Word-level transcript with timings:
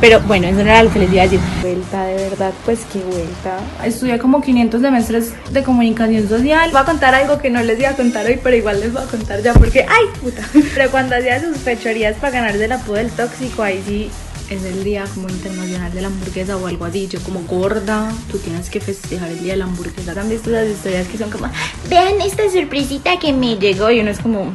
Pero 0.00 0.20
bueno, 0.20 0.46
eso 0.46 0.56
no 0.56 0.70
era 0.70 0.82
lo 0.82 0.92
que 0.92 1.00
les 1.00 1.12
iba 1.12 1.22
a 1.22 1.24
decir. 1.24 1.40
Vuelta, 1.60 2.04
de 2.04 2.14
verdad, 2.14 2.52
pues 2.64 2.80
qué 2.92 3.00
vuelta. 3.00 3.58
Estudié 3.84 4.18
como 4.18 4.40
500 4.40 4.80
semestres 4.80 5.32
de 5.50 5.62
comunicación 5.64 6.28
social. 6.28 6.70
Voy 6.70 6.80
a 6.80 6.84
contar 6.84 7.14
algo 7.14 7.38
que 7.38 7.50
no 7.50 7.62
les 7.62 7.80
iba 7.80 7.90
a 7.90 7.96
contar 7.96 8.24
hoy, 8.26 8.38
pero 8.42 8.56
igual 8.56 8.78
les 8.78 8.92
voy 8.92 9.02
a 9.02 9.06
contar 9.06 9.42
ya 9.42 9.52
porque, 9.54 9.80
¡ay, 9.88 10.06
puta! 10.20 10.42
Pero 10.74 10.90
cuando 10.90 11.16
hacía 11.16 11.40
sus 11.40 11.56
fechorías 11.58 12.16
para 12.16 12.32
ganarse 12.32 12.64
el 12.64 12.72
apodo 12.72 12.94
del 12.94 13.10
tóxico, 13.10 13.62
ahí 13.62 13.82
sí 13.86 14.10
es 14.50 14.64
el 14.64 14.84
día 14.84 15.04
como 15.14 15.28
internacional 15.28 15.92
de 15.92 16.00
la 16.00 16.08
hamburguesa 16.08 16.56
o 16.56 16.66
algo 16.66 16.84
así. 16.84 17.08
Yo 17.08 17.20
como 17.20 17.40
gorda, 17.40 18.12
tú 18.30 18.38
tienes 18.38 18.70
que 18.70 18.80
festejar 18.80 19.30
el 19.30 19.40
día 19.40 19.54
de 19.54 19.58
la 19.58 19.64
hamburguesa. 19.64 20.18
¿Han 20.18 20.28
visto 20.28 20.50
las 20.50 20.68
historias 20.68 21.08
que 21.08 21.18
son 21.18 21.30
como, 21.30 21.48
vean 21.90 22.20
esta 22.20 22.48
sorpresita 22.50 23.18
que 23.18 23.32
me 23.32 23.56
llegó? 23.56 23.90
Y 23.90 24.00
uno 24.00 24.10
es 24.10 24.20
como, 24.20 24.52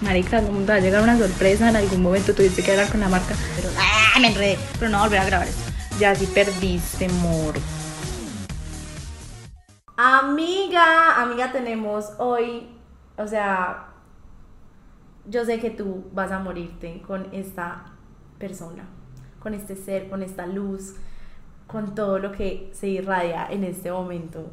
marica, 0.00 0.42
¿cómo 0.42 0.60
te 0.60 0.72
va 0.72 0.74
a 0.74 0.80
llegar 0.80 1.02
una 1.02 1.16
sorpresa? 1.16 1.70
En 1.70 1.76
algún 1.76 2.02
momento 2.02 2.34
tuviste 2.34 2.62
que 2.62 2.72
hablar 2.72 2.88
con 2.88 3.00
la 3.00 3.08
marca. 3.08 3.34
Pero, 3.56 3.70
¡ah! 3.78 3.99
Me 4.18 4.28
enredé. 4.28 4.58
Pero 4.78 4.90
no 4.90 5.00
volver 5.00 5.20
a 5.20 5.24
grabar 5.24 5.46
esto. 5.46 5.70
Ya 5.98 6.14
sí 6.14 6.26
perdiste, 6.26 7.06
amor. 7.06 7.54
Amiga, 9.96 11.20
amiga, 11.20 11.52
tenemos 11.52 12.12
hoy, 12.18 12.68
o 13.18 13.26
sea, 13.26 13.88
yo 15.26 15.44
sé 15.44 15.60
que 15.60 15.70
tú 15.70 16.04
vas 16.12 16.32
a 16.32 16.38
morirte 16.38 17.02
con 17.06 17.28
esta 17.32 17.84
persona 18.38 18.84
con 19.40 19.54
este 19.54 19.74
ser, 19.74 20.08
con 20.08 20.22
esta 20.22 20.46
luz, 20.46 20.94
con 21.66 21.94
todo 21.94 22.18
lo 22.18 22.30
que 22.30 22.70
se 22.72 22.88
irradia 22.88 23.46
en 23.50 23.64
este 23.64 23.90
momento. 23.90 24.50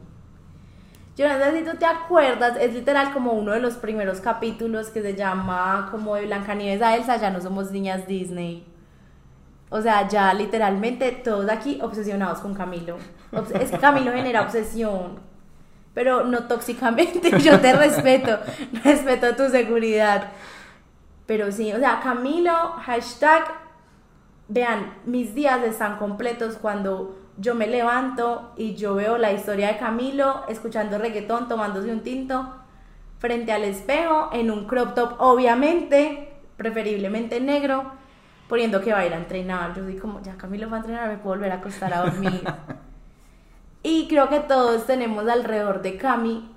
Yo 1.15 1.27
no 1.27 1.37
sé 1.37 1.57
si 1.57 1.65
tú 1.65 1.77
te 1.77 1.85
acuerdas, 1.85 2.57
es 2.59 2.73
literal 2.73 3.11
como 3.11 3.33
uno 3.33 3.51
de 3.51 3.59
los 3.59 3.75
primeros 3.75 4.21
capítulos 4.21 4.89
que 4.89 5.01
se 5.01 5.15
llama 5.15 5.89
como 5.91 6.15
de 6.15 6.25
Blancanieves 6.25 6.81
a 6.81 6.95
Elsa, 6.95 7.17
ya 7.17 7.31
no 7.31 7.41
somos 7.41 7.71
niñas 7.71 8.07
Disney. 8.07 8.65
O 9.69 9.81
sea, 9.81 10.07
ya 10.07 10.33
literalmente 10.33 11.11
todos 11.11 11.49
aquí 11.49 11.79
obsesionados 11.81 12.39
con 12.39 12.53
Camilo. 12.53 12.97
Es 13.59 13.71
que 13.71 13.77
Camilo 13.77 14.11
genera 14.11 14.41
obsesión, 14.41 15.19
pero 15.93 16.23
no 16.23 16.47
tóxicamente, 16.47 17.37
yo 17.39 17.59
te 17.59 17.73
respeto, 17.73 18.39
respeto 18.83 19.35
tu 19.35 19.49
seguridad. 19.49 20.31
Pero 21.25 21.51
sí, 21.51 21.73
o 21.73 21.79
sea, 21.79 21.99
Camilo, 22.01 22.53
hashtag 22.83 23.43
vean, 24.47 24.93
mis 25.05 25.35
días 25.35 25.61
están 25.63 25.97
completos 25.97 26.57
cuando 26.61 27.17
yo 27.37 27.53
me 27.53 27.67
levanto 27.67 28.53
y 28.57 28.75
yo 28.75 28.95
veo 28.95 29.17
la 29.17 29.31
historia 29.31 29.67
de 29.67 29.77
Camilo 29.77 30.43
escuchando 30.47 30.97
reggaetón, 30.97 31.47
tomándose 31.47 31.91
un 31.91 32.01
tinto 32.01 32.53
frente 33.19 33.51
al 33.51 33.63
espejo 33.63 34.29
en 34.31 34.51
un 34.51 34.65
crop 34.65 34.93
top, 34.93 35.15
obviamente, 35.19 36.33
preferiblemente 36.55 37.39
negro, 37.39 37.91
poniendo 38.47 38.81
que 38.81 38.93
va 38.93 38.99
a 38.99 39.05
ir 39.05 39.13
a 39.13 39.17
entrenar. 39.17 39.75
Yo 39.75 39.85
digo 39.85 40.01
como, 40.01 40.21
ya 40.21 40.37
Camilo 40.37 40.69
va 40.69 40.77
a 40.77 40.79
entrenar, 40.79 41.09
me 41.09 41.17
puedo 41.17 41.35
volver 41.35 41.51
a 41.51 41.55
acostar 41.55 41.93
a 41.93 42.01
dormir. 42.01 42.43
y 43.83 44.07
creo 44.07 44.29
que 44.29 44.39
todos 44.39 44.85
tenemos 44.85 45.27
alrededor 45.27 45.81
de 45.81 45.97
Cami 45.97 46.51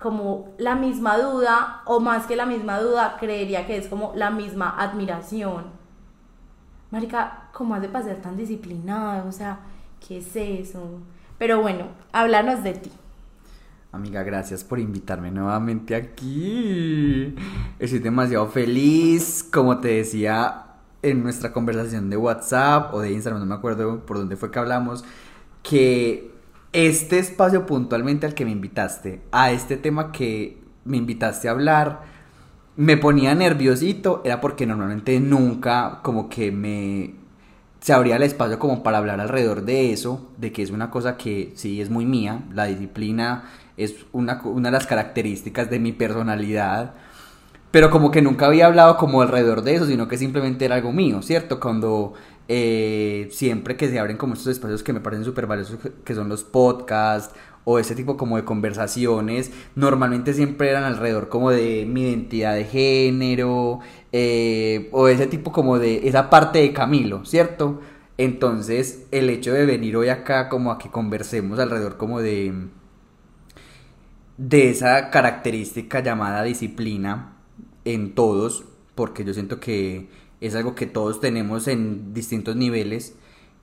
como 0.00 0.54
la 0.58 0.74
misma 0.74 1.16
duda, 1.18 1.82
o 1.86 2.00
más 2.00 2.26
que 2.26 2.36
la 2.36 2.46
misma 2.46 2.78
duda, 2.80 3.16
creería 3.18 3.66
que 3.66 3.76
es 3.76 3.88
como 3.88 4.12
la 4.14 4.30
misma 4.30 4.74
admiración 4.78 5.84
Marica, 6.94 7.48
¿cómo 7.52 7.74
hace 7.74 7.88
para 7.88 8.04
ser 8.04 8.22
tan 8.22 8.36
disciplinado? 8.36 9.28
O 9.28 9.32
sea, 9.32 9.58
¿qué 10.06 10.18
es 10.18 10.36
eso? 10.36 11.00
Pero 11.38 11.60
bueno, 11.60 11.88
háblanos 12.12 12.62
de 12.62 12.74
ti. 12.74 12.92
Amiga, 13.90 14.22
gracias 14.22 14.62
por 14.62 14.78
invitarme 14.78 15.32
nuevamente 15.32 15.96
aquí. 15.96 17.34
Estoy 17.80 17.98
demasiado 17.98 18.46
feliz. 18.46 19.42
Como 19.52 19.80
te 19.80 19.88
decía 19.88 20.66
en 21.04 21.22
nuestra 21.22 21.52
conversación 21.52 22.10
de 22.10 22.16
WhatsApp 22.16 22.92
o 22.94 23.00
de 23.00 23.12
Instagram, 23.12 23.40
no 23.40 23.46
me 23.46 23.54
acuerdo 23.54 24.04
por 24.06 24.18
dónde 24.18 24.36
fue 24.36 24.50
que 24.50 24.58
hablamos, 24.58 25.04
que 25.62 26.32
este 26.72 27.18
espacio 27.18 27.66
puntualmente 27.66 28.26
al 28.26 28.34
que 28.34 28.44
me 28.44 28.50
invitaste, 28.50 29.22
a 29.30 29.52
este 29.52 29.76
tema 29.76 30.12
que 30.12 30.58
me 30.84 30.96
invitaste 30.96 31.48
a 31.48 31.52
hablar, 31.52 32.02
me 32.76 32.96
ponía 32.96 33.34
nerviosito 33.34 34.22
era 34.24 34.40
porque 34.40 34.66
normalmente 34.66 35.20
nunca 35.20 36.00
como 36.02 36.28
que 36.28 36.50
me 36.50 37.14
se 37.84 37.92
abría 37.92 38.16
el 38.16 38.22
espacio 38.22 38.58
como 38.58 38.82
para 38.82 38.96
hablar 38.96 39.20
alrededor 39.20 39.62
de 39.66 39.92
eso, 39.92 40.30
de 40.38 40.52
que 40.52 40.62
es 40.62 40.70
una 40.70 40.90
cosa 40.90 41.18
que 41.18 41.52
sí 41.54 41.82
es 41.82 41.90
muy 41.90 42.06
mía, 42.06 42.40
la 42.54 42.64
disciplina 42.64 43.44
es 43.76 44.06
una, 44.12 44.40
una 44.42 44.68
de 44.68 44.72
las 44.72 44.86
características 44.86 45.68
de 45.68 45.78
mi 45.80 45.92
personalidad, 45.92 46.94
pero 47.74 47.90
como 47.90 48.12
que 48.12 48.22
nunca 48.22 48.46
había 48.46 48.66
hablado 48.66 48.96
como 48.96 49.20
alrededor 49.20 49.62
de 49.62 49.74
eso, 49.74 49.86
sino 49.86 50.06
que 50.06 50.16
simplemente 50.16 50.64
era 50.64 50.76
algo 50.76 50.92
mío, 50.92 51.22
¿cierto? 51.22 51.58
Cuando 51.58 52.14
eh, 52.46 53.26
siempre 53.32 53.76
que 53.76 53.88
se 53.88 53.98
abren 53.98 54.16
como 54.16 54.34
estos 54.34 54.46
espacios 54.46 54.84
que 54.84 54.92
me 54.92 55.00
parecen 55.00 55.24
súper 55.24 55.48
valiosos, 55.48 55.80
que 56.04 56.14
son 56.14 56.28
los 56.28 56.44
podcasts 56.44 57.34
o 57.64 57.80
ese 57.80 57.96
tipo 57.96 58.16
como 58.16 58.36
de 58.36 58.44
conversaciones 58.44 59.50
normalmente 59.74 60.34
siempre 60.34 60.70
eran 60.70 60.84
alrededor 60.84 61.28
como 61.28 61.50
de 61.50 61.84
mi 61.84 62.02
identidad 62.02 62.54
de 62.54 62.64
género 62.64 63.80
eh, 64.12 64.88
o 64.92 65.08
ese 65.08 65.26
tipo 65.26 65.50
como 65.50 65.80
de 65.80 66.06
esa 66.06 66.30
parte 66.30 66.60
de 66.60 66.72
Camilo, 66.72 67.24
¿cierto? 67.24 67.80
Entonces 68.18 69.08
el 69.10 69.28
hecho 69.30 69.52
de 69.52 69.66
venir 69.66 69.96
hoy 69.96 70.10
acá 70.10 70.48
como 70.48 70.70
a 70.70 70.78
que 70.78 70.90
conversemos 70.90 71.58
alrededor 71.58 71.96
como 71.96 72.20
de 72.20 72.68
de 74.36 74.70
esa 74.70 75.10
característica 75.10 75.98
llamada 75.98 76.44
disciplina 76.44 77.33
en 77.84 78.14
todos, 78.14 78.64
porque 78.94 79.24
yo 79.24 79.34
siento 79.34 79.60
que 79.60 80.08
es 80.40 80.54
algo 80.54 80.74
que 80.74 80.86
todos 80.86 81.20
tenemos 81.20 81.68
en 81.68 82.12
distintos 82.12 82.56
niveles 82.56 83.14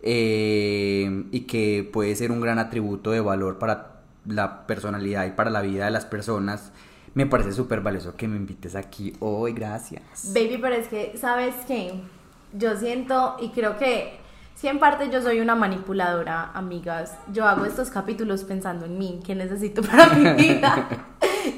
eh, 0.01 1.25
y 1.31 1.41
que 1.41 1.87
puede 1.91 2.15
ser 2.15 2.31
un 2.31 2.41
gran 2.41 2.59
atributo 2.59 3.11
de 3.11 3.19
valor 3.19 3.59
para 3.59 4.01
la 4.25 4.65
personalidad 4.67 5.25
y 5.25 5.31
para 5.31 5.49
la 5.49 5.61
vida 5.61 5.85
de 5.85 5.91
las 5.91 6.05
personas. 6.05 6.71
Me 7.13 7.25
parece 7.25 7.51
súper 7.51 7.81
valioso 7.81 8.15
que 8.15 8.27
me 8.27 8.37
invites 8.37 8.75
aquí 8.75 9.13
hoy, 9.19 9.53
gracias. 9.53 10.33
Baby, 10.33 10.57
pero 10.61 10.75
es 10.75 10.87
que, 10.87 11.17
¿sabes 11.17 11.55
qué? 11.67 11.93
Yo 12.53 12.77
siento 12.77 13.35
y 13.41 13.49
creo 13.49 13.77
que 13.77 14.20
si 14.61 14.67
en 14.67 14.77
parte 14.77 15.09
yo 15.09 15.23
soy 15.23 15.39
una 15.39 15.55
manipuladora, 15.55 16.51
amigas, 16.53 17.17
yo 17.33 17.47
hago 17.47 17.65
estos 17.65 17.89
capítulos 17.89 18.43
pensando 18.43 18.85
en 18.85 18.95
mí, 18.95 19.19
qué 19.25 19.33
necesito 19.33 19.81
para 19.89 20.09
mi 20.09 20.33
vida, 20.33 20.87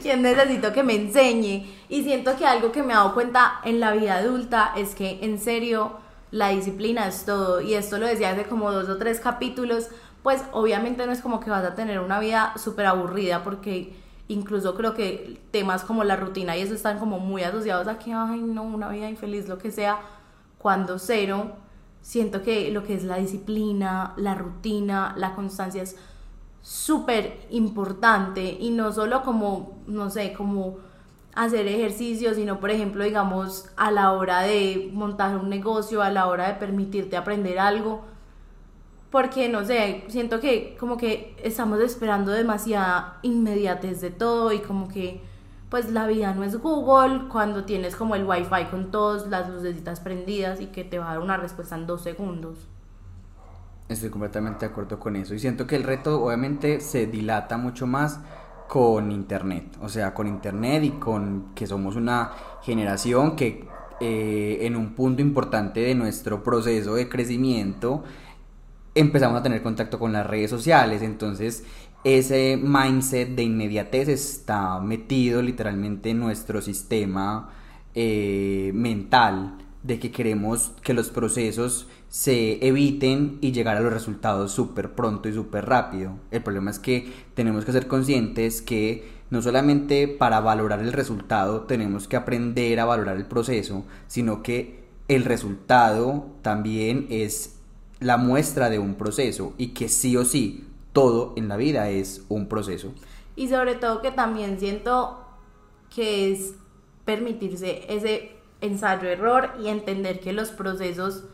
quién 0.01 0.21
necesito 0.21 0.71
que 0.71 0.83
me 0.83 0.95
enseñe. 0.95 1.69
Y 1.89 2.03
siento 2.03 2.37
que 2.37 2.45
algo 2.45 2.71
que 2.71 2.81
me 2.81 2.93
he 2.93 2.95
dado 2.95 3.13
cuenta 3.13 3.59
en 3.65 3.81
la 3.81 3.91
vida 3.91 4.15
adulta 4.15 4.71
es 4.77 4.95
que 4.95 5.19
en 5.21 5.37
serio 5.37 5.97
la 6.31 6.49
disciplina 6.49 7.05
es 7.05 7.25
todo. 7.25 7.59
Y 7.59 7.73
esto 7.73 7.97
lo 7.97 8.07
decía 8.07 8.29
hace 8.29 8.45
como 8.45 8.71
dos 8.71 8.87
o 8.87 8.95
tres 8.95 9.19
capítulos, 9.19 9.89
pues 10.23 10.41
obviamente 10.53 11.05
no 11.05 11.11
es 11.11 11.19
como 11.19 11.41
que 11.41 11.49
vas 11.49 11.65
a 11.65 11.75
tener 11.75 11.99
una 11.99 12.21
vida 12.21 12.53
súper 12.55 12.85
aburrida 12.85 13.43
porque 13.43 13.97
incluso 14.29 14.75
creo 14.75 14.93
que 14.93 15.41
temas 15.51 15.83
como 15.83 16.05
la 16.05 16.15
rutina 16.15 16.55
y 16.55 16.61
eso 16.61 16.73
están 16.73 16.99
como 16.99 17.19
muy 17.19 17.43
asociados 17.43 17.89
a 17.89 17.99
que, 17.99 18.13
ay, 18.13 18.39
no, 18.39 18.63
una 18.63 18.87
vida 18.87 19.09
infeliz, 19.09 19.49
lo 19.49 19.57
que 19.57 19.71
sea, 19.71 19.99
cuando 20.57 20.99
cero, 20.99 21.57
siento 22.03 22.43
que 22.43 22.69
lo 22.69 22.83
que 22.83 22.93
es 22.93 23.03
la 23.03 23.17
disciplina, 23.17 24.13
la 24.17 24.35
rutina, 24.35 25.15
la 25.17 25.33
constancia 25.33 25.81
es 25.81 25.95
súper 26.61 27.47
importante 27.49 28.57
y 28.59 28.71
no 28.71 28.91
solo 28.91 29.23
como, 29.23 29.81
no 29.87 30.09
sé, 30.09 30.33
como 30.33 30.77
hacer 31.33 31.65
ejercicio, 31.65 32.35
sino 32.35 32.59
por 32.59 32.71
ejemplo, 32.71 33.03
digamos, 33.05 33.69
a 33.77 33.89
la 33.89 34.11
hora 34.11 34.41
de 34.41 34.91
montar 34.93 35.35
un 35.37 35.49
negocio, 35.49 36.03
a 36.03 36.11
la 36.11 36.27
hora 36.27 36.49
de 36.49 36.55
permitirte 36.55 37.17
aprender 37.17 37.57
algo, 37.57 38.01
porque 39.09 39.47
no 39.47 39.63
sé, 39.63 40.03
siento 40.09 40.41
que 40.41 40.75
como 40.79 40.97
que 40.97 41.35
estamos 41.41 41.79
esperando 41.79 42.31
demasiada 42.31 43.19
inmediatez 43.21 44.01
de 44.01 44.11
todo 44.11 44.51
y 44.51 44.59
como 44.59 44.89
que 44.89 45.21
pues 45.73 45.89
la 45.89 46.05
vida 46.05 46.35
no 46.35 46.43
es 46.43 46.55
Google 46.55 47.29
cuando 47.29 47.63
tienes 47.63 47.95
como 47.95 48.13
el 48.13 48.25
wifi 48.25 48.65
con 48.69 48.91
todas 48.91 49.25
las 49.25 49.49
lucecitas 49.49 49.99
prendidas 50.01 50.61
y 50.61 50.67
que 50.67 50.83
te 50.83 50.99
va 50.99 51.09
a 51.09 51.13
dar 51.13 51.19
una 51.19 51.35
respuesta 51.35 51.75
en 51.75 51.87
dos 51.87 52.03
segundos. 52.03 52.67
Estoy 53.89 54.11
completamente 54.11 54.67
de 54.67 54.71
acuerdo 54.71 54.99
con 54.99 55.15
eso. 55.15 55.33
Y 55.33 55.39
siento 55.39 55.65
que 55.65 55.75
el 55.75 55.81
reto 55.81 56.23
obviamente 56.23 56.79
se 56.79 57.07
dilata 57.07 57.57
mucho 57.57 57.87
más 57.87 58.19
con 58.67 59.11
Internet, 59.11 59.75
o 59.81 59.89
sea, 59.89 60.13
con 60.13 60.27
Internet 60.27 60.83
y 60.83 60.91
con 60.91 61.55
que 61.55 61.65
somos 61.65 61.95
una 61.95 62.33
generación 62.61 63.35
que 63.35 63.67
eh, 63.99 64.59
en 64.61 64.75
un 64.75 64.93
punto 64.93 65.23
importante 65.23 65.79
de 65.79 65.95
nuestro 65.95 66.43
proceso 66.43 66.93
de 66.93 67.09
crecimiento 67.09 68.03
empezamos 68.95 69.39
a 69.39 69.43
tener 69.43 69.63
contacto 69.63 69.97
con 69.97 70.13
las 70.13 70.27
redes 70.27 70.49
sociales, 70.49 71.01
entonces 71.01 71.65
ese 72.03 72.57
mindset 72.61 73.29
de 73.29 73.43
inmediatez 73.43 74.09
está 74.09 74.79
metido 74.79 75.41
literalmente 75.41 76.09
en 76.09 76.19
nuestro 76.19 76.61
sistema 76.61 77.51
eh, 77.95 78.71
mental 78.73 79.57
de 79.83 79.99
que 79.99 80.11
queremos 80.11 80.73
que 80.81 80.93
los 80.93 81.09
procesos 81.09 81.87
se 82.09 82.65
eviten 82.65 83.37
y 83.41 83.51
llegar 83.51 83.77
a 83.77 83.81
los 83.81 83.91
resultados 83.91 84.51
súper 84.51 84.93
pronto 84.93 85.27
y 85.29 85.33
súper 85.33 85.65
rápido. 85.65 86.17
El 86.31 86.43
problema 86.43 86.71
es 86.71 86.79
que 86.79 87.11
tenemos 87.33 87.65
que 87.65 87.71
ser 87.71 87.87
conscientes 87.87 88.61
que 88.61 89.07
no 89.29 89.41
solamente 89.41 90.07
para 90.07 90.39
valorar 90.39 90.79
el 90.79 90.93
resultado 90.93 91.61
tenemos 91.61 92.07
que 92.07 92.15
aprender 92.15 92.79
a 92.79 92.85
valorar 92.85 93.17
el 93.17 93.25
proceso, 93.25 93.83
sino 94.07 94.43
que 94.43 94.83
el 95.07 95.25
resultado 95.25 96.27
también 96.41 97.07
es 97.09 97.55
la 97.99 98.17
muestra 98.17 98.69
de 98.69 98.79
un 98.79 98.95
proceso 98.95 99.53
y 99.57 99.69
que 99.69 99.89
sí 99.89 100.15
o 100.15 100.23
sí 100.23 100.65
todo 100.93 101.33
en 101.35 101.47
la 101.49 101.57
vida 101.57 101.89
es 101.89 102.25
un 102.29 102.47
proceso. 102.47 102.93
Y 103.35 103.49
sobre 103.49 103.75
todo 103.75 104.01
que 104.01 104.11
también 104.11 104.59
siento 104.59 105.19
que 105.93 106.31
es 106.31 106.55
permitirse 107.03 107.85
ese 107.93 108.37
ensayo-error 108.61 109.51
y 109.61 109.67
entender 109.67 110.19
que 110.19 110.31
los 110.33 110.51
procesos 110.51 111.25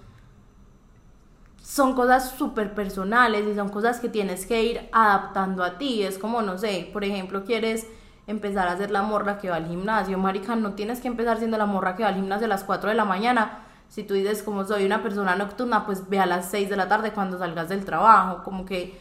son 1.61 1.94
cosas 1.94 2.31
súper 2.31 2.73
personales 2.73 3.45
y 3.47 3.53
son 3.53 3.69
cosas 3.69 4.00
que 4.00 4.09
tienes 4.09 4.45
que 4.45 4.63
ir 4.63 4.89
adaptando 4.91 5.63
a 5.63 5.77
ti. 5.77 6.03
Es 6.03 6.17
como, 6.17 6.41
no 6.41 6.57
sé, 6.57 6.89
por 6.91 7.03
ejemplo, 7.03 7.44
quieres 7.44 7.85
empezar 8.25 8.67
a 8.67 8.77
ser 8.77 8.91
la 8.91 9.03
morra 9.03 9.38
que 9.38 9.50
va 9.50 9.57
al 9.57 9.67
gimnasio. 9.67 10.17
Marica, 10.17 10.56
no 10.56 10.73
tienes 10.73 11.00
que 11.00 11.07
empezar 11.07 11.38
siendo 11.38 11.57
la 11.57 11.65
morra 11.65 11.95
que 11.95 12.03
va 12.03 12.09
al 12.09 12.15
gimnasio 12.15 12.45
a 12.45 12.50
las 12.50 12.63
4 12.63 12.89
de 12.89 12.95
la 12.95 13.06
mañana. 13.06 13.65
Si 13.88 14.03
tú 14.03 14.13
dices, 14.13 14.41
como 14.41 14.65
soy 14.65 14.85
una 14.85 15.03
persona 15.03 15.35
nocturna, 15.35 15.85
pues 15.85 16.09
ve 16.09 16.19
a 16.19 16.25
las 16.25 16.50
6 16.50 16.69
de 16.69 16.77
la 16.77 16.88
tarde 16.88 17.11
cuando 17.11 17.38
salgas 17.38 17.69
del 17.69 17.85
trabajo. 17.85 18.44
Como 18.44 18.65
que 18.65 19.00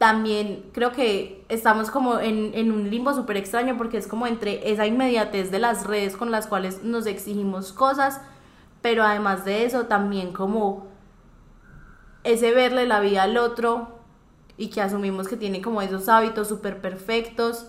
también 0.00 0.70
creo 0.72 0.92
que 0.92 1.44
estamos 1.50 1.90
como 1.90 2.20
en, 2.20 2.52
en 2.54 2.72
un 2.72 2.88
limbo 2.88 3.12
súper 3.12 3.36
extraño 3.36 3.76
porque 3.76 3.98
es 3.98 4.06
como 4.06 4.26
entre 4.26 4.72
esa 4.72 4.86
inmediatez 4.86 5.50
de 5.50 5.58
las 5.58 5.86
redes 5.86 6.16
con 6.16 6.30
las 6.30 6.46
cuales 6.46 6.82
nos 6.82 7.04
exigimos 7.04 7.74
cosas, 7.74 8.18
pero 8.80 9.04
además 9.04 9.44
de 9.44 9.66
eso 9.66 9.88
también 9.88 10.32
como 10.32 10.86
ese 12.24 12.54
verle 12.54 12.86
la 12.86 13.00
vida 13.00 13.24
al 13.24 13.36
otro 13.36 14.00
y 14.56 14.70
que 14.70 14.80
asumimos 14.80 15.28
que 15.28 15.36
tiene 15.36 15.60
como 15.60 15.82
esos 15.82 16.08
hábitos 16.08 16.48
súper 16.48 16.80
perfectos 16.80 17.66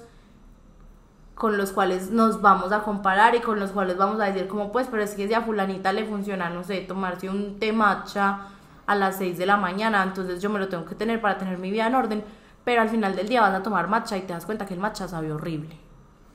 con 1.35 1.57
los 1.57 1.73
cuales 1.73 2.11
nos 2.11 2.41
vamos 2.41 2.71
a 2.71 2.83
comparar 2.83 3.35
y 3.35 3.41
con 3.41 3.59
los 3.59 3.71
cuales 3.71 3.97
vamos 3.97 4.21
a 4.21 4.27
decir 4.27 4.47
como 4.47 4.71
pues, 4.71 4.87
pero 4.89 5.03
es 5.03 5.15
que 5.15 5.27
si 5.27 5.33
a 5.33 5.41
fulanita 5.41 5.91
le 5.91 6.05
funciona, 6.05 6.49
no 6.49 6.63
sé, 6.63 6.79
tomarse 6.79 7.29
un 7.29 7.59
té 7.59 7.73
matcha 7.73 8.47
a 8.91 8.95
las 8.95 9.17
6 9.19 9.37
de 9.37 9.45
la 9.45 9.55
mañana, 9.55 10.03
entonces 10.03 10.41
yo 10.41 10.49
me 10.49 10.59
lo 10.59 10.67
tengo 10.67 10.83
que 10.83 10.95
tener 10.95 11.21
para 11.21 11.37
tener 11.37 11.57
mi 11.57 11.71
vida 11.71 11.87
en 11.87 11.95
orden, 11.95 12.23
pero 12.65 12.81
al 12.81 12.89
final 12.89 13.15
del 13.15 13.29
día 13.29 13.39
vas 13.39 13.53
a 13.53 13.63
tomar 13.63 13.87
matcha 13.87 14.17
y 14.17 14.21
te 14.21 14.33
das 14.33 14.45
cuenta 14.45 14.65
que 14.65 14.73
el 14.73 14.81
matcha 14.81 15.07
sabe 15.07 15.31
horrible. 15.31 15.77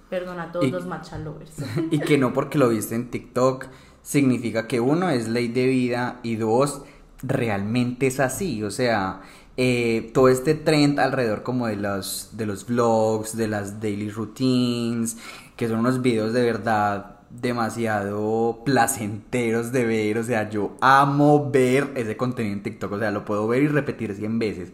Perdona 0.08 0.44
a 0.44 0.52
todos 0.52 0.70
los 0.70 0.86
matcha 0.86 1.18
lovers. 1.18 1.52
y 1.90 1.98
que 1.98 2.16
no 2.16 2.32
porque 2.32 2.56
lo 2.56 2.70
viste 2.70 2.94
en 2.94 3.10
TikTok 3.10 3.66
significa 4.00 4.66
que 4.66 4.80
uno 4.80 5.10
es 5.10 5.28
ley 5.28 5.48
de 5.48 5.66
vida 5.66 6.20
y 6.22 6.36
dos 6.36 6.82
realmente 7.22 8.06
es 8.06 8.20
así, 8.20 8.62
o 8.62 8.70
sea, 8.70 9.20
eh, 9.58 10.10
todo 10.14 10.28
este 10.30 10.54
trend 10.54 10.98
alrededor 10.98 11.42
como 11.42 11.66
de 11.66 11.76
los, 11.76 12.30
de 12.32 12.46
los 12.46 12.66
vlogs, 12.66 13.36
de 13.36 13.48
las 13.48 13.80
daily 13.80 14.08
routines, 14.08 15.18
que 15.56 15.68
son 15.68 15.80
unos 15.80 16.00
videos 16.00 16.32
de 16.32 16.42
verdad 16.42 17.15
demasiado 17.40 18.62
placenteros 18.64 19.72
de 19.72 19.84
ver, 19.84 20.18
o 20.18 20.24
sea, 20.24 20.48
yo 20.50 20.76
amo 20.80 21.50
ver 21.50 21.92
ese 21.94 22.16
contenido 22.16 22.54
en 22.54 22.62
TikTok, 22.62 22.92
o 22.92 22.98
sea, 22.98 23.10
lo 23.10 23.24
puedo 23.24 23.46
ver 23.48 23.62
y 23.62 23.68
repetir 23.68 24.14
100 24.14 24.38
veces. 24.38 24.72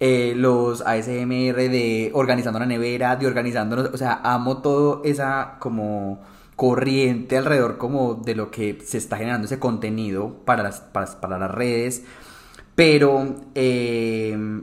Eh, 0.00 0.34
los 0.36 0.80
ASMR 0.82 1.56
de 1.70 2.10
organizando 2.14 2.58
la 2.58 2.66
nevera, 2.66 3.16
de 3.16 3.26
organizando, 3.26 3.90
o 3.92 3.96
sea, 3.96 4.20
amo 4.24 4.58
todo 4.58 5.02
esa 5.04 5.56
como 5.60 6.20
corriente 6.56 7.36
alrededor 7.38 7.78
como 7.78 8.14
de 8.14 8.34
lo 8.34 8.50
que 8.50 8.78
se 8.84 8.98
está 8.98 9.16
generando 9.16 9.46
ese 9.46 9.58
contenido 9.58 10.36
para 10.44 10.62
las, 10.64 10.80
para, 10.80 11.38
las 11.38 11.50
redes. 11.50 12.04
Pero 12.74 13.36
eh, 13.54 14.62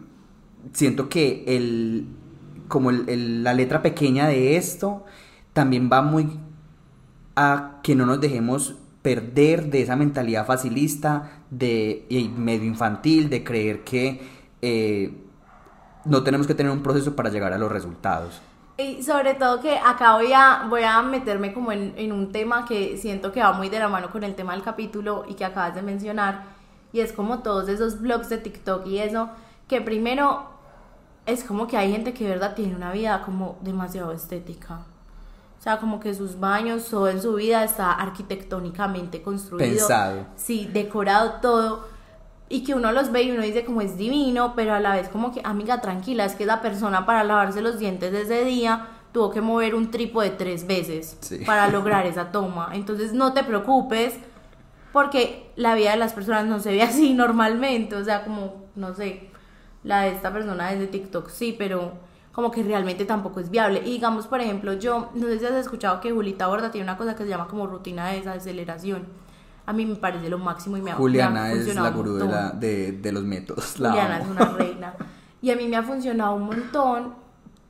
siento 0.74 1.10
que 1.10 1.44
el, 1.48 2.08
como 2.68 2.92
la 2.92 3.54
letra 3.54 3.82
pequeña 3.82 4.28
de 4.28 4.58
esto 4.58 5.06
también 5.54 5.90
va 5.92 6.02
muy 6.02 6.40
a 7.42 7.80
que 7.84 7.96
no 7.96 8.06
nos 8.06 8.20
dejemos 8.20 8.76
perder 9.02 9.70
de 9.70 9.82
esa 9.82 9.96
mentalidad 9.96 10.46
facilista 10.46 11.40
de, 11.50 12.06
y 12.10 12.28
medio 12.28 12.66
infantil 12.66 13.30
de 13.30 13.46
creer 13.46 13.86
que 13.86 14.22
eh, 14.62 15.14
no 16.04 16.22
tenemos 16.22 16.48
que 16.48 16.54
tener 16.54 16.70
un 16.70 16.84
proceso 16.84 17.16
para 17.16 17.30
llegar 17.30 17.54
a 17.54 17.58
los 17.58 17.72
resultados. 17.72 18.42
Y 18.78 19.04
sobre 19.04 19.36
todo 19.36 19.62
que 19.62 19.78
acá 19.78 20.16
voy 20.16 20.34
a, 20.34 20.66
voy 20.70 20.84
a 20.84 21.02
meterme 21.02 21.54
como 21.54 21.72
en, 21.72 22.12
un 22.12 22.34
tema 22.34 22.66
que 22.66 22.98
siento 22.98 23.32
que 23.32 23.40
va 23.40 23.54
muy 23.54 23.70
de 23.70 23.80
la 23.80 23.88
mano 23.88 24.10
con 24.12 24.26
el 24.26 24.36
tema 24.36 24.52
del 24.52 24.62
capítulo 24.62 25.24
y 25.26 25.36
que 25.36 25.46
acabas 25.46 25.76
de 25.76 25.82
mencionar. 25.82 26.44
Y 26.92 27.00
es 27.00 27.14
como 27.14 27.40
todos 27.40 27.70
esos 27.70 28.02
blogs 28.02 28.28
de 28.28 28.38
TikTok 28.38 28.86
y 28.86 29.00
eso, 29.00 29.30
que 29.70 29.80
primero 29.80 30.44
es 31.26 31.46
como 31.46 31.68
que 31.68 31.78
hay 31.78 31.92
gente 31.94 32.14
que 32.14 32.26
de 32.26 32.32
verdad 32.32 32.54
tiene 32.54 32.76
una 32.76 32.92
vida 32.92 33.22
como 33.26 33.58
demasiado 33.62 34.12
estética. 34.12 34.82
O 35.60 35.62
sea, 35.62 35.78
como 35.78 36.00
que 36.00 36.14
sus 36.14 36.40
baños, 36.40 36.86
todo 36.86 37.10
en 37.10 37.22
su 37.22 37.34
vida 37.36 37.66
está 37.66 37.92
arquitectónicamente 37.92 39.22
construido. 39.22 39.70
Pensado. 39.70 40.26
Sí, 40.38 40.70
decorado 40.72 41.34
todo 41.42 42.00
y 42.50 42.64
que 42.64 42.74
uno 42.74 42.92
los 42.92 43.12
ve 43.12 43.24
y 43.24 43.32
uno 43.32 43.44
dice 43.44 43.64
como 43.64 43.82
es 43.82 43.96
divino, 43.96 44.54
pero 44.56 44.74
a 44.74 44.80
la 44.80 44.96
vez 44.96 45.08
como 45.08 45.32
que, 45.32 45.42
amiga, 45.44 45.82
tranquila, 45.82 46.26
es 46.26 46.34
que 46.34 46.48
la 46.48 46.62
persona 46.62 47.06
para 47.06 47.24
lavarse 47.24 47.62
los 47.62 47.78
dientes 47.78 48.12
de 48.12 48.24
ese 48.24 48.44
día 48.44 48.88
tuvo 49.12 49.30
que 49.32 49.40
mover 49.40 49.76
un 49.76 49.92
trípode 49.92 50.32
tres 50.32 50.66
veces 50.66 51.18
para 51.46 51.68
lograr 51.72 52.08
esa 52.08 52.32
toma. 52.32 52.72
Entonces 52.74 53.14
no 53.14 53.34
te 53.34 53.44
preocupes 53.44 54.16
porque 54.92 55.52
la 55.56 55.76
vida 55.76 55.92
de 55.92 55.98
las 55.98 56.14
personas 56.14 56.46
no 56.46 56.60
se 56.60 56.72
ve 56.72 56.82
así 56.82 57.14
normalmente, 57.16 57.96
o 57.96 58.04
sea, 58.04 58.24
como, 58.24 58.66
no 58.76 58.96
sé, 58.96 59.30
la 59.84 60.02
de 60.02 60.10
esta 60.10 60.34
persona 60.34 60.72
desde 60.72 60.88
TikTok 60.88 61.30
sí, 61.30 61.56
pero 61.58 61.94
como 62.40 62.52
que 62.52 62.64
realmente 62.64 63.04
tampoco 63.04 63.42
es 63.42 63.50
viable. 63.50 63.82
Y 63.86 63.92
digamos, 63.92 64.28
por 64.28 64.40
ejemplo, 64.40 64.72
yo, 64.74 65.10
no 65.14 65.28
sé 65.28 65.40
si 65.40 65.46
has 65.46 65.56
escuchado 65.56 66.00
que 66.00 66.12
Julita 66.12 66.48
Borda 66.48 66.72
tiene 66.72 66.86
una 66.86 66.98
cosa 66.98 67.14
que 67.14 67.24
se 67.24 67.30
llama 67.30 67.48
como 67.48 67.68
rutina 67.68 68.08
de 68.08 68.20
desaceleración 68.20 69.08
a 69.66 69.74
mí 69.74 69.86
me 69.86 69.98
parece 69.98 70.30
lo 70.30 70.40
máximo 70.40 70.78
y 70.78 70.82
me 70.82 70.90
ha, 70.90 70.96
Juliana 70.96 71.52
es 71.52 71.76
la 71.76 71.92
gurú 71.92 72.18
de, 72.56 72.94
de, 72.94 73.12
los 73.12 73.24
métodos. 73.24 73.76
Juliana 73.78 74.18
es 74.18 74.28
una 74.28 74.46
reina. 74.58 74.96
Y 75.44 75.52
a 75.52 75.56
mí 75.56 75.68
me 75.68 75.76
ha 75.76 75.84
funcionado 75.84 76.34
un 76.34 76.42
montón, 76.42 77.14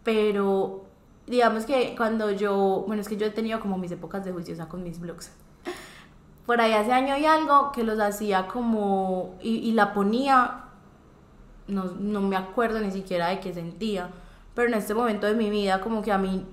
pero 0.01 0.85
digamos 1.27 1.65
que 1.65 1.95
cuando 1.97 2.31
yo, 2.31 2.85
bueno, 2.87 3.01
es 3.01 3.09
que 3.09 3.17
yo 3.17 3.25
he 3.25 3.31
tenido 3.31 3.59
como 3.59 3.77
mis 3.77 3.91
épocas 3.91 4.23
de 4.23 4.31
juiciosa 4.31 4.69
con 4.69 4.81
mis 4.81 4.97
blogs. 5.01 5.33
Por 6.45 6.61
ahí 6.61 6.71
hace 6.71 6.93
año 6.93 7.17
y 7.17 7.25
algo 7.25 7.73
que 7.73 7.83
los 7.83 7.99
hacía 7.99 8.47
como, 8.47 9.35
y, 9.41 9.57
y 9.57 9.73
la 9.73 9.93
ponía, 9.93 10.67
no, 11.67 11.83
no 11.99 12.21
me 12.21 12.37
acuerdo 12.37 12.79
ni 12.79 12.91
siquiera 12.91 13.27
de 13.27 13.41
qué 13.41 13.53
sentía, 13.53 14.09
pero 14.59 14.73
en 14.73 14.77
este 14.77 14.93
momento 14.93 15.25
de 15.25 15.35
mi 15.35 15.49
vida 15.49 15.79
como 15.79 16.01
que 16.01 16.11
a 16.11 16.17
mí 16.17 16.45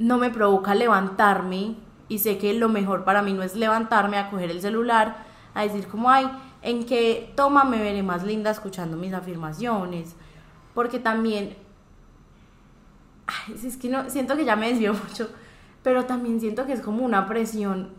no 0.00 0.18
me 0.18 0.28
provoca 0.28 0.74
levantarme 0.74 1.76
y 2.08 2.18
sé 2.18 2.36
que 2.36 2.52
lo 2.52 2.68
mejor 2.68 3.04
para 3.04 3.22
mí 3.22 3.32
no 3.32 3.44
es 3.44 3.54
levantarme 3.54 4.16
a 4.18 4.28
coger 4.28 4.50
el 4.50 4.60
celular, 4.60 5.18
a 5.54 5.62
decir 5.62 5.86
como, 5.86 6.10
ay, 6.10 6.28
¿en 6.62 6.84
qué 6.84 7.32
toma 7.36 7.62
me 7.62 7.78
veré 7.78 8.02
más 8.02 8.24
linda 8.24 8.50
escuchando 8.50 8.96
mis 8.96 9.14
afirmaciones? 9.14 10.16
Porque 10.74 10.98
también, 10.98 11.56
ay, 13.28 13.54
es 13.54 13.76
que 13.76 13.88
no, 13.88 14.10
siento 14.10 14.36
que 14.36 14.44
ya 14.44 14.56
me 14.56 14.70
desvío 14.70 14.92
mucho, 15.08 15.30
pero 15.84 16.06
también 16.06 16.40
siento 16.40 16.66
que 16.66 16.72
es 16.72 16.80
como 16.80 17.04
una 17.04 17.28
presión 17.28 17.90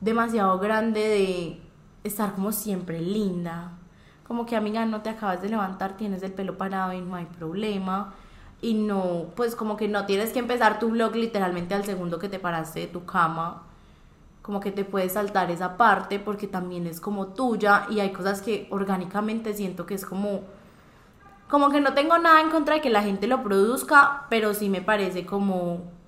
demasiado 0.00 0.56
grande 0.60 1.00
de 1.00 1.60
estar 2.04 2.32
como 2.32 2.52
siempre 2.52 3.00
linda. 3.00 3.72
Como 4.22 4.46
que 4.46 4.54
amiga, 4.54 4.86
no 4.86 5.00
te 5.02 5.10
acabas 5.10 5.42
de 5.42 5.48
levantar, 5.48 5.96
tienes 5.96 6.22
el 6.22 6.32
pelo 6.32 6.56
parado 6.56 6.92
y 6.92 7.00
no 7.00 7.16
hay 7.16 7.26
problema 7.26 8.14
y 8.60 8.74
no, 8.74 9.26
pues 9.36 9.54
como 9.54 9.76
que 9.76 9.88
no 9.88 10.06
tienes 10.06 10.32
que 10.32 10.40
empezar 10.40 10.78
tu 10.78 10.90
blog 10.90 11.14
literalmente 11.14 11.74
al 11.74 11.84
segundo 11.84 12.18
que 12.18 12.28
te 12.28 12.38
paraste 12.38 12.80
de 12.80 12.86
tu 12.88 13.04
cama, 13.04 13.62
como 14.42 14.60
que 14.60 14.72
te 14.72 14.84
puedes 14.84 15.12
saltar 15.12 15.50
esa 15.50 15.76
parte 15.76 16.18
porque 16.18 16.46
también 16.46 16.86
es 16.86 17.00
como 17.00 17.28
tuya 17.28 17.86
y 17.90 18.00
hay 18.00 18.12
cosas 18.12 18.42
que 18.42 18.66
orgánicamente 18.70 19.54
siento 19.54 19.86
que 19.86 19.94
es 19.94 20.04
como, 20.04 20.42
como 21.48 21.70
que 21.70 21.80
no 21.80 21.94
tengo 21.94 22.18
nada 22.18 22.40
en 22.40 22.50
contra 22.50 22.74
de 22.74 22.80
que 22.80 22.90
la 22.90 23.02
gente 23.02 23.26
lo 23.26 23.42
produzca, 23.42 24.26
pero 24.30 24.54
sí 24.54 24.68
me 24.68 24.82
parece 24.82 25.24
como 25.24 25.98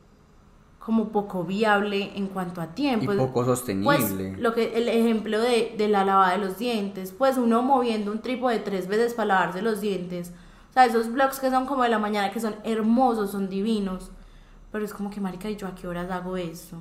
como 0.81 1.11
poco 1.11 1.45
viable 1.45 2.11
en 2.17 2.27
cuanto 2.29 2.61
a 2.61 2.69
tiempo. 2.69 3.13
Y 3.13 3.17
poco 3.17 3.45
sostenible. 3.45 3.85
Pues, 3.85 4.39
lo 4.39 4.55
que, 4.55 4.77
el 4.77 4.89
ejemplo 4.89 5.39
de, 5.39 5.75
de 5.77 5.89
la 5.89 6.05
lavada 6.05 6.33
de 6.33 6.39
los 6.39 6.59
dientes, 6.59 7.13
pues 7.17 7.37
uno 7.37 7.63
moviendo 7.63 8.11
un 8.11 8.21
de 8.21 8.59
tres 8.59 8.89
veces 8.89 9.13
para 9.13 9.27
lavarse 9.27 9.61
los 9.61 9.83
dientes, 9.83 10.33
o 10.71 10.73
sea, 10.73 10.87
esos 10.87 11.13
vlogs 11.13 11.41
que 11.41 11.51
son 11.51 11.67
como 11.67 11.83
de 11.83 11.89
la 11.89 11.99
mañana, 11.99 12.31
que 12.31 12.39
son 12.39 12.55
hermosos, 12.63 13.33
son 13.33 13.49
divinos. 13.49 14.13
Pero 14.71 14.85
es 14.85 14.95
como 14.95 15.11
que, 15.11 15.21
marica, 15.21 15.51
¿y 15.51 15.57
yo 15.57 15.67
a 15.67 15.75
qué 15.75 15.89
horas 15.89 16.11
hago 16.13 16.37
eso? 16.37 16.77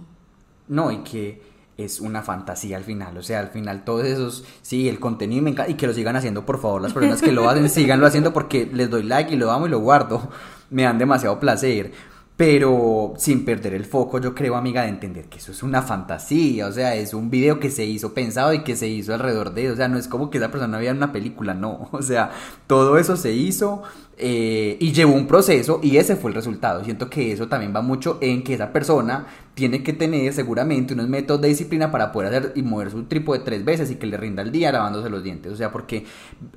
No, 0.68 0.92
y 0.92 1.00
que 1.00 1.42
es 1.76 2.00
una 2.00 2.22
fantasía 2.22 2.78
al 2.78 2.84
final. 2.84 3.18
O 3.18 3.24
sea, 3.24 3.40
al 3.40 3.48
final 3.48 3.84
todos 3.84 4.06
esos, 4.06 4.46
sí, 4.62 4.88
el 4.88 5.00
contenido 5.00 5.42
me 5.42 5.50
encanta. 5.52 5.72
Y 5.72 5.76
que 5.76 5.88
lo 5.88 5.94
sigan 5.94 6.16
haciendo, 6.16 6.46
por 6.46 6.60
favor, 6.62 6.84
las 6.84 6.94
personas 6.94 7.22
que 7.22 7.32
lo 7.32 7.50
hacen, 7.50 7.68
síganlo 7.70 8.06
haciendo 8.06 8.32
porque 8.32 8.70
les 8.72 8.92
doy 8.92 9.04
like 9.04 9.34
y 9.34 9.38
lo 9.38 9.50
amo 9.52 9.66
y 9.66 9.70
lo 9.70 9.80
guardo. 9.80 10.30
Me 10.70 10.84
dan 10.84 11.00
demasiado 11.00 11.40
placer. 11.40 11.92
Pero 12.40 13.16
sin 13.18 13.44
perder 13.44 13.74
el 13.74 13.84
foco, 13.84 14.18
yo 14.18 14.34
creo, 14.34 14.56
amiga, 14.56 14.84
de 14.84 14.88
entender 14.88 15.26
que 15.26 15.40
eso 15.40 15.52
es 15.52 15.62
una 15.62 15.82
fantasía, 15.82 16.68
o 16.68 16.72
sea, 16.72 16.96
es 16.96 17.14
un 17.14 17.30
video 17.30 17.60
que 17.60 17.70
se 17.70 17.84
hizo 17.84 18.14
pensado 18.14 18.54
y 18.54 18.64
que 18.64 18.78
se 18.78 18.88
hizo 18.88 19.14
alrededor 19.14 19.54
de, 19.54 19.70
o 19.70 19.76
sea, 19.76 19.90
no 19.90 19.98
es 19.98 20.08
como 20.08 20.30
que 20.30 20.38
esa 20.38 20.50
persona 20.50 20.78
había 20.78 20.94
una 20.94 21.12
película, 21.12 21.54
no, 21.54 21.90
o 21.92 22.02
sea, 22.02 22.32
todo 22.66 22.98
eso 22.98 23.18
se 23.18 23.34
hizo 23.34 23.84
eh, 24.18 24.78
y 24.80 24.94
llevó 24.94 25.16
un 25.16 25.28
proceso 25.28 25.82
y 25.84 25.98
ese 25.98 26.16
fue 26.16 26.32
el 26.32 26.36
resultado. 26.36 26.82
Siento 26.86 27.10
que 27.10 27.34
eso 27.34 27.50
también 27.50 27.76
va 27.76 27.82
mucho 27.82 28.18
en 28.22 28.42
que 28.46 28.54
esa 28.54 28.72
persona 28.72 29.28
tiene 29.54 29.84
que 29.84 29.92
tener 29.92 30.32
seguramente 30.32 30.94
unos 30.94 31.10
métodos 31.10 31.42
de 31.42 31.50
disciplina 31.50 31.92
para 31.92 32.14
poder 32.14 32.34
hacer 32.34 32.54
y 32.56 32.64
mover 32.64 32.90
su 32.90 33.04
trípode 33.04 33.40
tres 33.40 33.66
veces 33.66 33.92
y 33.92 33.96
que 33.96 34.08
le 34.08 34.16
rinda 34.16 34.44
el 34.44 34.54
día 34.54 34.72
lavándose 34.72 35.10
los 35.10 35.24
dientes, 35.26 35.52
o 35.52 35.58
sea, 35.58 35.74
porque, 35.74 36.06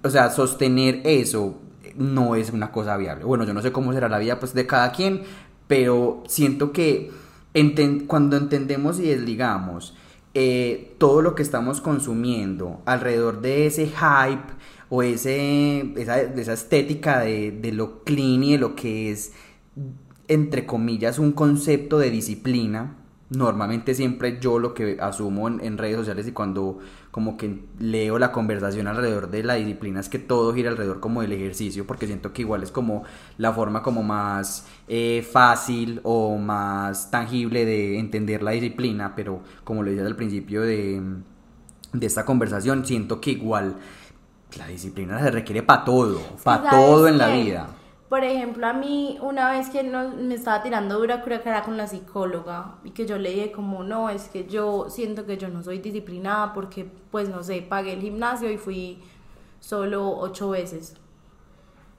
o 0.05 0.11
sea, 0.11 0.31
sostener 0.31 1.01
eso 1.03 1.59
no 1.97 2.35
es 2.35 2.51
una 2.51 2.71
cosa 2.71 2.97
viable. 2.97 3.25
Bueno, 3.25 3.45
yo 3.45 3.55
no 3.55 3.63
sé 3.63 3.73
cómo 3.73 3.93
será 3.93 4.09
la 4.09 4.19
vida 4.19 4.39
pues 4.39 4.55
de 4.55 4.67
cada 4.67 4.93
quien, 4.93 5.23
pero 5.73 6.23
siento 6.27 6.71
que 6.71 7.11
cuando 8.07 8.37
entendemos 8.37 9.01
y 9.01 9.05
desligamos 9.05 9.97
eh, 10.35 10.95
todo 10.99 11.23
lo 11.23 11.35
que 11.35 11.43
estamos 11.43 11.81
consumiendo 11.81 12.83
alrededor 12.85 13.41
de 13.41 13.65
ese 13.65 13.87
hype 13.87 14.53
o 14.91 15.03
ese, 15.03 15.95
esa, 15.97 16.53
estética 16.53 17.21
de, 17.21 17.53
de 17.53 17.73
lo 17.73 18.05
clean 18.05 18.45
y 18.45 18.53
de 18.53 18.59
lo 18.59 18.77
que 18.77 19.13
es, 19.13 19.33
entre 20.29 20.67
comillas, 20.67 21.19
un 21.19 21.33
concepto 21.33 21.99
de 21.99 22.11
disciplina, 22.11 22.99
normalmente 23.31 23.95
siempre 23.95 24.41
yo 24.43 24.59
lo 24.59 24.75
que 24.75 24.99
asumo 25.01 25.49
en, 25.49 25.79
redes 25.79 25.97
sociales 25.97 26.27
y 26.29 26.33
cuando 26.33 26.81
como 27.13 27.37
que 27.37 27.61
leo 27.79 28.19
la 28.19 28.33
conversación 28.33 28.87
alrededor 28.89 29.31
de 29.31 29.45
la 29.45 29.55
disciplina 29.55 30.01
es 30.01 30.09
que 30.09 30.19
todo 30.19 30.55
gira 30.55 30.71
alrededor 30.71 30.99
como 30.99 31.21
del 31.21 31.33
ejercicio 31.33 31.87
porque 31.87 32.07
siento 32.07 32.33
que 32.33 32.41
igual 32.41 32.63
es 32.63 32.73
como 32.73 33.05
la 33.37 33.53
forma 33.53 33.83
como 33.83 34.03
más 34.03 34.67
eh, 34.89 35.25
fácil 35.31 36.01
o 36.05 36.39
más 36.39 37.11
tangible 37.11 37.67
de 37.67 37.99
entender 37.99 38.43
la 38.43 38.53
disciplina 38.53 39.15
pero 39.15 39.43
como 39.63 39.83
lo 39.83 39.91
decías 39.91 40.07
al 40.07 40.17
principio 40.17 40.63
de, 40.63 41.03
de 41.93 42.07
esta 42.07 42.25
conversación 42.25 42.87
siento 42.87 43.21
que 43.21 43.33
igual 43.33 43.77
la 44.57 44.67
disciplina 44.67 45.23
se 45.23 45.31
requiere 45.31 45.63
para 45.63 45.85
todo 45.85 46.19
para 46.43 46.71
todo 46.71 47.09
en 47.09 47.19
la 47.19 47.29
vida 47.29 47.69
por 48.13 48.25
ejemplo, 48.25 48.67
a 48.67 48.75
mí 48.75 49.17
una 49.23 49.51
vez 49.51 49.71
que 49.71 49.83
no, 49.83 50.11
me 50.11 50.35
estaba 50.35 50.63
tirando 50.63 50.99
dura, 50.99 51.23
que 51.23 51.33
era 51.33 51.63
con 51.63 51.79
la 51.79 51.87
psicóloga 51.87 52.75
y 52.85 52.91
que 52.91 53.07
yo 53.07 53.17
le 53.17 53.31
dije 53.31 53.53
como, 53.53 53.85
no, 53.85 54.11
es 54.11 54.29
que 54.29 54.47
yo 54.47 54.91
siento 54.91 55.25
que 55.25 55.39
yo 55.39 55.49
no 55.49 55.63
soy 55.63 55.79
disciplinada 55.79 56.53
porque, 56.53 56.87
pues, 57.11 57.31
no 57.31 57.43
sé, 57.43 57.63
pagué 57.63 57.95
el 57.95 58.03
gimnasio 58.03 58.51
y 58.51 58.59
fui 58.59 59.03
solo 59.61 60.11
ocho 60.11 60.51
veces. 60.51 60.95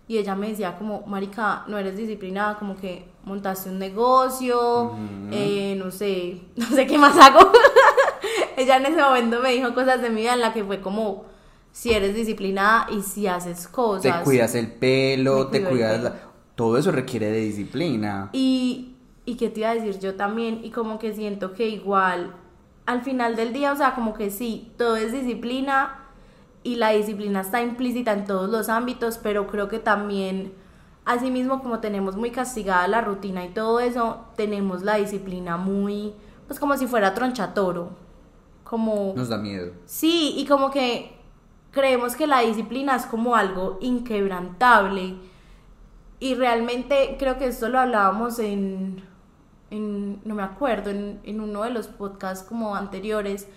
Y 0.07 0.19
ella 0.19 0.35
me 0.35 0.49
decía 0.49 0.77
como, 0.77 1.01
Marica, 1.07 1.63
no 1.65 1.79
eres 1.79 1.97
disciplinada, 1.97 2.59
como 2.59 2.75
que 2.75 3.09
montaste 3.23 3.71
un 3.71 3.79
negocio, 3.79 4.95
eh, 5.31 5.75
no 5.79 5.89
sé, 5.89 6.41
no 6.55 6.67
sé 6.67 6.85
qué 6.85 6.99
más 6.99 7.17
hago. 7.17 7.39
ella 8.55 8.77
en 8.77 8.85
ese 8.85 9.01
momento 9.01 9.39
me 9.39 9.49
dijo 9.49 9.73
cosas 9.73 9.99
de 9.99 10.11
mi 10.11 10.21
vida 10.21 10.35
en 10.35 10.41
la 10.41 10.53
que 10.53 10.63
fue 10.63 10.79
como, 10.79 11.25
si 11.73 11.91
eres 11.91 12.15
disciplinada 12.15 12.87
y 12.91 13.01
si 13.01 13.27
haces 13.27 13.67
cosas. 13.67 14.19
Te 14.19 14.23
cuidas 14.23 14.55
el 14.55 14.71
pelo, 14.71 15.47
te 15.47 15.61
cuidas... 15.63 16.13
Todo 16.55 16.77
eso 16.77 16.91
requiere 16.91 17.31
de 17.31 17.39
disciplina. 17.39 18.29
Y, 18.31 18.95
y 19.25 19.37
qué 19.37 19.49
te 19.49 19.61
iba 19.61 19.71
a 19.71 19.73
decir 19.73 19.99
yo 19.99 20.13
también, 20.13 20.63
y 20.63 20.69
como 20.69 20.99
que 20.99 21.13
siento 21.13 21.53
que 21.53 21.67
igual, 21.67 22.35
al 22.85 23.01
final 23.01 23.35
del 23.35 23.53
día, 23.53 23.71
o 23.71 23.75
sea, 23.75 23.95
como 23.95 24.13
que 24.13 24.29
sí, 24.29 24.71
todo 24.77 24.95
es 24.95 25.11
disciplina 25.11 25.99
y 26.61 26.75
la 26.75 26.91
disciplina 26.91 27.41
está 27.41 27.63
implícita 27.63 28.13
en 28.13 28.25
todos 28.25 28.51
los 28.51 28.69
ámbitos, 28.69 29.17
pero 29.17 29.47
creo 29.47 29.67
que 29.67 29.79
también, 29.79 30.53
asimismo 31.05 31.63
como 31.63 31.79
tenemos 31.79 32.15
muy 32.15 32.29
castigada 32.29 32.87
la 32.87 33.01
rutina 33.01 33.43
y 33.45 33.49
todo 33.49 33.79
eso, 33.79 34.25
tenemos 34.35 34.83
la 34.83 34.97
disciplina 34.97 35.57
muy, 35.57 36.13
pues 36.45 36.59
como 36.59 36.77
si 36.77 36.85
fuera 36.85 37.15
tronchatoro. 37.15 37.89
Como... 38.63 39.13
Nos 39.15 39.29
da 39.29 39.39
miedo. 39.39 39.73
Sí, 39.85 40.35
y 40.37 40.45
como 40.45 40.69
que 40.69 41.12
creemos 41.73 42.15
que 42.15 42.27
la 42.27 42.41
disciplina 42.41 42.95
es 42.95 43.05
como 43.05 43.35
algo 43.35 43.77
inquebrantable. 43.81 45.15
Y 46.19 46.35
realmente 46.35 47.17
creo 47.19 47.37
que 47.37 47.47
esto 47.47 47.67
lo 47.67 47.79
hablábamos 47.79 48.39
en, 48.39 49.03
no 49.71 50.35
me 50.35 50.43
acuerdo, 50.43 50.91
en, 50.91 51.19
en, 51.23 51.41
uno 51.41 51.63
de 51.63 51.71
los 51.71 51.87
podcasts 51.87 52.47
como 52.47 52.75
anteriores. 52.75 53.47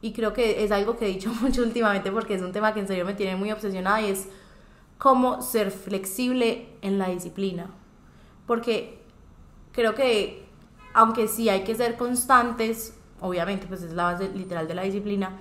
Y 0.00 0.12
creo 0.12 0.32
que 0.32 0.64
es 0.64 0.72
algo 0.72 0.96
que 0.96 1.04
he 1.04 1.08
dicho 1.08 1.32
mucho 1.40 1.62
últimamente 1.62 2.10
porque 2.10 2.34
es 2.34 2.42
un 2.42 2.52
tema 2.52 2.74
que 2.74 2.80
en 2.80 2.88
serio 2.88 3.04
me 3.04 3.14
tiene 3.14 3.36
muy 3.36 3.52
obsesionada 3.52 4.00
y 4.00 4.10
es 4.10 4.28
cómo 4.96 5.42
ser 5.42 5.70
flexible 5.70 6.70
en 6.82 6.98
la 6.98 7.10
disciplina. 7.10 7.70
Porque 8.46 8.98
creo 9.72 9.94
que 9.94 10.48
aunque 10.94 11.28
sí 11.28 11.48
hay 11.48 11.62
que 11.62 11.74
ser 11.74 11.96
constantes 11.96 12.98
obviamente 13.20 13.66
pues 13.66 13.82
es 13.82 13.92
la 13.92 14.04
base 14.04 14.30
literal 14.30 14.66
de 14.66 14.74
la 14.74 14.82
disciplina 14.82 15.32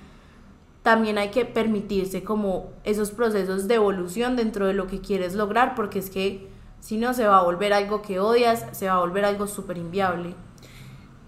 también 0.84 1.18
hay 1.18 1.30
que 1.30 1.46
permitirse 1.46 2.24
como 2.24 2.72
esos 2.84 3.12
procesos 3.12 3.68
de 3.68 3.76
evolución 3.76 4.36
dentro 4.36 4.68
de 4.68 4.74
lo 4.74 4.88
que 4.88 5.02
quieres 5.02 5.36
lograr, 5.36 5.76
porque 5.76 6.00
es 6.00 6.10
que 6.10 6.48
si 6.80 6.98
no 6.98 7.14
se 7.14 7.28
va 7.28 7.40
a 7.40 7.44
volver 7.44 7.74
algo 7.74 8.02
que 8.02 8.20
odias, 8.20 8.66
se 8.72 8.88
va 8.88 8.94
a 8.94 9.00
volver 9.00 9.26
algo 9.26 9.48
súper 9.48 9.78
inviable. 9.78 10.36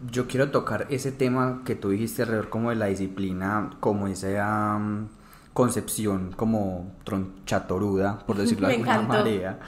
Yo 0.10 0.28
quiero 0.28 0.52
tocar 0.52 0.88
ese 0.90 1.12
tema 1.12 1.62
que 1.66 1.76
tú 1.76 1.90
dijiste 1.90 2.22
alrededor 2.22 2.50
como 2.50 2.70
de 2.70 2.78
la 2.78 2.86
disciplina, 2.86 3.72
como 3.82 4.08
esa 4.08 4.80
concepción 5.54 6.32
como 6.36 6.94
tronchatoruda, 7.04 8.20
por 8.20 8.38
decirlo 8.38 8.68
de 8.68 8.76
alguna 8.76 9.02
manera. 9.02 9.60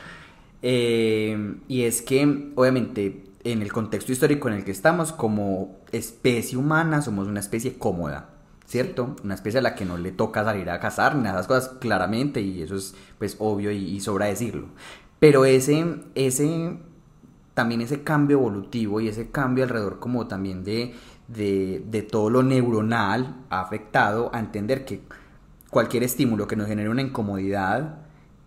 Eh, 0.61 1.55
y 1.67 1.83
es 1.83 2.01
que, 2.01 2.51
obviamente, 2.55 3.25
en 3.43 3.61
el 3.61 3.73
contexto 3.73 4.11
histórico 4.11 4.47
en 4.47 4.55
el 4.55 4.63
que 4.63 4.71
estamos, 4.71 5.11
como 5.11 5.79
especie 5.91 6.57
humana, 6.57 7.01
somos 7.01 7.27
una 7.27 7.39
especie 7.39 7.77
cómoda. 7.77 8.29
¿Cierto? 8.71 9.17
Una 9.23 9.35
especie 9.35 9.59
a 9.59 9.63
la 9.63 9.75
que 9.75 9.83
no 9.83 9.97
le 9.97 10.13
toca 10.13 10.45
salir 10.45 10.69
a 10.69 10.79
cazar, 10.79 11.17
ni 11.17 11.27
esas 11.27 11.45
cosas 11.45 11.73
claramente, 11.79 12.39
y 12.39 12.61
eso 12.61 12.77
es 12.77 12.95
pues 13.19 13.35
obvio 13.39 13.69
y, 13.71 13.99
sobra 13.99 14.27
decirlo. 14.27 14.67
Pero 15.19 15.43
ese, 15.43 15.85
ese, 16.15 16.77
también 17.53 17.81
ese 17.81 18.03
cambio 18.03 18.37
evolutivo 18.37 19.01
y 19.01 19.09
ese 19.09 19.29
cambio 19.29 19.65
alrededor 19.65 19.99
como 19.99 20.27
también 20.27 20.63
de, 20.63 20.95
de, 21.27 22.07
todo 22.09 22.29
lo 22.29 22.43
neuronal 22.43 23.35
ha 23.49 23.59
afectado 23.61 24.33
a 24.33 24.39
entender 24.39 24.85
que 24.85 25.01
cualquier 25.69 26.03
estímulo 26.03 26.47
que 26.47 26.55
nos 26.55 26.67
genere 26.67 26.89
una 26.89 27.01
incomodidad, 27.01 27.97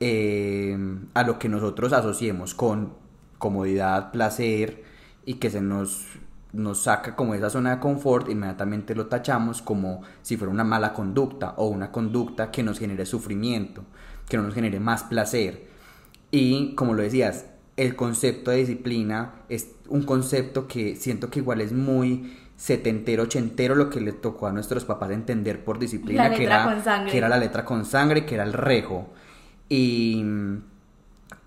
eh, 0.01 0.77
a 1.13 1.23
lo 1.23 1.39
que 1.39 1.51
nosotros 1.51 1.93
asociemos 1.93 2.55
con 2.55 2.95
comodidad, 3.39 4.11
placer 4.11 4.85
y 5.27 5.35
que 5.35 5.51
se 5.51 5.61
nos 5.61 6.07
nos 6.55 6.83
saca 6.83 7.17
como 7.17 7.35
esa 7.35 7.51
zona 7.51 7.75
de 7.75 7.81
confort, 7.81 8.29
inmediatamente 8.29 8.95
lo 8.95 9.07
tachamos 9.07 9.63
como 9.63 10.03
si 10.23 10.37
fuera 10.37 10.53
una 10.53 10.65
mala 10.65 10.93
conducta 10.93 11.55
o 11.57 11.67
una 11.67 11.91
conducta 11.91 12.51
que 12.51 12.63
nos 12.63 12.79
genere 12.79 13.07
sufrimiento, 13.07 13.85
que 14.29 14.37
no 14.37 14.45
nos 14.45 14.55
genere 14.55 14.81
más 14.81 15.05
placer. 15.05 15.69
Y 16.31 16.75
como 16.75 16.95
lo 16.95 17.03
decías, 17.03 17.47
el 17.77 17.97
concepto 17.97 18.51
de 18.51 18.59
disciplina 18.59 19.43
es 19.49 19.73
un 19.89 20.03
concepto 20.03 20.67
que 20.67 20.97
siento 20.97 21.31
que 21.31 21.41
igual 21.41 21.61
es 21.61 21.73
muy 21.73 22.37
setentero, 22.57 23.25
ochentero 23.25 23.75
lo 23.75 23.91
que 23.91 24.01
le 24.01 24.13
tocó 24.13 24.47
a 24.47 24.53
nuestros 24.53 24.85
papás 24.85 25.11
entender 25.11 25.65
por 25.65 25.79
disciplina, 25.79 26.31
que, 26.31 26.45
era, 26.45 27.05
que 27.11 27.19
era 27.19 27.29
la 27.29 27.37
letra 27.37 27.65
con 27.65 27.85
sangre, 27.85 28.25
que 28.25 28.37
era 28.37 28.45
el 28.45 28.53
rejo. 28.53 29.13
Y 29.69 30.23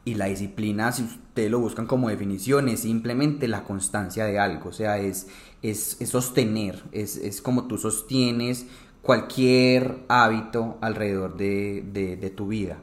y 0.08 0.16
la 0.16 0.28
disciplina, 0.28 0.94
si 0.94 1.04
ustedes 1.04 1.52
lo 1.52 1.60
buscan 1.60 1.86
como 1.86 2.08
definición, 2.08 2.70
es 2.70 2.80
simplemente 2.80 3.50
la 3.50 3.66
constancia 3.66 4.24
de 4.24 4.40
algo, 4.40 4.70
o 4.70 4.72
sea, 4.72 5.00
es, 5.00 5.28
es, 5.62 5.98
sostener, 6.06 6.82
es, 6.94 7.42
como 7.42 7.68
tú 7.68 7.78
sostienes 7.78 8.68
cualquier 9.02 10.06
hábito 10.08 10.78
alrededor 10.80 11.36
de, 11.36 12.34
tu 12.38 12.48
vida. 12.48 12.78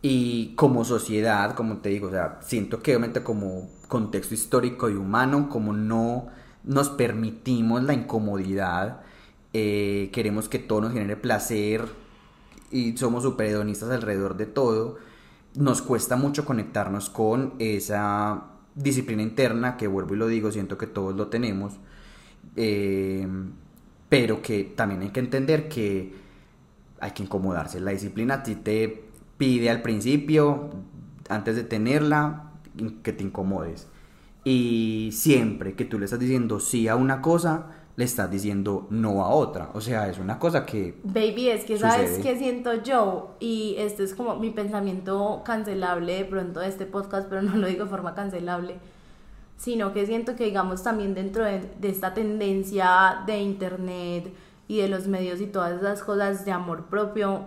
Y 0.00 0.54
como 0.54 0.86
sociedad, 0.86 1.54
como 1.54 1.78
te 1.82 1.90
digo, 1.90 2.08
o 2.08 2.12
sea, 2.12 2.38
siento 2.40 2.80
que 2.80 2.92
obviamente 2.92 3.22
como 3.22 3.68
contexto 3.86 4.32
histórico 4.32 4.88
y 4.88 4.94
humano, 4.94 5.50
como 5.50 5.74
no 5.74 6.28
nos 6.64 6.88
permitimos 6.88 7.82
la 7.82 7.92
incomodidad, 7.92 9.02
eh, 9.52 10.08
queremos 10.14 10.48
que 10.48 10.58
todo 10.58 10.80
nos 10.80 10.94
genere 10.94 11.16
placer 11.16 11.84
y 12.70 12.96
somos 12.96 13.22
super 13.24 13.48
hedonistas 13.48 13.90
alrededor 13.90 14.38
de 14.38 14.46
todo, 14.46 14.96
nos 15.58 15.82
cuesta 15.82 16.16
mucho 16.16 16.44
conectarnos 16.44 17.10
con 17.10 17.54
esa 17.58 18.44
disciplina 18.76 19.22
interna, 19.22 19.76
que 19.76 19.88
vuelvo 19.88 20.14
y 20.14 20.18
lo 20.18 20.28
digo, 20.28 20.52
siento 20.52 20.78
que 20.78 20.86
todos 20.86 21.16
lo 21.16 21.26
tenemos, 21.26 21.74
eh, 22.54 23.26
pero 24.08 24.40
que 24.40 24.62
también 24.62 25.02
hay 25.02 25.10
que 25.10 25.20
entender 25.20 25.68
que 25.68 26.14
hay 27.00 27.10
que 27.10 27.24
incomodarse. 27.24 27.80
La 27.80 27.90
disciplina 27.90 28.34
a 28.34 28.42
ti 28.44 28.54
te 28.54 29.04
pide 29.36 29.68
al 29.68 29.82
principio, 29.82 30.70
antes 31.28 31.56
de 31.56 31.64
tenerla, 31.64 32.52
que 33.02 33.12
te 33.12 33.24
incomodes. 33.24 33.88
Y 34.44 35.10
siempre 35.12 35.74
que 35.74 35.84
tú 35.84 35.98
le 35.98 36.04
estás 36.04 36.20
diciendo 36.20 36.60
sí 36.60 36.86
a 36.86 36.94
una 36.94 37.20
cosa, 37.20 37.77
le 37.98 38.04
estás 38.04 38.30
diciendo 38.30 38.86
no 38.90 39.24
a 39.24 39.30
otra. 39.30 39.70
O 39.74 39.80
sea, 39.80 40.08
es 40.08 40.20
una 40.20 40.38
cosa 40.38 40.64
que... 40.64 41.00
Baby, 41.02 41.48
es 41.48 41.64
que 41.64 41.76
sabes 41.78 42.20
qué 42.22 42.38
siento 42.38 42.74
yo 42.74 43.34
y 43.40 43.74
este 43.76 44.04
es 44.04 44.14
como 44.14 44.36
mi 44.36 44.50
pensamiento 44.50 45.42
cancelable 45.44 46.14
de 46.14 46.24
pronto 46.24 46.60
de 46.60 46.68
este 46.68 46.86
podcast, 46.86 47.28
pero 47.28 47.42
no 47.42 47.56
lo 47.56 47.66
digo 47.66 47.86
de 47.86 47.90
forma 47.90 48.14
cancelable. 48.14 48.76
sino 49.56 49.92
que 49.92 50.06
siento 50.06 50.36
que 50.36 50.44
digamos 50.44 50.84
también 50.84 51.14
dentro 51.14 51.44
de, 51.44 51.68
de 51.80 51.88
esta 51.88 52.14
tendencia 52.14 53.24
de 53.26 53.40
internet 53.40 54.32
y 54.68 54.78
de 54.78 54.88
los 54.88 55.08
medios 55.08 55.40
y 55.40 55.46
todas 55.46 55.80
esas 55.80 56.04
cosas 56.04 56.44
de 56.44 56.52
amor 56.52 56.84
propio, 56.84 57.46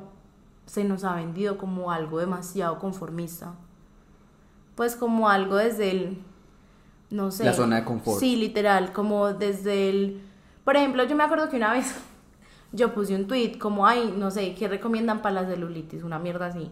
se 0.65 0.83
nos 0.83 1.05
ha 1.05 1.15
vendido 1.15 1.57
como 1.57 1.91
algo 1.91 2.19
demasiado 2.19 2.77
conformista. 2.77 3.53
Pues 4.75 4.97
como 4.97 5.29
algo 5.29 5.55
desde 5.55 5.91
el, 5.91 6.21
no 7.09 7.31
sé. 7.31 7.45
La 7.45 7.53
zona 7.53 7.77
de 7.77 7.85
confort. 7.85 8.19
Sí, 8.19 8.35
literal, 8.35 8.91
como 8.91 9.33
desde 9.33 9.89
el... 9.89 10.21
Por 10.63 10.75
ejemplo, 10.75 11.03
yo 11.03 11.15
me 11.15 11.23
acuerdo 11.23 11.49
que 11.49 11.57
una 11.57 11.73
vez 11.73 11.95
yo 12.71 12.93
puse 12.93 13.15
un 13.15 13.27
tweet 13.27 13.57
como, 13.57 13.85
ay, 13.85 14.13
no 14.17 14.31
sé, 14.31 14.53
¿qué 14.55 14.67
recomiendan 14.67 15.21
para 15.21 15.41
la 15.41 15.47
celulitis? 15.47 16.03
Una 16.03 16.19
mierda 16.19 16.47
así. 16.47 16.71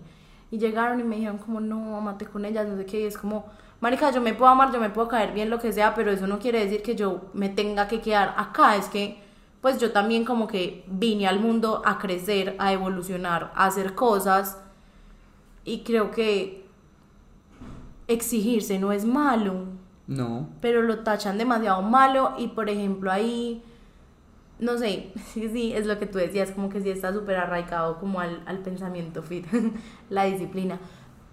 Y 0.52 0.58
llegaron 0.58 1.00
y 1.00 1.04
me 1.04 1.16
dijeron 1.18 1.38
como, 1.38 1.60
no, 1.60 1.98
amate 1.98 2.26
con 2.26 2.46
ellas, 2.46 2.68
no 2.68 2.76
sé 2.78 2.86
qué. 2.86 3.02
Y 3.02 3.06
es 3.06 3.18
como, 3.18 3.46
marica, 3.82 4.12
yo 4.12 4.22
me 4.22 4.34
puedo 4.34 4.52
amar, 4.52 4.72
yo 4.72 4.80
me 4.80 4.90
puedo 4.90 5.08
caer 5.08 5.34
bien, 5.34 5.50
lo 5.50 5.60
que 5.60 5.72
sea, 5.72 5.94
pero 5.94 6.12
eso 6.12 6.26
no 6.28 6.40
quiere 6.40 6.64
decir 6.64 6.82
que 6.82 6.96
yo 6.96 7.22
me 7.34 7.50
tenga 7.50 7.88
que 7.88 8.02
quedar 8.02 8.34
acá. 8.38 8.76
Es 8.76 8.88
que, 8.88 9.22
pues 9.62 9.80
yo 9.80 9.92
también 9.92 10.26
como 10.26 10.48
que 10.48 10.84
vine 10.88 11.28
al 11.28 11.40
mundo 11.40 11.82
a 11.86 12.00
crecer, 12.00 12.56
a 12.60 12.74
evolucionar, 12.74 13.52
a 13.56 13.66
hacer 13.66 13.94
cosas. 13.94 14.58
Y 15.66 15.84
creo 15.84 16.10
que 16.10 16.66
exigirse 18.08 18.80
no 18.80 18.92
es 18.92 19.06
malo 19.06 19.66
No. 20.08 20.48
pero 20.62 20.82
lo 20.82 21.00
tachan 21.00 21.38
demasiado 21.38 21.82
malo 21.84 22.34
y 22.40 22.48
por 22.48 22.70
ejemplo 22.70 23.12
ahí, 23.12 23.64
no 24.60 24.78
sé, 24.78 25.12
sí, 25.34 25.50
sí, 25.50 25.74
es 25.74 25.86
lo 25.86 25.98
que 26.00 26.06
tú 26.06 26.18
decías, 26.18 26.52
como 26.52 26.70
que 26.70 26.82
sí 26.82 26.90
está 26.90 27.14
súper 27.14 27.38
arraigado 27.38 28.00
como 28.00 28.20
al, 28.20 28.44
al 28.46 28.60
pensamiento 28.60 29.24
fit, 29.24 29.46
la 30.10 30.26
disciplina. 30.26 30.80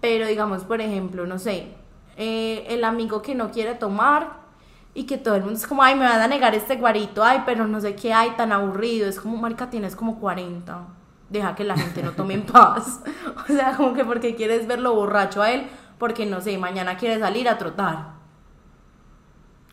Pero 0.01 0.27
digamos, 0.27 0.63
por 0.63 0.81
ejemplo, 0.81 1.25
no 1.25 1.39
sé, 1.39 1.69
eh, 2.17 2.65
el 2.69 2.83
amigo 2.83 3.21
que 3.21 3.35
no 3.35 3.51
quiere 3.51 3.75
tomar 3.75 4.47
y 4.93 5.05
que 5.05 5.17
todo 5.17 5.35
el 5.35 5.41
mundo 5.41 5.57
es 5.57 5.67
como, 5.67 5.83
ay, 5.83 5.95
me 5.95 6.05
van 6.05 6.21
a 6.21 6.27
negar 6.27 6.55
este 6.55 6.75
guarito, 6.75 7.23
ay, 7.23 7.43
pero 7.45 7.67
no 7.67 7.79
sé 7.81 7.95
qué 7.95 8.13
hay, 8.13 8.31
tan 8.31 8.51
aburrido, 8.51 9.07
es 9.07 9.19
como, 9.19 9.37
marica, 9.37 9.69
tienes 9.69 9.95
como 9.95 10.19
40, 10.19 10.87
deja 11.29 11.55
que 11.55 11.63
la 11.63 11.77
gente 11.77 12.01
no 12.01 12.13
tome 12.13 12.35
en 12.35 12.45
paz. 12.45 13.01
o 13.43 13.53
sea, 13.53 13.75
como 13.75 13.93
que 13.93 14.05
porque 14.05 14.35
quieres 14.35 14.67
verlo 14.67 14.95
borracho 14.95 15.41
a 15.41 15.51
él, 15.51 15.67
porque 15.99 16.25
no 16.25 16.41
sé, 16.41 16.57
mañana 16.57 16.97
quiere 16.97 17.19
salir 17.19 17.49
a 17.49 17.57
trotar. 17.57 18.17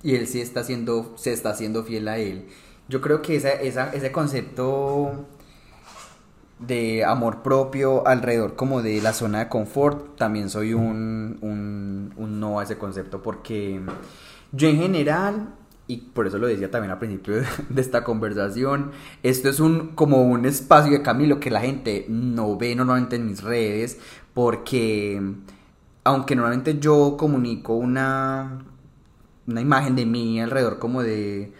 Y 0.02 0.16
él 0.16 0.26
sí 0.26 0.42
está 0.42 0.61
haciendo, 0.61 1.14
se 1.16 1.32
está 1.32 1.50
haciendo 1.50 1.82
fiel 1.84 2.08
a 2.08 2.18
él. 2.18 2.49
Yo 2.88 3.00
creo 3.00 3.22
que 3.22 3.36
esa, 3.36 3.50
esa, 3.50 3.92
ese 3.92 4.12
concepto 4.12 5.26
de 6.58 7.04
amor 7.04 7.42
propio 7.42 8.06
alrededor 8.06 8.56
como 8.56 8.82
de 8.82 9.00
la 9.02 9.12
zona 9.12 9.40
de 9.40 9.48
confort, 9.48 10.16
también 10.16 10.50
soy 10.50 10.74
un, 10.74 11.38
un, 11.40 12.12
un 12.16 12.40
no 12.40 12.60
a 12.60 12.62
ese 12.62 12.78
concepto 12.78 13.22
porque 13.22 13.80
yo 14.52 14.68
en 14.68 14.76
general, 14.78 15.48
y 15.86 15.96
por 15.96 16.26
eso 16.26 16.38
lo 16.38 16.46
decía 16.46 16.70
también 16.70 16.92
al 16.92 16.98
principio 16.98 17.36
de, 17.36 17.46
de 17.68 17.80
esta 17.80 18.04
conversación, 18.04 18.92
esto 19.22 19.48
es 19.48 19.60
un 19.60 19.88
como 19.94 20.22
un 20.22 20.46
espacio 20.46 20.92
de 20.92 21.02
Camilo 21.02 21.40
que 21.40 21.50
la 21.50 21.60
gente 21.60 22.06
no 22.08 22.56
ve 22.56 22.74
normalmente 22.74 23.16
en 23.16 23.26
mis 23.26 23.42
redes 23.42 23.98
porque 24.32 25.20
aunque 26.04 26.36
normalmente 26.36 26.78
yo 26.78 27.16
comunico 27.16 27.74
una, 27.74 28.64
una 29.46 29.60
imagen 29.60 29.96
de 29.96 30.06
mí 30.06 30.40
alrededor 30.40 30.78
como 30.78 31.02
de, 31.02 31.52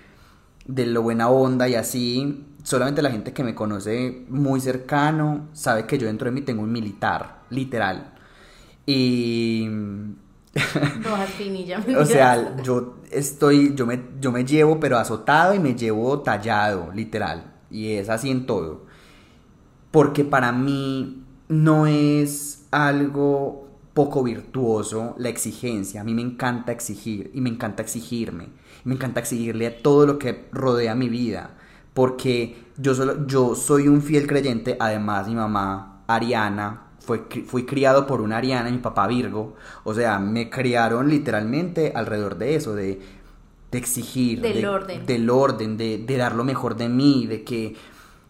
de 0.64 0.87
lo 0.87 1.02
buena 1.02 1.28
onda 1.28 1.68
y 1.68 1.75
así, 1.75 2.47
solamente 2.62 3.02
la 3.02 3.11
gente 3.11 3.33
que 3.33 3.44
me 3.44 3.54
conoce 3.54 4.25
muy 4.28 4.61
cercano 4.61 5.49
sabe 5.52 5.87
que 5.87 5.99
yo 5.99 6.06
dentro 6.06 6.26
de 6.26 6.33
mí 6.33 6.40
tengo 6.42 6.62
un 6.62 6.73
militar, 6.73 7.42
literal. 7.50 8.14
Y... 8.87 9.68
O 11.99 12.04
sea, 12.04 12.56
yo 12.62 12.97
estoy, 13.11 13.75
yo 13.75 13.87
me, 13.87 14.00
yo 14.21 14.30
me 14.30 14.44
llevo 14.44 14.78
pero 14.78 14.99
azotado 14.99 15.52
y 15.54 15.59
me 15.59 15.75
llevo 15.75 16.21
tallado, 16.21 16.92
literal. 16.92 17.52
Y 17.71 17.94
es 17.94 18.09
así 18.09 18.30
en 18.30 18.47
todo. 18.47 18.87
Porque 19.90 20.25
para 20.25 20.52
mí 20.52 21.25
no 21.49 21.87
es 21.87 22.66
algo 22.71 23.68
poco 23.94 24.23
virtuoso 24.23 25.14
la 25.18 25.28
exigencia. 25.28 26.00
A 26.00 26.04
mí 26.04 26.14
me 26.14 26.23
encanta 26.23 26.73
exigir 26.73 27.30
y 27.35 27.40
me 27.40 27.50
encanta 27.50 27.83
exigirme. 27.83 28.49
Me 28.84 28.94
encanta 28.94 29.20
exigirle 29.20 29.66
a 29.66 29.82
todo 29.82 30.06
lo 30.06 30.18
que 30.18 30.46
rodea 30.52 30.94
mi 30.94 31.08
vida. 31.08 31.50
Porque 31.94 32.56
yo, 32.76 32.94
solo, 32.94 33.26
yo 33.26 33.54
soy 33.54 33.88
un 33.88 34.02
fiel 34.02 34.26
creyente. 34.26 34.76
Además, 34.80 35.28
mi 35.28 35.34
mamá, 35.34 36.02
Ariana, 36.06 36.82
fue, 37.00 37.24
fui 37.46 37.64
criado 37.66 38.06
por 38.06 38.20
una 38.20 38.38
Ariana 38.38 38.68
y 38.68 38.72
mi 38.72 38.78
papá 38.78 39.06
Virgo. 39.06 39.54
O 39.85 39.94
sea, 39.94 40.18
me 40.18 40.50
criaron 40.50 41.09
literalmente 41.09 41.92
alrededor 41.94 42.37
de 42.37 42.56
eso, 42.56 42.74
de, 42.74 43.00
de 43.70 43.78
exigir. 43.78 44.40
Del 44.40 44.54
de- 44.62 44.68
orden. 44.68 45.06
Del 45.06 45.30
orden, 45.30 45.76
de, 45.76 45.98
de 45.98 46.16
dar 46.16 46.35
lo 46.35 46.44
mejor 46.44 46.76
de 46.76 46.88
mí, 46.88 47.26
de 47.26 47.42
que 47.44 47.76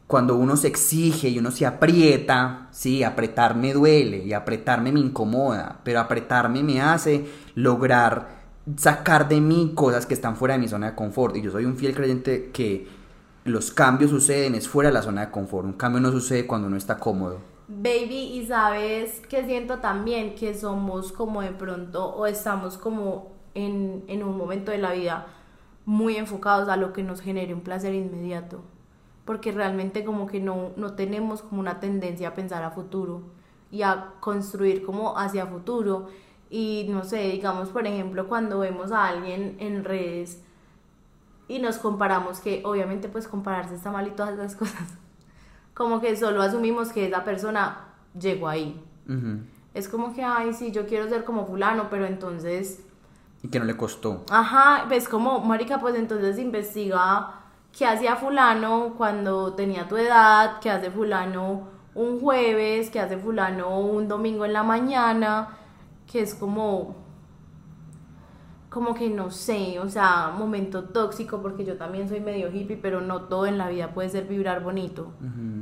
cuando 0.06 0.36
uno 0.36 0.56
se 0.56 0.68
exige 0.68 1.28
y 1.28 1.38
uno 1.38 1.50
se 1.50 1.66
aprieta, 1.66 2.68
sí, 2.70 3.02
apretar 3.02 3.56
me 3.56 3.72
duele 3.72 4.18
y 4.18 4.32
apretarme 4.34 4.92
me 4.92 5.00
incomoda, 5.00 5.80
pero 5.82 6.00
apretarme 6.00 6.62
me 6.62 6.80
hace 6.80 7.26
lograr 7.54 8.33
sacar 8.76 9.28
de 9.28 9.40
mí 9.40 9.72
cosas 9.74 10.06
que 10.06 10.14
están 10.14 10.36
fuera 10.36 10.54
de 10.54 10.60
mi 10.60 10.68
zona 10.68 10.90
de 10.90 10.94
confort. 10.96 11.36
Y 11.36 11.42
yo 11.42 11.50
soy 11.50 11.64
un 11.64 11.76
fiel 11.76 11.94
creyente 11.94 12.50
que 12.52 12.88
los 13.44 13.70
cambios 13.70 14.10
suceden 14.10 14.54
es 14.54 14.68
fuera 14.68 14.88
de 14.90 14.94
la 14.94 15.02
zona 15.02 15.26
de 15.26 15.30
confort. 15.30 15.66
Un 15.66 15.74
cambio 15.74 16.00
no 16.00 16.10
sucede 16.10 16.46
cuando 16.46 16.68
uno 16.68 16.76
está 16.76 16.98
cómodo. 16.98 17.38
Baby, 17.68 18.32
y 18.34 18.46
sabes 18.46 19.20
que 19.20 19.44
siento 19.44 19.78
también 19.78 20.34
que 20.34 20.54
somos 20.54 21.12
como 21.12 21.40
de 21.40 21.52
pronto 21.52 22.06
o 22.14 22.26
estamos 22.26 22.76
como 22.76 23.32
en, 23.54 24.04
en 24.06 24.22
un 24.22 24.36
momento 24.36 24.70
de 24.70 24.78
la 24.78 24.92
vida 24.92 25.26
muy 25.86 26.16
enfocados 26.16 26.68
a 26.68 26.76
lo 26.76 26.92
que 26.92 27.02
nos 27.02 27.20
genere 27.20 27.54
un 27.54 27.60
placer 27.60 27.94
inmediato. 27.94 28.62
Porque 29.24 29.52
realmente 29.52 30.04
como 30.04 30.26
que 30.26 30.40
no, 30.40 30.72
no 30.76 30.94
tenemos 30.94 31.42
como 31.42 31.60
una 31.60 31.80
tendencia 31.80 32.28
a 32.28 32.34
pensar 32.34 32.62
a 32.62 32.70
futuro 32.70 33.22
y 33.70 33.82
a 33.82 34.12
construir 34.20 34.84
como 34.84 35.18
hacia 35.18 35.46
futuro. 35.46 36.08
Y 36.50 36.86
no 36.88 37.04
sé, 37.04 37.18
digamos 37.30 37.70
por 37.70 37.86
ejemplo 37.86 38.28
cuando 38.28 38.60
vemos 38.60 38.92
a 38.92 39.06
alguien 39.06 39.56
en 39.58 39.84
redes 39.84 40.42
y 41.48 41.58
nos 41.58 41.78
comparamos, 41.78 42.40
que 42.40 42.62
obviamente 42.64 43.08
pues 43.08 43.28
compararse 43.28 43.74
está 43.74 43.90
mal 43.90 44.06
y 44.06 44.10
todas 44.12 44.34
esas 44.34 44.54
cosas 44.62 44.88
como 45.74 46.00
que 46.00 46.16
solo 46.16 46.40
asumimos 46.42 46.92
que 46.92 47.08
esa 47.08 47.24
persona 47.24 47.78
llegó 48.18 48.48
ahí. 48.48 48.80
Ujú. 49.08 49.40
Es 49.74 49.88
como 49.88 50.14
que, 50.14 50.22
ay, 50.22 50.54
sí, 50.54 50.70
yo 50.70 50.86
quiero 50.86 51.08
ser 51.08 51.24
como 51.24 51.46
fulano, 51.46 51.88
pero 51.90 52.06
entonces, 52.06 52.80
Y 53.42 53.48
que 53.48 53.58
no 53.58 53.64
le 53.64 53.76
costó. 53.76 54.24
ajá, 54.30 54.84
ves 54.88 55.08
como, 55.08 55.40
marica, 55.40 55.80
pues 55.80 55.96
entonces 55.96 56.38
investiga 56.38 57.40
qué 57.76 57.86
hacía 57.86 58.14
fulano 58.14 58.94
cuando 58.96 59.54
tenía 59.54 59.88
tu 59.88 59.96
edad, 59.96 60.60
qué 60.60 60.70
hace 60.70 60.92
fulano 60.92 61.66
un 61.96 62.20
jueves, 62.20 62.88
qué 62.90 63.00
hace 63.00 63.18
fulano 63.18 63.80
un 63.80 64.06
domingo 64.06 64.44
en 64.44 64.52
la 64.52 64.62
mañana, 64.62 65.48
que 66.14 66.20
es 66.20 66.36
como, 66.36 66.94
como 68.70 68.94
que 68.94 69.10
no 69.10 69.32
sé, 69.32 69.80
o 69.80 69.88
sea, 69.88 70.32
momento 70.38 70.84
tóxico, 70.84 71.42
porque 71.42 71.64
yo 71.64 71.76
también 71.76 72.08
soy 72.08 72.20
medio 72.20 72.52
hippie, 72.52 72.76
pero 72.76 73.00
no 73.00 73.22
todo 73.22 73.46
en 73.46 73.58
la 73.58 73.68
vida 73.68 73.92
puede 73.92 74.10
ser 74.10 74.28
vibrar 74.28 74.62
bonito. 74.62 75.10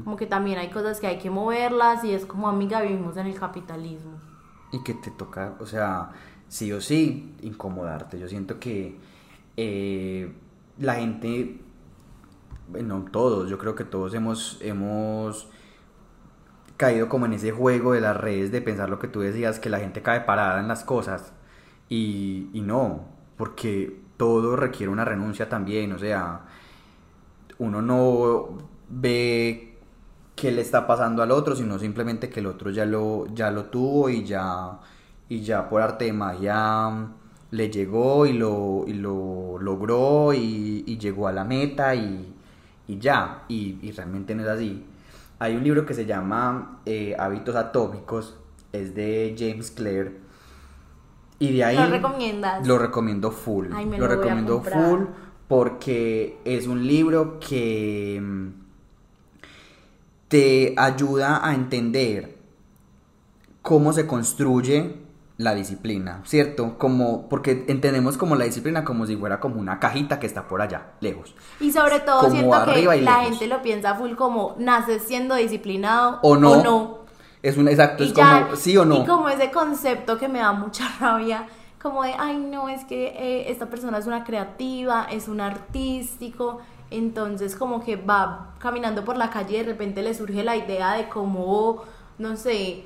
Como 0.05 0.15
que 0.15 0.27
también 0.27 0.59
hay 0.59 0.69
cosas 0.69 1.01
que 1.01 1.07
hay 1.07 1.17
que 1.17 1.31
moverlas 1.31 2.05
y 2.05 2.13
es 2.13 2.27
como 2.27 2.51
amiga 2.51 2.83
vivimos 2.83 3.17
en 3.17 3.29
el 3.29 3.35
capitalismo. 3.41 4.13
y 4.73 4.83
que 4.83 4.93
te 4.93 5.11
toca, 5.11 5.57
o 5.59 5.65
sea, 5.65 6.11
sí 6.49 6.71
o 6.71 6.83
sí, 6.83 7.35
incomodarte. 7.41 8.19
Yo 8.19 8.29
siento 8.29 8.61
que 8.61 8.99
eh, 9.57 10.35
la 10.79 10.97
gente, 10.97 11.63
bueno, 12.69 13.07
todos, 13.11 13.49
yo 13.49 13.57
creo 13.57 13.75
que 13.75 13.85
todos 13.85 14.13
hemos, 14.13 14.59
hemos 14.61 15.49
caído 16.77 17.09
como 17.09 17.27
en 17.27 17.35
ese 17.35 17.53
juego 17.53 17.93
de 17.93 18.01
las 18.01 18.17
redes 18.17 18.53
de 18.53 18.61
pensar 18.63 18.91
lo 18.91 18.99
que 18.99 19.09
tú 19.09 19.21
decías, 19.21 19.61
que 19.61 19.71
la 19.71 19.79
gente 19.81 20.03
cae 20.03 20.23
parada 20.23 20.61
en 20.61 20.69
las 20.69 20.85
cosas. 20.85 21.33
Y, 21.89 22.49
y 22.53 22.63
no, 22.63 23.05
porque 23.37 24.01
todo 24.17 24.57
requiere 24.57 24.93
una 24.93 25.05
renuncia 25.05 25.49
también, 25.49 25.93
o 25.93 25.99
sea, 25.99 26.43
uno 27.59 27.83
no 27.83 28.59
ve 28.89 29.79
qué 30.37 30.53
le 30.53 30.63
está 30.63 30.87
pasando 30.87 31.23
al 31.23 31.31
otro, 31.31 31.57
sino 31.57 31.79
simplemente 31.79 32.29
que 32.29 32.41
el 32.41 32.47
otro 32.47 32.71
ya 32.71 32.85
lo, 32.85 33.27
ya 33.35 33.51
lo 33.51 33.67
tuvo 33.67 34.09
y 34.11 34.25
ya, 34.25 34.79
y 35.29 35.43
ya 35.43 35.69
por 35.69 35.83
arte 35.83 36.07
de 36.07 36.13
magia 36.13 37.09
le 37.51 37.71
llegó 37.71 38.27
y 38.27 38.33
lo, 38.33 38.85
y 38.87 38.95
lo 38.95 39.59
logró 39.59 40.33
y, 40.33 40.83
llegó 40.99 41.27
a 41.27 41.33
la 41.33 41.45
meta 41.45 41.95
y, 41.95 42.33
y 42.87 42.99
ya, 42.99 43.45
y 43.49 43.91
realmente 43.93 44.35
no 44.35 44.43
es 44.43 44.49
así. 44.49 44.85
Hay 45.43 45.57
un 45.57 45.65
libro 45.65 45.85
que 45.85 45.93
se 45.93 46.07
llama 46.07 46.79
eh, 46.87 47.17
Hábitos 47.19 47.57
Atómicos, 47.57 48.39
es 48.71 48.95
de 48.95 49.35
James 49.37 49.73
Clear, 49.73 50.13
y 51.41 51.57
de 51.57 51.65
ahí... 51.65 51.77
¿Lo 51.77 51.87
recomiendas? 51.87 52.65
Lo 52.65 52.79
recomiendo 52.79 53.33
full. 53.33 53.67
Ay, 53.75 53.87
me 53.87 53.99
lo 53.99 54.07
lo 54.07 54.07
voy 54.07 54.15
a 54.15 54.19
recomiendo 54.21 54.63
full 54.63 55.01
porque 55.49 56.39
es 56.45 56.69
un 56.69 56.87
libro 56.87 57.41
que 57.41 58.21
mm, 58.23 58.49
te 60.29 60.75
ayuda 60.77 61.45
a 61.45 61.57
entender 61.57 62.37
cómo 63.63 63.93
se 63.93 64.07
construye 64.07 64.95
la 65.43 65.55
disciplina, 65.55 66.21
¿cierto? 66.25 66.79
Como, 66.79 67.29
porque 67.29 67.65
entendemos 67.69 68.17
como 68.17 68.37
la 68.37 68.45
disciplina 68.45 68.85
como 68.85 69.07
si 69.07 69.17
fuera 69.17 69.41
como 69.41 69.61
una 69.61 69.79
cajita 69.81 70.19
que 70.19 70.27
está 70.27 70.49
por 70.49 70.63
allá, 70.63 70.93
lejos. 71.01 71.35
Y 71.61 71.73
sobre 71.73 72.01
todo 72.01 72.21
Como 72.21 72.31
siento 72.33 72.55
arriba 72.55 72.95
que 72.95 73.03
la 73.03 73.21
gente 73.25 73.47
lo 73.47 73.61
piensa 73.63 73.95
full 73.95 74.15
como 74.15 74.55
naces 74.59 75.03
siendo 75.03 75.35
disciplinado 75.35 76.19
O 76.23 76.37
no. 76.37 76.53
o 76.53 76.63
no. 76.63 76.99
Es 77.43 77.57
un, 77.57 77.67
exacto, 77.69 78.05
Y 78.05 78.09
es 78.09 78.13
ya- 78.15 78.43
como, 78.45 78.57
sí 78.57 78.77
o 78.77 78.85
no. 78.85 79.03
Y 79.03 79.05
como 79.07 79.29
ese 79.29 79.51
concepto 79.51 80.17
que 80.19 80.29
me 80.29 80.39
da 80.39 80.53
mucha 80.53 80.85
rabia, 81.01 81.47
como 81.83 82.05
de, 82.05 82.15
ay, 82.17 82.37
no, 82.37 82.69
es 82.69 82.85
que 82.85 83.09
eh, 83.09 83.51
esta 83.51 83.67
persona 83.67 83.99
es 83.99 84.07
una 84.07 84.23
creativa, 84.23 85.07
es 85.11 85.27
un 85.27 85.41
artístico, 85.41 86.61
entonces 86.91 87.57
como 87.57 87.83
que 87.85 87.97
va 87.97 88.51
caminando 88.59 89.05
por 89.05 89.17
la 89.17 89.31
calle 89.31 89.57
y 89.57 89.59
de 89.59 89.65
repente 89.65 90.03
le 90.03 90.15
surge 90.15 90.45
la 90.45 90.57
idea 90.57 90.93
de 90.93 91.09
cómo, 91.09 91.83
no 92.19 92.37
sé, 92.37 92.85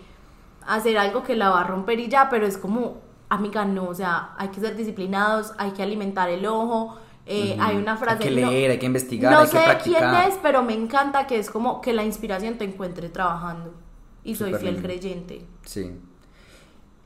hacer 0.67 0.99
algo 0.99 1.23
que 1.23 1.37
la 1.37 1.51
va 1.51 1.61
a 1.63 1.65
romper 1.65 1.99
y 2.01 2.09
ya, 2.09 2.29
pero 2.31 2.47
es 2.47 2.59
como, 2.59 3.01
amiga, 3.29 3.65
no, 3.65 3.89
o 3.89 3.95
sea, 3.95 4.35
hay 4.39 4.49
que 4.49 4.61
ser 4.61 4.77
disciplinados, 4.77 5.53
hay 5.59 5.71
que 5.73 5.83
alimentar 5.83 6.29
el 6.31 6.45
ojo. 6.47 6.99
eh. 7.29 7.57
Hay 7.61 7.77
una 7.77 7.93
Hay 7.95 7.99
frase 7.99 8.19
que 8.23 8.31
no- 8.41 8.51
leer, 8.51 8.71
hay 8.71 8.79
que 8.79 8.87
investigar, 8.87 9.33
no 9.33 9.39
hay 9.41 9.49
que 9.49 9.59
sé 9.59 9.79
quién 9.83 10.05
es, 10.29 10.39
pero 10.43 10.63
me 10.63 10.75
encanta 10.75 11.27
que 11.27 11.39
es 11.39 11.51
como 11.51 11.81
que 11.81 11.93
la 11.93 12.05
inspiración 12.05 12.57
te 12.59 12.65
encuentre 12.65 13.09
trabajando. 13.09 13.75
Y 14.23 14.35
soy 14.37 14.53
fiel 14.55 14.75
lindo. 14.75 14.83
creyente. 14.83 15.45
Sí. 15.65 15.91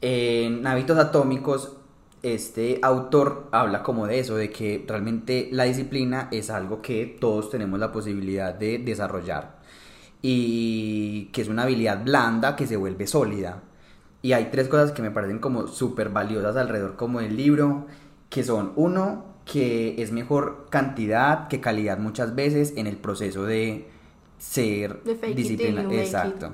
En 0.01 0.67
Hábitos 0.67 0.99
Atómicos, 0.99 1.77
este 2.23 2.79
autor 2.83 3.49
habla 3.53 3.83
como 3.83 4.07
de 4.07 4.19
eso, 4.19 4.37
de 4.37 4.51
que 4.51 4.85
realmente 4.87 5.49
la 5.53 5.65
disciplina 5.65 6.29
es 6.31 6.51
algo 6.51 6.81
que 6.83 7.17
todos 7.21 7.51
tenemos 7.51 7.79
la 7.81 7.93
posibilidad 7.93 8.55
de 8.55 8.79
desarrollar 8.79 9.59
y 10.23 11.27
que 11.33 11.43
es 11.43 11.49
una 11.49 11.63
habilidad 11.63 12.05
blanda 12.05 12.57
que 12.57 12.67
se 12.67 12.77
vuelve 12.77 13.07
sólida. 13.07 13.63
Y 14.23 14.33
hay 14.33 14.47
tres 14.51 14.69
cosas 14.69 14.93
que 14.93 15.03
me 15.03 15.11
parecen 15.11 15.39
como 15.39 15.67
súper 15.67 16.11
valiosas 16.11 16.57
alrededor 16.57 16.97
como 16.97 17.21
del 17.21 17.37
libro, 17.37 17.87
que 18.29 18.45
son 18.45 18.73
uno, 18.77 19.25
que 19.47 20.01
es 20.03 20.13
mejor 20.13 20.67
cantidad 20.71 21.49
que 21.49 21.61
calidad 21.61 21.99
muchas 21.99 22.35
veces 22.35 22.75
en 22.77 22.87
el 22.87 22.97
proceso 22.97 23.45
de 23.45 23.89
ser 24.39 25.03
De 25.05 25.15
fake 25.17 25.39
it 25.39 25.57
till 25.57 25.59
disciplina. 25.59 25.83
you 25.83 25.89
make 25.89 25.97
it. 25.97 26.05
Exacto 26.07 26.53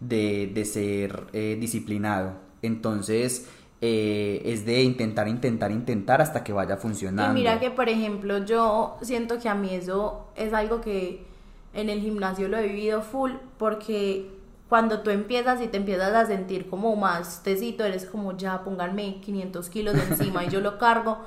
de, 0.00 0.50
de 0.54 0.64
ser 0.64 1.24
eh, 1.32 1.56
disciplinado. 1.60 2.34
Entonces, 2.62 3.48
eh, 3.80 4.42
es 4.44 4.64
de 4.66 4.82
intentar, 4.82 5.28
intentar, 5.28 5.70
intentar 5.72 6.20
hasta 6.20 6.44
que 6.44 6.52
vaya 6.52 6.76
funcionando. 6.76 7.32
Y 7.38 7.42
mira 7.42 7.60
que, 7.60 7.70
por 7.70 7.88
ejemplo, 7.88 8.44
yo 8.44 8.96
siento 9.02 9.38
que 9.38 9.48
a 9.48 9.54
mí 9.54 9.74
eso 9.74 10.26
es 10.36 10.52
algo 10.52 10.80
que 10.80 11.26
en 11.74 11.90
el 11.90 12.00
gimnasio 12.00 12.48
lo 12.48 12.56
he 12.58 12.66
vivido 12.68 13.02
full 13.02 13.32
porque 13.58 14.30
cuando 14.68 15.00
tú 15.00 15.10
empiezas 15.10 15.60
y 15.62 15.68
te 15.68 15.76
empiezas 15.78 16.12
a 16.12 16.26
sentir 16.26 16.68
como 16.68 16.94
más 16.96 17.42
tecito, 17.42 17.84
eres 17.84 18.04
como 18.04 18.36
ya 18.36 18.62
pónganme 18.64 19.20
500 19.20 19.68
kilos 19.70 19.94
encima 20.10 20.44
y 20.44 20.48
yo 20.50 20.60
lo 20.60 20.78
cargo. 20.78 21.18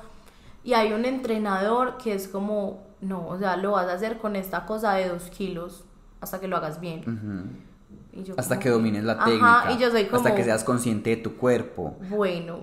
Y 0.64 0.74
hay 0.74 0.92
un 0.92 1.04
entrenador 1.04 1.96
que 1.98 2.14
es 2.14 2.28
como, 2.28 2.82
no, 3.00 3.26
o 3.26 3.36
sea, 3.38 3.56
lo 3.56 3.72
vas 3.72 3.88
a 3.88 3.94
hacer 3.94 4.18
con 4.18 4.36
esta 4.36 4.64
cosa 4.64 4.94
de 4.94 5.08
2 5.08 5.24
kilos 5.30 5.84
hasta 6.20 6.38
que 6.38 6.46
lo 6.46 6.56
hagas 6.56 6.78
bien. 6.80 7.00
Ujú. 7.00 8.20
Y 8.20 8.22
yo 8.24 8.34
Hasta 8.38 8.54
como 8.56 8.62
que 8.62 8.68
domines 8.68 9.02
la 9.02 9.14
Ajá, 9.14 9.24
técnica. 9.24 9.72
y 9.72 9.78
yo 9.78 9.90
soy 9.90 10.04
como, 10.04 10.18
Hasta 10.18 10.34
que 10.36 10.44
seas 10.44 10.62
consciente 10.62 11.10
de 11.10 11.16
tu 11.16 11.36
cuerpo. 11.36 11.96
bueno. 12.10 12.60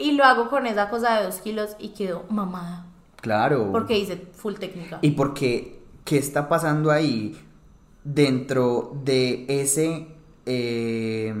Y 0.00 0.12
lo 0.12 0.24
hago 0.24 0.48
con 0.50 0.66
esa 0.66 0.90
cosa 0.90 1.16
de 1.18 1.24
2 1.24 1.36
kilos 1.40 1.74
y 1.78 1.88
quedo 1.88 2.24
mamada. 2.28 2.84
Claro. 3.20 3.70
Porque 3.72 3.98
hice 3.98 4.16
full 4.32 4.54
técnica. 4.54 4.98
Y 5.02 5.12
porque, 5.12 5.77
¿qué 6.08 6.16
está 6.16 6.48
pasando 6.48 6.90
ahí 6.90 7.36
dentro 8.02 8.98
de 9.04 9.44
ese, 9.46 10.08
eh, 10.46 11.34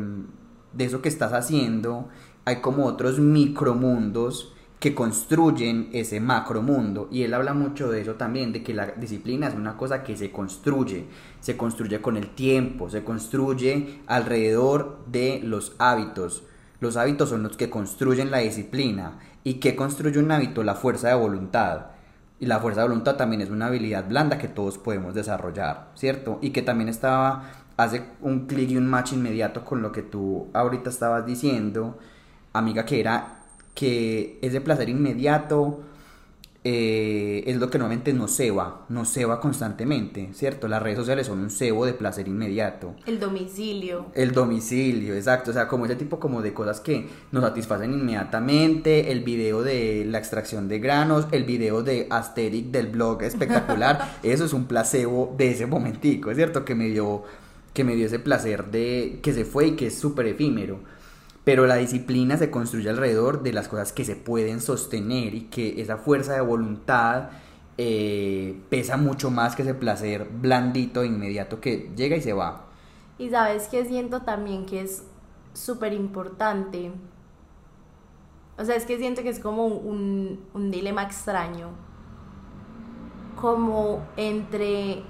de 0.74 0.84
eso 0.84 1.00
que 1.00 1.08
estás 1.08 1.32
haciendo? 1.32 2.10
Hay 2.44 2.56
como 2.56 2.84
otros 2.84 3.18
micromundos 3.18 4.52
que 4.78 4.94
construyen 4.94 5.88
ese 5.94 6.20
macromundo. 6.20 7.08
Y 7.10 7.22
él 7.22 7.32
habla 7.32 7.54
mucho 7.54 7.90
de 7.90 8.02
eso 8.02 8.16
también, 8.16 8.52
de 8.52 8.62
que 8.62 8.74
la 8.74 8.88
disciplina 8.88 9.48
es 9.48 9.54
una 9.54 9.78
cosa 9.78 10.02
que 10.02 10.18
se 10.18 10.30
construye, 10.30 11.06
se 11.40 11.56
construye 11.56 12.02
con 12.02 12.18
el 12.18 12.34
tiempo, 12.34 12.90
se 12.90 13.02
construye 13.02 14.00
alrededor 14.06 14.98
de 15.06 15.40
los 15.42 15.76
hábitos. 15.78 16.42
Los 16.78 16.98
hábitos 16.98 17.30
son 17.30 17.42
los 17.42 17.56
que 17.56 17.70
construyen 17.70 18.30
la 18.30 18.38
disciplina. 18.38 19.18
¿Y 19.44 19.54
qué 19.54 19.74
construye 19.74 20.18
un 20.18 20.30
hábito? 20.30 20.62
La 20.62 20.74
fuerza 20.74 21.08
de 21.08 21.14
voluntad. 21.14 21.97
Y 22.40 22.46
la 22.46 22.60
fuerza 22.60 22.82
de 22.82 22.88
voluntad 22.88 23.16
también 23.16 23.42
es 23.42 23.50
una 23.50 23.66
habilidad 23.66 24.08
blanda 24.08 24.38
que 24.38 24.48
todos 24.48 24.78
podemos 24.78 25.14
desarrollar, 25.14 25.88
¿cierto? 25.94 26.38
Y 26.40 26.50
que 26.50 26.62
también 26.62 26.88
estaba, 26.88 27.50
hace 27.76 28.02
un 28.20 28.46
clic 28.46 28.70
y 28.70 28.76
un 28.76 28.86
match 28.86 29.12
inmediato 29.12 29.64
con 29.64 29.82
lo 29.82 29.90
que 29.90 30.02
tú 30.02 30.48
ahorita 30.52 30.90
estabas 30.90 31.26
diciendo, 31.26 31.98
amiga, 32.52 32.84
que 32.84 33.00
era 33.00 33.38
que 33.74 34.38
ese 34.42 34.60
placer 34.60 34.88
inmediato 34.88 35.80
eh, 36.64 37.44
es 37.46 37.56
lo 37.56 37.70
que 37.70 37.78
normalmente 37.78 38.12
nos 38.12 38.36
ceba, 38.36 38.84
nos 38.88 39.12
ceba 39.12 39.40
constantemente, 39.40 40.30
¿cierto? 40.32 40.66
Las 40.66 40.82
redes 40.82 40.98
sociales 40.98 41.28
son 41.28 41.38
un 41.38 41.50
cebo 41.50 41.86
de 41.86 41.92
placer 41.92 42.26
inmediato. 42.26 42.96
El 43.06 43.20
domicilio. 43.20 44.06
El 44.14 44.32
domicilio, 44.32 45.14
exacto, 45.14 45.52
o 45.52 45.54
sea, 45.54 45.68
como 45.68 45.86
ese 45.86 45.94
tipo 45.94 46.18
como 46.18 46.42
de 46.42 46.52
cosas 46.52 46.80
que 46.80 47.08
nos 47.30 47.44
satisfacen 47.44 47.92
inmediatamente, 47.92 49.12
el 49.12 49.20
video 49.20 49.62
de 49.62 50.04
la 50.04 50.18
extracción 50.18 50.68
de 50.68 50.80
granos, 50.80 51.28
el 51.30 51.44
video 51.44 51.84
de 51.84 52.08
Asterix 52.10 52.72
del 52.72 52.88
blog 52.88 53.22
espectacular, 53.22 54.16
eso 54.24 54.44
es 54.44 54.52
un 54.52 54.66
placebo 54.66 55.34
de 55.38 55.52
ese 55.52 55.66
momentico, 55.66 56.34
cierto, 56.34 56.64
que 56.64 56.74
me 56.74 56.88
dio 56.88 57.22
que 57.72 57.84
me 57.84 57.94
dio 57.94 58.06
ese 58.06 58.18
placer 58.18 58.72
de 58.72 59.20
que 59.22 59.32
se 59.32 59.44
fue 59.44 59.68
y 59.68 59.76
que 59.76 59.86
es 59.86 59.96
súper 59.96 60.26
efímero. 60.26 60.80
Pero 61.48 61.66
la 61.66 61.76
disciplina 61.76 62.36
se 62.36 62.50
construye 62.50 62.90
alrededor 62.90 63.42
de 63.42 63.54
las 63.54 63.68
cosas 63.68 63.94
que 63.94 64.04
se 64.04 64.16
pueden 64.16 64.60
sostener 64.60 65.34
y 65.34 65.44
que 65.44 65.80
esa 65.80 65.96
fuerza 65.96 66.34
de 66.34 66.42
voluntad 66.42 67.30
eh, 67.78 68.60
pesa 68.68 68.98
mucho 68.98 69.30
más 69.30 69.56
que 69.56 69.62
ese 69.62 69.72
placer 69.72 70.28
blandito 70.30 71.02
e 71.02 71.06
inmediato 71.06 71.58
que 71.58 71.90
llega 71.96 72.16
y 72.16 72.20
se 72.20 72.34
va. 72.34 72.66
Y 73.16 73.30
sabes 73.30 73.66
que 73.68 73.86
siento 73.86 74.20
también 74.20 74.66
que 74.66 74.82
es 74.82 75.04
súper 75.54 75.94
importante. 75.94 76.92
O 78.58 78.64
sea, 78.66 78.76
es 78.76 78.84
que 78.84 78.98
siento 78.98 79.22
que 79.22 79.30
es 79.30 79.40
como 79.40 79.68
un, 79.68 80.44
un 80.52 80.70
dilema 80.70 81.02
extraño. 81.02 81.70
Como 83.40 84.06
entre 84.18 85.02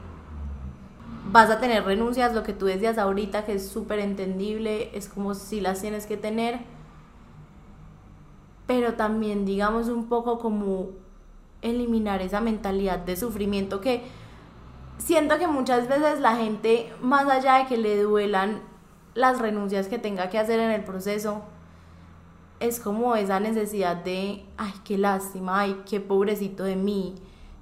vas 1.31 1.50
a 1.50 1.61
tener 1.61 1.85
renuncias, 1.85 2.35
lo 2.35 2.42
que 2.42 2.52
tú 2.52 2.66
decías 2.66 2.98
ahorita, 2.98 3.44
que 3.44 3.54
es 3.54 3.68
súper 3.68 3.98
entendible, 3.98 4.90
es 4.96 5.09
como 5.09 5.35
si 5.35 5.61
las 5.61 5.81
tienes 5.81 6.07
que 6.07 6.16
tener, 6.16 6.61
pero 8.66 8.94
también 8.94 9.44
digamos 9.44 9.88
un 9.88 10.09
poco 10.09 10.38
como 10.38 10.90
eliminar 11.62 12.22
esa 12.22 12.40
mentalidad 12.40 12.98
de 12.98 13.16
sufrimiento 13.16 13.81
que 13.81 14.04
siento 14.98 15.38
que 15.38 15.46
muchas 15.46 15.88
veces 15.88 16.20
la 16.20 16.37
gente, 16.37 16.92
más 17.00 17.28
allá 17.28 17.59
de 17.59 17.66
que 17.66 17.76
le 17.76 18.02
duelan 18.02 18.61
las 19.14 19.38
renuncias 19.38 19.88
que 19.88 19.98
tenga 19.98 20.28
que 20.28 20.38
hacer 20.38 20.61
en 20.61 20.70
el 20.70 20.85
proceso, 20.85 21.42
es 22.61 22.81
como 22.81 23.16
esa 23.16 23.40
necesidad 23.40 23.96
de, 23.96 24.44
ay, 24.57 24.72
qué 24.85 24.98
lástima, 24.98 25.61
ay, 25.61 25.83
qué 25.88 26.00
pobrecito 26.00 26.64
de 26.64 26.76
mí, 26.76 27.14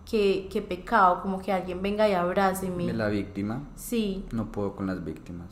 qué, 0.09 0.49
qué 0.51 0.63
pecado, 0.63 1.21
como 1.23 1.41
que 1.43 1.53
alguien 1.53 1.83
venga 1.83 2.09
y 2.09 2.15
abráceme. 2.15 2.87
De 2.87 2.93
la 2.95 3.09
víctima. 3.09 3.63
Sí, 3.75 4.25
No 4.33 4.47
puedo 4.53 4.75
con 4.77 4.87
las 4.87 5.05
víctimas. 5.05 5.49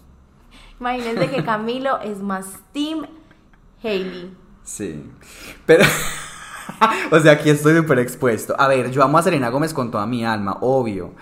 imagínense 0.80 1.28
que 1.30 1.44
Camilo 1.44 2.00
es 2.00 2.20
más 2.22 2.60
Team 2.72 3.06
Hailey. 3.82 4.34
Sí. 4.62 5.02
Pero. 5.66 5.84
o 7.10 7.18
sea, 7.20 7.32
aquí 7.32 7.50
estoy 7.50 7.76
súper 7.76 7.98
expuesto. 7.98 8.54
A 8.58 8.68
ver, 8.68 8.90
yo 8.90 9.02
amo 9.02 9.18
a 9.18 9.22
Serena 9.22 9.50
Gómez 9.50 9.74
con 9.74 9.90
toda 9.90 10.06
mi 10.06 10.24
alma, 10.24 10.58
obvio. 10.60 11.12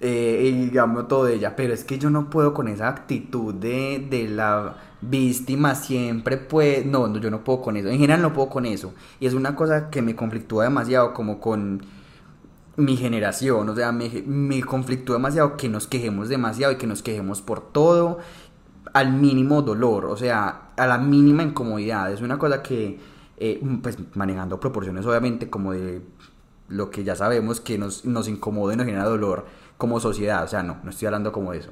Eh, 0.00 0.70
y 0.72 0.78
amo 0.78 1.04
todo 1.04 1.24
de 1.24 1.34
ella. 1.34 1.54
Pero 1.56 1.74
es 1.74 1.84
que 1.84 1.98
yo 1.98 2.08
no 2.08 2.30
puedo 2.30 2.54
con 2.54 2.68
esa 2.68 2.88
actitud 2.88 3.52
de, 3.54 4.06
de 4.08 4.28
la 4.28 4.76
víctima 5.02 5.74
siempre. 5.74 6.38
Pues. 6.38 6.86
No, 6.86 7.06
no, 7.08 7.18
yo 7.18 7.30
no 7.30 7.44
puedo 7.44 7.60
con 7.60 7.76
eso. 7.76 7.88
En 7.88 7.98
general 7.98 8.22
no 8.22 8.32
puedo 8.32 8.48
con 8.48 8.64
eso. 8.64 8.94
Y 9.18 9.26
es 9.26 9.34
una 9.34 9.54
cosa 9.54 9.90
que 9.90 10.00
me 10.00 10.16
conflictúa 10.16 10.64
demasiado, 10.64 11.12
como 11.12 11.38
con 11.38 11.82
mi 12.76 12.96
generación, 12.96 13.68
o 13.68 13.74
sea, 13.74 13.92
me, 13.92 14.08
me 14.26 14.62
conflictúa 14.62 15.16
demasiado 15.16 15.56
que 15.56 15.68
nos 15.68 15.86
quejemos 15.86 16.28
demasiado 16.28 16.72
y 16.72 16.76
que 16.76 16.86
nos 16.86 17.02
quejemos 17.02 17.42
por 17.42 17.60
todo 17.72 18.18
al 18.92 19.12
mínimo 19.12 19.62
dolor, 19.62 20.06
o 20.06 20.16
sea, 20.16 20.72
a 20.76 20.86
la 20.86 20.98
mínima 20.98 21.42
incomodidad. 21.42 22.12
Es 22.12 22.20
una 22.20 22.38
cosa 22.38 22.62
que, 22.62 22.98
eh, 23.36 23.60
pues 23.82 23.98
manejando 24.14 24.58
proporciones 24.60 25.06
obviamente 25.06 25.50
como 25.50 25.72
de 25.72 26.02
lo 26.68 26.90
que 26.90 27.04
ya 27.04 27.16
sabemos 27.16 27.60
que 27.60 27.78
nos, 27.78 28.04
nos 28.04 28.28
incomoda 28.28 28.74
y 28.74 28.76
nos 28.76 28.86
genera 28.86 29.04
dolor 29.04 29.46
como 29.76 29.98
sociedad, 29.98 30.44
o 30.44 30.48
sea, 30.48 30.62
no, 30.62 30.76
no 30.82 30.90
estoy 30.90 31.06
hablando 31.06 31.32
como 31.32 31.52
de 31.52 31.58
eso. 31.58 31.70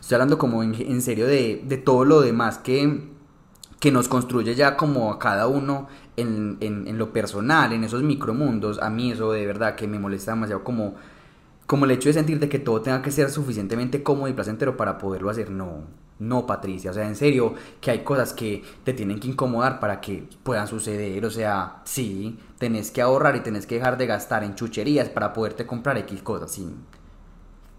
Estoy 0.00 0.14
hablando 0.14 0.38
como 0.38 0.62
en, 0.62 0.74
en 0.74 1.02
serio 1.02 1.26
de, 1.26 1.62
de 1.66 1.76
todo 1.76 2.04
lo 2.04 2.20
demás 2.20 2.58
que, 2.58 3.10
que 3.80 3.92
nos 3.92 4.08
construye 4.08 4.54
ya 4.54 4.76
como 4.76 5.12
a 5.12 5.18
cada 5.18 5.48
uno 5.48 5.88
en, 6.20 6.58
en, 6.60 6.98
lo 6.98 7.12
personal, 7.12 7.72
en 7.72 7.84
esos 7.84 8.02
micromundos, 8.02 8.80
a 8.80 8.90
mí 8.90 9.12
eso 9.12 9.32
de 9.32 9.46
verdad 9.46 9.76
que 9.76 9.86
me 9.86 9.98
molesta 9.98 10.32
demasiado 10.32 10.64
como, 10.64 10.94
como 11.66 11.84
el 11.84 11.92
hecho 11.92 12.08
de 12.08 12.14
sentir 12.14 12.38
de 12.40 12.48
que 12.48 12.58
todo 12.58 12.80
tenga 12.80 13.02
que 13.02 13.10
ser 13.10 13.30
suficientemente 13.30 14.02
cómodo 14.02 14.28
y 14.28 14.32
placentero 14.32 14.76
para 14.76 14.98
poderlo 14.98 15.30
hacer, 15.30 15.50
no. 15.50 15.84
No, 16.18 16.46
Patricia, 16.46 16.90
o 16.90 16.94
sea, 16.94 17.06
en 17.06 17.14
serio, 17.14 17.54
que 17.80 17.92
hay 17.92 18.00
cosas 18.00 18.32
que 18.32 18.64
te 18.82 18.92
tienen 18.92 19.20
que 19.20 19.28
incomodar 19.28 19.78
para 19.78 20.00
que 20.00 20.28
puedan 20.42 20.66
suceder, 20.66 21.24
o 21.24 21.30
sea, 21.30 21.80
sí, 21.84 22.36
tenés 22.58 22.90
que 22.90 23.00
ahorrar 23.00 23.36
y 23.36 23.40
tenés 23.40 23.66
que 23.66 23.76
dejar 23.76 23.96
de 23.96 24.06
gastar 24.06 24.42
en 24.42 24.56
chucherías 24.56 25.08
para 25.08 25.32
poderte 25.32 25.64
comprar 25.64 25.96
X 25.98 26.20
cosas, 26.22 26.50
sí, 26.50 26.74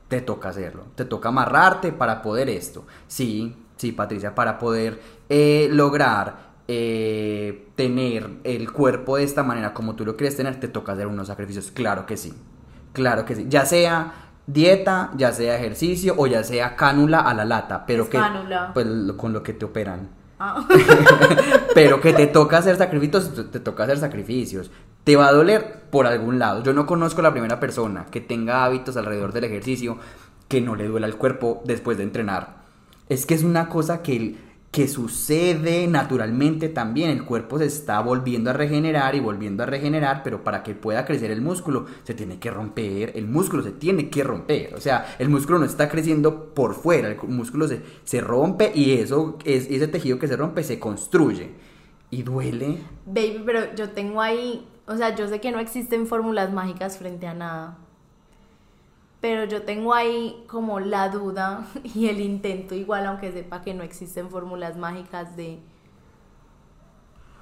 te 0.08 0.21
toca 0.21 0.49
hacerlo, 0.49 0.86
te 0.95 1.04
toca 1.04 1.28
amarrarte 1.30 1.91
para 1.91 2.21
poder 2.21 2.49
esto, 2.49 2.86
sí, 3.08 3.58
sí, 3.75 3.91
Patricia, 3.91 4.34
para 4.36 4.58
poder 4.58 5.02
eh, 5.28 5.67
lograr 5.71 6.49
eh, 6.71 7.67
tener 7.75 8.29
el 8.43 8.71
cuerpo 8.71 9.17
de 9.17 9.23
esta 9.23 9.41
manera 9.41 9.73
como 9.73 9.95
tú 9.95 10.05
lo 10.05 10.15
quieres 10.15 10.38
tener, 10.38 10.60
te 10.60 10.67
toca 10.67 10.91
hacer 10.91 11.08
unos 11.08 11.25
sacrificios, 11.27 11.71
claro 11.71 12.05
que 12.05 12.15
sí, 12.15 12.32
claro 12.93 13.25
que 13.25 13.36
sí, 13.36 13.47
ya 13.49 13.65
sea 13.65 14.13
dieta, 14.45 15.10
ya 15.17 15.32
sea 15.32 15.55
ejercicio 15.58 16.13
o 16.15 16.27
ya 16.27 16.43
sea 16.43 16.75
cánula 16.75 17.21
a 17.21 17.34
la 17.34 17.43
lata, 17.43 17.86
pero 17.88 18.03
Es 18.03 18.10
que 18.10 18.17
cánula? 18.19 18.69
pues 18.75 18.86
con 19.17 19.34
lo 19.34 19.41
que 19.41 19.53
te 19.53 19.65
operan. 19.65 20.10
Ah. 20.39 20.63
pero 21.73 21.99
que 22.01 22.13
te 22.13 22.27
toca 22.27 22.60
hacer 22.60 22.77
sacrificios, 22.77 23.51
te- 23.51 23.60
toca 23.60 23.84
hacer 23.84 23.97
sacrificios. 23.97 24.71
Te 25.03 25.15
va 25.15 25.27
a 25.27 25.32
doler 25.34 25.84
por 25.89 26.05
algún 26.08 26.39
lado. 26.39 26.63
Yo 26.63 26.71
no 26.73 26.86
conozco 26.86 27.21
la 27.21 27.32
primera 27.32 27.60
persona 27.60 28.05
que 28.12 28.21
tenga 28.21 28.63
hábitos 28.63 28.95
alrededor 28.95 29.34
del 29.34 29.45
ejercicio 29.45 29.97
que 30.47 30.62
no 30.62 30.75
le 30.75 30.88
duela 30.88 31.08
el 31.08 31.15
cuerpo 31.17 31.62
después 31.65 31.97
de 31.97 32.03
entrenar. 32.03 32.60
Es 33.10 33.25
que 33.25 33.34
es 33.34 33.43
una 33.43 33.67
cosa 33.69 34.01
que, 34.01 34.38
que 34.71 34.88
sucede 34.88 35.88
naturalmente 35.88 36.69
también. 36.69 37.10
El 37.10 37.25
cuerpo 37.25 37.58
se 37.58 37.65
está 37.65 37.99
volviendo 38.01 38.49
a 38.49 38.53
regenerar 38.53 39.15
y 39.15 39.19
volviendo 39.19 39.63
a 39.63 39.65
regenerar, 39.65 40.21
pero 40.23 40.43
para 40.43 40.62
que 40.62 40.75
pueda 40.75 41.05
crecer 41.05 41.32
el 41.32 41.41
músculo 41.41 41.86
se 42.03 42.13
tiene 42.13 42.39
que 42.39 42.51
romper. 42.51 43.13
El 43.15 43.27
músculo 43.27 43.63
se 43.63 43.71
tiene 43.71 44.10
que 44.10 44.23
romper. 44.23 44.75
O 44.75 44.79
sea, 44.79 45.15
el 45.17 45.29
músculo 45.29 45.60
no 45.60 45.65
está 45.65 45.89
creciendo 45.89 46.53
por 46.53 46.75
fuera. 46.75 47.10
El 47.10 47.17
músculo 47.27 47.67
se, 47.67 47.82
se 48.03 48.21
rompe 48.21 48.71
y 48.75 48.93
eso, 48.93 49.38
es, 49.43 49.69
ese 49.69 49.88
tejido 49.88 50.19
que 50.19 50.27
se 50.27 50.38
rompe 50.38 50.63
se 50.63 50.79
construye. 50.79 51.49
Y 52.12 52.23
duele. 52.23 52.79
Baby, 53.05 53.43
pero 53.45 53.75
yo 53.75 53.89
tengo 53.89 54.21
ahí, 54.21 54.67
o 54.88 54.97
sea, 54.97 55.15
yo 55.15 55.27
sé 55.27 55.39
que 55.39 55.51
no 55.51 55.60
existen 55.60 56.08
fórmulas 56.08 56.51
mágicas 56.51 56.97
frente 56.97 57.27
a 57.27 57.36
nada. 57.36 57.77
Pero 59.21 59.43
yo 59.45 59.63
tengo 59.63 59.93
ahí 59.93 60.45
como 60.47 60.79
la 60.79 61.10
duda 61.10 61.67
y 61.84 62.08
el 62.08 62.21
intento 62.21 62.75
igual, 62.75 63.05
aunque 63.05 63.32
sepa 63.32 63.62
que 63.62 63.73
no 63.73 63.84
existen 63.84 64.29
fórmulas 64.29 64.77
mágicas 64.77 65.36
de 65.36 65.60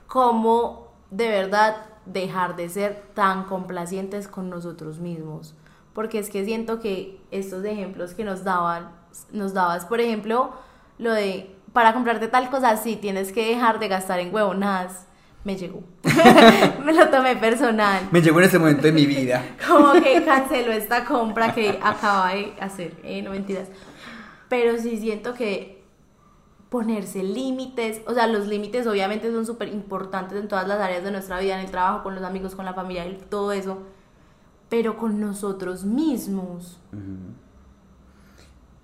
cómo 0.07 0.87
de 1.11 1.29
verdad 1.29 1.77
dejar 2.05 2.55
de 2.55 2.69
ser 2.69 3.03
tan 3.13 3.43
complacientes 3.43 4.27
con 4.27 4.49
nosotros 4.49 4.99
mismos. 4.99 5.55
Porque 5.93 6.19
es 6.19 6.29
que 6.29 6.45
siento 6.45 6.79
que 6.79 7.19
estos 7.31 7.63
ejemplos 7.65 8.13
que 8.13 8.23
nos 8.23 8.43
daban, 8.43 8.91
nos 9.31 9.53
dabas, 9.53 9.85
por 9.85 9.99
ejemplo, 9.99 10.53
lo 10.99 11.11
de 11.11 11.55
para 11.73 11.93
comprarte 11.93 12.27
tal 12.27 12.49
cosa, 12.49 12.75
sí, 12.77 12.95
tienes 12.95 13.31
que 13.31 13.47
dejar 13.47 13.79
de 13.79 13.87
gastar 13.87 14.19
en 14.19 14.33
huevonadas. 14.33 15.06
Me 15.47 15.55
llegó. 15.55 15.81
Me 16.85 16.91
lo 16.91 17.07
tomé 17.07 17.37
personal. 17.37 18.09
Me 18.11 18.21
llegó 18.21 18.39
en 18.39 18.47
ese 18.47 18.59
momento 18.59 18.81
de 18.81 18.91
mi 18.91 19.05
vida. 19.05 19.41
Como 19.65 19.93
que 19.93 20.21
canceló 20.25 20.73
esta 20.73 21.05
compra 21.05 21.55
que 21.55 21.79
acaba 21.81 22.33
de 22.33 22.53
hacer. 22.59 22.97
Eh, 23.01 23.21
no 23.21 23.29
mentiras. 23.29 23.69
Pero 24.49 24.77
sí 24.77 24.97
siento 24.97 25.33
que 25.33 25.81
ponerse 26.67 27.23
límites, 27.23 28.01
o 28.07 28.13
sea, 28.13 28.27
los 28.27 28.47
límites 28.47 28.87
obviamente 28.87 29.31
son 29.31 29.45
súper 29.45 29.69
importantes 29.69 30.37
en 30.37 30.49
todas 30.49 30.67
las 30.67 30.81
áreas 30.81 31.05
de 31.05 31.11
nuestra 31.11 31.39
vida, 31.39 31.57
en 31.57 31.63
el 31.63 31.71
trabajo, 31.71 32.03
con 32.03 32.13
los 32.13 32.25
amigos, 32.25 32.53
con 32.53 32.65
la 32.65 32.73
familia, 32.73 33.07
y 33.07 33.15
todo 33.29 33.53
eso. 33.53 33.77
Pero 34.67 34.97
con 34.97 35.21
nosotros 35.21 35.85
mismos. 35.85 36.77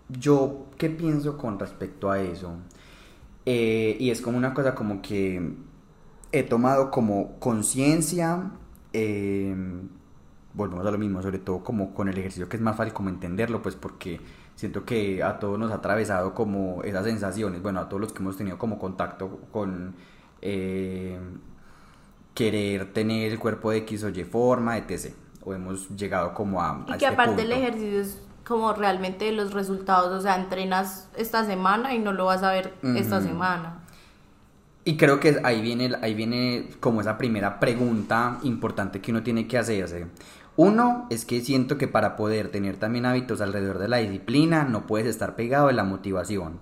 Yo, 0.07 0.67
¿qué 0.77 0.89
pienso 0.89 1.37
con 1.37 1.59
respecto 1.59 2.09
a 2.09 2.21
eso? 2.21 2.53
Eh, 3.45 3.97
y 3.99 4.11
es 4.11 4.21
como 4.21 4.37
una 4.37 4.53
cosa 4.53 4.73
como 4.73 5.01
que 5.01 5.72
he 6.33 6.43
tomado 6.43 6.89
como 6.89 7.39
conciencia, 7.39 8.51
eh, 8.91 9.55
volvemos 10.53 10.85
a 10.85 10.91
lo 10.91 10.97
mismo, 10.97 11.21
sobre 11.21 11.37
todo 11.37 11.63
como 11.63 11.93
con 11.93 12.09
el 12.09 12.17
ejercicio 12.17 12.49
que 12.49 12.57
es 12.57 12.61
más 12.61 12.75
fácil 12.75 12.91
como 12.91 13.09
entenderlo, 13.09 13.61
pues 13.61 13.75
porque 13.75 14.19
siento 14.55 14.83
que 14.83 15.23
a 15.23 15.39
todos 15.39 15.59
nos 15.59 15.71
ha 15.71 15.75
atravesado 15.75 16.33
como 16.33 16.81
esas 16.83 17.05
sensaciones, 17.05 17.61
bueno, 17.61 17.79
a 17.79 17.87
todos 17.87 18.01
los 18.01 18.13
que 18.13 18.23
hemos 18.23 18.35
tenido 18.35 18.57
como 18.57 18.79
contacto 18.79 19.41
con 19.51 19.93
eh, 20.41 21.19
querer 22.33 22.91
tener 22.93 23.31
el 23.31 23.37
cuerpo 23.37 23.69
de 23.69 23.77
X 23.77 24.03
o 24.03 24.09
Y 24.09 24.23
forma, 24.23 24.77
etc. 24.77 25.13
O 25.45 25.53
hemos 25.53 25.87
llegado 25.89 26.33
como 26.33 26.61
a... 26.61 26.71
a 26.71 26.81
Y 26.81 26.85
que 26.85 26.93
este 26.93 27.07
aparte 27.07 27.43
el 27.43 27.51
ejercicio 27.51 28.01
es 28.01 28.19
como 28.43 28.73
realmente 28.73 29.31
los 29.31 29.53
resultados, 29.53 30.11
o 30.11 30.19
sea, 30.19 30.35
entrenas 30.35 31.09
esta 31.15 31.45
semana 31.45 31.93
y 31.93 31.99
no 31.99 32.11
lo 32.11 32.25
vas 32.25 32.41
a 32.41 32.51
ver 32.51 32.73
esta 32.81 33.21
semana. 33.21 33.82
Y 34.85 34.97
creo 34.97 35.19
que 35.19 35.39
ahí 35.43 35.61
viene, 35.61 35.91
ahí 36.01 36.13
viene 36.13 36.69
como 36.79 37.01
esa 37.01 37.17
primera 37.17 37.59
pregunta 37.59 38.39
importante 38.43 38.99
que 39.01 39.11
uno 39.11 39.23
tiene 39.23 39.47
que 39.47 39.57
hacerse. 39.57 40.07
Uno 40.57 41.07
es 41.09 41.25
que 41.25 41.41
siento 41.41 41.77
que 41.77 41.87
para 41.87 42.15
poder 42.15 42.49
tener 42.49 42.77
también 42.77 43.05
hábitos 43.05 43.41
alrededor 43.41 43.79
de 43.79 43.87
la 43.87 43.97
disciplina 43.97 44.65
no 44.65 44.85
puedes 44.85 45.07
estar 45.07 45.35
pegado 45.35 45.67
de 45.67 45.73
la 45.73 45.83
motivación. 45.85 46.59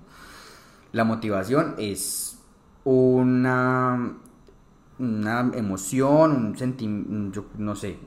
La 0.92 1.04
motivación 1.04 1.76
es 1.78 2.38
una, 2.84 4.18
una 5.00 5.52
emoción, 5.56 6.32
un 6.32 6.58
sentimiento, 6.58 7.46
no 7.58 7.76
sé, 7.76 7.98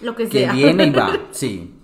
Lo 0.00 0.14
que 0.14 0.28
que 0.28 0.40
sea. 0.40 0.52
viene 0.52 0.86
y 0.86 0.90
va, 0.90 1.10
sí. 1.30 1.74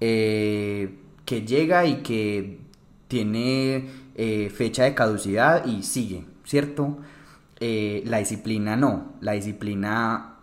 Eh, 0.00 0.98
que 1.24 1.42
llega 1.42 1.84
y 1.86 2.02
que 2.02 2.60
tiene 3.08 3.88
eh, 4.14 4.50
fecha 4.50 4.84
de 4.84 4.94
caducidad 4.94 5.64
y 5.66 5.82
sigue, 5.82 6.24
¿cierto? 6.44 6.98
Eh, 7.60 8.02
la 8.06 8.18
disciplina 8.18 8.74
no, 8.74 9.12
la 9.20 9.32
disciplina 9.32 10.36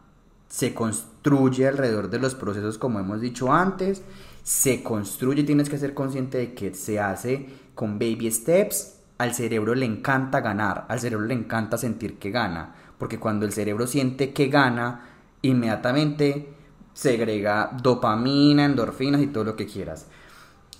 se 0.48 0.74
construye 0.74 1.68
alrededor 1.68 2.10
de 2.10 2.20
los 2.20 2.36
procesos 2.36 2.78
como 2.78 3.00
hemos 3.00 3.22
dicho 3.22 3.52
antes, 3.52 4.04
se 4.44 4.84
construye, 4.84 5.44
tienes 5.44 5.68
que 5.68 5.78
ser 5.78 5.94
consciente 5.94 6.38
de 6.38 6.54
que 6.54 6.74
se 6.74 7.00
hace 7.00 7.48
con 7.76 8.00
baby 8.00 8.32
steps, 8.32 9.00
al 9.18 9.34
cerebro 9.34 9.74
le 9.74 9.86
encanta 9.86 10.42
ganar, 10.42 10.86
al 10.90 11.00
cerebro 11.00 11.26
le 11.26 11.34
encanta 11.34 11.78
sentir 11.78 12.20
que 12.20 12.30
gana, 12.30 12.76
porque 12.98 13.20
cuando 13.20 13.46
el 13.46 13.52
cerebro 13.52 13.88
siente 13.88 14.32
que 14.32 14.48
gana, 14.48 15.10
inmediatamente 15.42 16.54
segrega 16.94 17.72
dopamina, 17.82 18.66
endorfinas 18.66 19.22
y 19.22 19.28
todo 19.28 19.44
lo 19.44 19.56
que 19.56 19.66
quieras. 19.66 20.08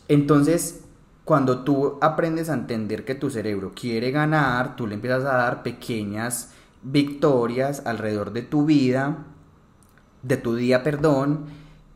Entonces, 0.08 0.84
cuando 1.28 1.66
tú 1.66 1.98
aprendes 2.00 2.50
a 2.50 2.54
entender 2.54 3.04
que 3.04 3.14
tu 3.14 3.30
cerebro 3.30 3.74
quiere 3.76 4.12
ganar, 4.12 4.78
tú 4.78 4.88
le 4.88 4.94
empiezas 4.94 5.26
a 5.26 5.36
dar 5.36 5.62
pequeñas 5.62 6.54
victorias 6.84 7.86
alrededor 7.86 8.32
de 8.32 8.44
tu 8.44 8.66
vida, 8.66 9.26
de 10.24 10.38
tu 10.38 10.56
día, 10.56 10.84
perdón, 10.84 11.48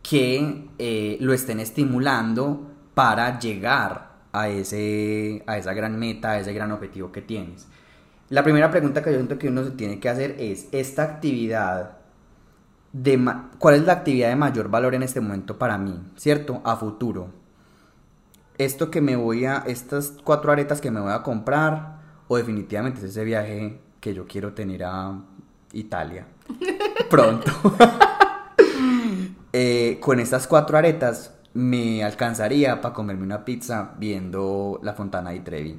que 0.04 0.68
eh, 0.78 1.18
lo 1.22 1.32
estén 1.32 1.62
estimulando 1.62 2.72
para 2.94 3.40
llegar 3.40 4.18
a, 4.34 4.50
ese, 4.50 5.44
a 5.48 5.58
esa 5.58 5.74
gran 5.74 5.98
meta, 5.98 6.32
a 6.32 6.40
ese 6.42 6.52
gran 6.52 6.74
objetivo 6.74 7.14
que 7.14 7.22
tienes. 7.22 7.70
La 8.28 8.44
primera 8.44 8.70
pregunta 8.70 9.02
que 9.02 9.12
yo 9.12 9.16
siento 9.16 9.38
que 9.38 9.48
uno 9.48 9.64
se 9.64 9.72
tiene 9.72 10.02
que 10.02 10.10
hacer 10.10 10.36
es, 10.40 10.68
¿esta 10.74 11.04
actividad 11.04 12.00
de 12.92 13.18
cuál 13.60 13.76
es 13.76 13.86
la 13.86 13.94
actividad 13.94 14.28
de 14.28 14.36
mayor 14.36 14.68
valor 14.68 14.94
en 14.94 15.04
este 15.04 15.22
momento 15.22 15.58
para 15.58 15.78
mí, 15.78 15.98
¿cierto? 16.18 16.62
A 16.66 16.76
futuro. 16.76 17.41
Esto 18.58 18.92
que 18.92 19.02
me 19.02 19.16
voy 19.16 19.46
a, 19.46 19.64
estas 19.68 20.14
cuatro 20.24 20.52
aretas 20.52 20.82
que 20.82 20.92
me 20.92 21.00
voy 21.00 21.12
a 21.12 21.24
comprar, 21.24 22.00
o 22.28 22.38
definitivamente 22.38 23.00
es 23.00 23.06
ese 23.06 23.24
viaje 23.24 23.80
que 24.00 24.14
yo 24.14 24.26
quiero 24.28 24.54
tener 24.54 24.84
a 24.84 25.20
Italia 25.74 26.28
pronto. 27.10 27.52
Eh, 29.54 30.00
con 30.00 30.22
estas 30.22 30.48
cuatro 30.48 30.78
aretas 30.78 31.34
me 31.54 32.06
alcanzaría 32.06 32.80
para 32.80 32.94
comerme 32.94 33.24
una 33.24 33.44
pizza 33.44 33.96
viendo 33.98 34.80
la 34.82 34.94
Fontana 34.94 35.32
di 35.32 35.42
Trevi. 35.42 35.78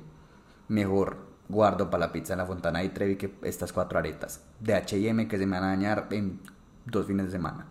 Mejor 0.68 1.16
guardo 1.48 1.88
para 1.88 2.06
la 2.06 2.12
pizza 2.12 2.34
en 2.34 2.40
la 2.40 2.44
Fontana 2.46 2.80
di 2.80 2.90
Trevi 2.90 3.16
que 3.16 3.34
estas 3.42 3.72
cuatro 3.72 3.98
aretas 3.98 4.42
de 4.60 4.74
H&M 4.74 5.26
que 5.26 5.38
se 5.38 5.46
me 5.46 5.58
van 5.58 5.64
a 5.64 5.68
dañar 5.68 6.08
en 6.10 6.40
dos 6.84 7.06
fines 7.06 7.26
de 7.26 7.32
semana. 7.32 7.66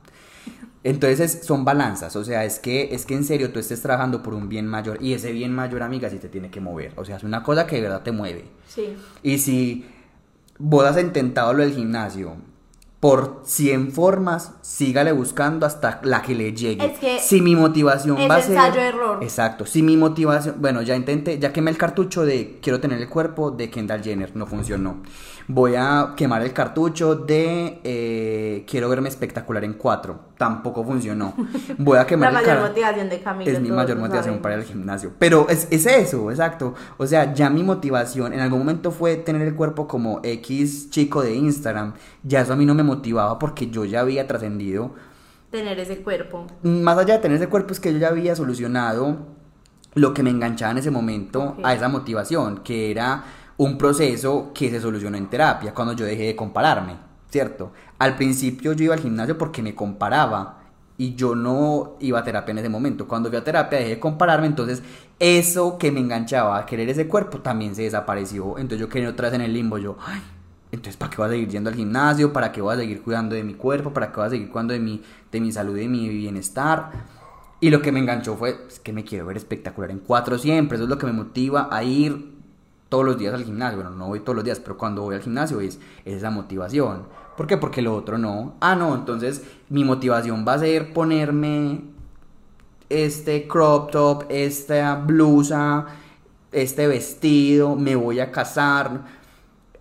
Entonces 0.84 1.20
es- 1.20 1.46
son 1.46 1.63
balanzas, 1.63 2.15
o 2.15 2.24
sea, 2.24 2.44
es 2.44 2.58
que 2.60 2.94
es 2.96 3.06
que 3.06 3.13
en 3.13 3.24
serio 3.24 3.52
tú 3.52 3.60
estés 3.60 3.82
trabajando 3.82 4.24
por 4.24 4.34
un 4.34 4.50
bien 4.50 4.65
mayor 4.67 4.98
y 5.02 5.13
ese 5.13 5.32
bien 5.32 5.54
mayor, 5.54 5.84
amiga, 5.84 6.10
sí 6.10 6.17
te 6.17 6.28
tiene 6.28 6.50
que 6.50 6.60
mover, 6.60 6.94
o 6.96 7.06
sea, 7.06 7.17
es 7.17 7.24
una 7.24 7.44
cosa 7.44 7.67
que 7.67 7.76
de 7.76 7.84
verdad 7.84 8.02
te 8.02 8.12
mueve. 8.12 8.46
Sí. 8.67 8.96
Y 9.22 9.38
si 9.38 9.86
vos 10.58 10.84
has 10.86 11.00
intentado 11.00 11.54
lo 11.54 11.62
del 11.62 11.74
gimnasio 11.74 12.36
por 13.02 13.42
100 13.46 13.94
formas, 13.94 14.54
sígale 14.62 15.12
buscando 15.12 15.66
hasta 15.66 16.00
la 16.04 16.22
que 16.22 16.36
le 16.36 16.54
llegue. 16.54 16.86
Es 16.86 17.00
que 17.00 17.20
si 17.20 17.42
mi 17.42 17.56
motivación 17.56 18.16
es 18.20 18.30
va 18.30 18.36
a 18.36 18.42
ser 18.44 18.56
ensayo-error. 18.56 19.24
Exacto, 19.24 19.66
si 19.66 19.82
mi 19.82 19.98
motivación, 19.98 20.58
bueno, 20.60 20.84
ya 20.84 20.96
intenté, 20.96 21.40
ya 21.40 21.52
quemé 21.52 21.72
el 21.72 21.78
cartucho 21.78 22.24
de 22.24 22.60
quiero 22.62 22.80
tener 22.80 23.02
el 23.02 23.10
cuerpo 23.10 23.50
de 23.50 23.72
Kendall 23.72 24.04
Jenner, 24.04 24.36
no 24.36 24.46
funcionó. 24.46 24.98
Voy 25.48 25.74
a 25.76 26.14
quemar 26.16 26.44
el 26.44 26.54
cartucho 26.54 27.16
de 27.16 27.80
eh, 27.84 28.64
quiero 28.70 28.88
verme 28.88 29.10
espectacular 29.10 29.64
en 29.64 29.74
4, 29.74 30.20
tampoco 30.38 30.84
funcionó. 30.84 31.34
Voy 31.80 31.98
a 31.98 32.06
quemar 32.06 32.32
La 32.32 32.40
el 32.40 32.46
mayor 32.46 32.70
motivación 32.70 33.10
de 33.10 33.20
Camilo. 33.20 33.52
es 33.52 33.60
mi 33.60 33.72
mayor 33.72 33.98
motivación 33.98 34.40
para 34.40 34.56
al 34.56 34.64
gimnasio. 34.64 35.12
Pero 35.18 35.50
es, 35.50 35.68
es 35.72 35.88
eso, 35.88 36.30
exacto. 36.30 36.76
O 36.98 37.08
sea, 37.08 37.34
ya 37.34 37.50
mi 37.50 37.64
motivación 37.64 38.32
en 38.32 38.42
algún 38.42 38.60
momento 38.60 38.92
fue 38.92 39.16
tener 39.16 39.42
el 39.42 39.56
cuerpo 39.56 39.88
como 39.88 40.20
X 40.24 40.92
chico 40.92 41.24
de 41.24 41.34
Instagram. 41.34 41.94
Ya 42.24 42.42
eso 42.42 42.54
a 42.54 42.56
mí 42.56 42.66
no 42.66 42.76
me 42.76 42.84
motivaba 42.95 43.39
porque 43.39 43.69
yo 43.69 43.86
ya 43.86 44.01
había 44.01 44.27
trascendido. 44.27 44.91
Tener 45.49 45.80
ese 45.80 45.97
cuerpo. 46.01 46.47
Más 46.63 46.97
allá 46.97 47.15
de 47.15 47.19
tener 47.19 47.38
ese 47.38 47.47
cuerpo, 47.49 47.73
es 47.73 47.80
que 47.80 47.91
yo 47.93 47.99
ya 47.99 48.10
había 48.10 48.36
solucionado 48.36 49.17
lo 49.95 50.13
que 50.13 50.23
me 50.23 50.30
enganchaba 50.30 50.71
en 50.71 50.77
ese 50.77 50.91
momento 50.91 51.41
Ok. 51.58 51.60
a 51.63 51.73
esa 51.73 51.89
motivación, 51.89 52.60
que 52.63 52.91
era 52.91 53.23
un 53.58 53.77
proceso 53.77 54.51
que 54.54 54.69
se 54.69 54.80
solucionó 54.80 55.17
en 55.17 55.30
terapia, 55.30 55.73
cuando 55.73 55.93
yo 55.93 56.06
dejé 56.06 56.23
de 56.23 56.36
compararme, 56.36 56.95
¿cierto? 57.30 57.73
Al 57.99 58.15
principio 58.15 58.73
yo 58.73 58.86
iba 58.86 58.93
al 58.95 59.01
gimnasio 59.01 59.38
porque 59.38 59.62
me 59.62 59.75
comparaba 59.75 60.60
y 60.97 61.15
yo 61.15 61.36
no 61.36 61.97
iba 61.99 62.19
a 62.19 62.23
terapia 62.23 62.51
en 62.54 62.60
ese 62.60 62.69
momento. 62.69 63.08
Cuando 63.08 63.30
fui 63.30 63.38
a 63.38 63.43
terapia 63.43 63.80
dejé 63.80 63.91
de 63.91 63.99
compararme, 63.99 64.47
entonces 64.47 64.82
eso 65.19 65.77
que 65.77 65.91
me 65.91 65.99
enganchaba 65.99 66.58
a 66.58 66.65
querer 66.65 66.89
ese 66.89 67.08
cuerpo 67.08 67.39
también 67.39 67.75
se 67.75 67.82
desapareció. 67.84 68.58
Entonces 68.58 68.80
yo 68.80 68.88
quedé 68.89 69.08
otra 69.08 69.27
vez 69.27 69.36
en 69.36 69.41
el 69.41 69.54
limbo, 69.54 69.77
yo, 69.77 69.97
ay, 69.99 70.21
entonces 70.71 70.97
¿para 70.97 71.10
qué 71.10 71.17
voy 71.17 71.27
a 71.27 71.29
seguir 71.31 71.49
yendo 71.49 71.69
al 71.69 71.75
gimnasio? 71.75 72.31
¿Para 72.31 72.51
qué 72.51 72.62
voy 72.62 72.73
a 72.73 72.77
seguir 72.77 73.01
cuidando 73.01 73.36
de 73.36 73.43
mi 73.43 73.53
cuerpo? 73.55 73.93
¿Para 73.93 74.12
qué 74.12 74.17
voy 74.17 74.27
a 74.27 74.29
seguir 74.29 74.49
cuidando 74.49 74.73
de 74.73 74.79
mi, 74.79 75.01
de 75.31 75.41
mi 75.41 75.51
salud 75.51 75.75
y 75.77 75.81
de 75.81 75.88
mi 75.88 76.10
bienestar? 76.10 76.91
Y 77.60 77.69
lo 77.69 77.81
que 77.81 77.91
me 77.91 77.99
enganchó 77.99 78.36
fue 78.36 78.57
es 78.67 78.79
que 78.79 78.91
me 78.91 79.03
quiero 79.03 79.27
ver 79.27 79.38
espectacular 79.38 79.91
en 79.91 79.99
cuatro 79.99 80.38
siempre. 80.38 80.77
Eso 80.77 80.86
es 80.86 80.89
lo 80.89 80.97
que 80.97 81.05
me 81.05 81.13
motiva 81.13 81.69
a 81.71 81.84
ir 81.84 82.31
todos 82.89 83.05
los 83.05 83.17
días 83.17 83.34
al 83.34 83.45
gimnasio. 83.45 83.77
Bueno, 83.77 83.95
no 83.95 84.07
voy 84.07 84.21
todos 84.21 84.36
los 84.36 84.43
días, 84.43 84.60
pero 84.60 84.77
cuando 84.77 85.03
voy 85.03 85.15
al 85.15 85.21
gimnasio 85.21 85.62
es, 85.62 85.79
es 86.03 86.15
esa 86.15 86.31
motivación. 86.31 87.03
¿Por 87.38 87.47
qué? 87.47 87.57
Porque 87.57 87.81
lo 87.81 87.95
otro 87.95 88.17
no. 88.17 88.55
Ah, 88.60 88.75
no, 88.75 88.95
entonces 88.95 89.43
mi 89.69 89.84
motivación 89.84 90.43
va 90.45 90.53
a 90.53 90.60
ser 90.60 90.91
ponerme 90.91 91.81
este 92.89 93.47
crop 93.47 93.91
top, 93.91 94.25
esta 94.29 94.95
blusa, 94.95 95.86
este 96.51 96.88
vestido, 96.88 97.75
me 97.75 97.95
voy 97.95 98.19
a 98.19 98.31
casar. 98.31 99.20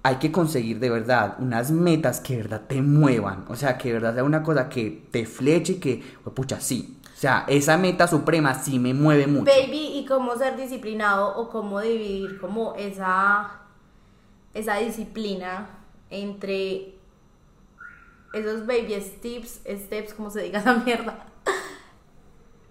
Hay 0.02 0.16
que 0.16 0.32
conseguir 0.32 0.78
de 0.78 0.88
verdad 0.90 1.36
unas 1.38 1.70
metas 1.70 2.20
que 2.20 2.36
de 2.36 2.42
verdad 2.42 2.62
te 2.66 2.80
muevan. 2.80 3.44
O 3.48 3.56
sea, 3.56 3.76
que 3.76 3.88
de 3.88 3.94
verdad 3.94 4.14
sea 4.14 4.24
una 4.24 4.42
cosa 4.42 4.68
que 4.68 5.04
te 5.10 5.26
fleche 5.26 5.74
y 5.74 5.76
que, 5.76 6.02
pucha, 6.34 6.60
sí. 6.60 6.96
O 7.04 7.16
sea, 7.20 7.44
esa 7.48 7.76
meta 7.76 8.08
suprema 8.08 8.54
sí 8.54 8.78
me 8.78 8.94
mueve 8.94 9.26
mucho. 9.26 9.44
Baby, 9.44 9.98
y 9.98 10.06
cómo 10.06 10.36
ser 10.36 10.56
disciplinado 10.56 11.36
o 11.36 11.50
cómo 11.50 11.80
dividir 11.80 12.40
como 12.40 12.74
esa, 12.76 13.60
esa 14.54 14.76
disciplina 14.76 15.68
entre 16.08 16.94
esos 18.32 18.66
baby 18.66 18.94
steps, 19.00 19.60
steps, 19.66 20.14
como 20.14 20.30
se 20.30 20.42
diga 20.44 20.60
esa 20.60 20.74
mierda, 20.74 21.26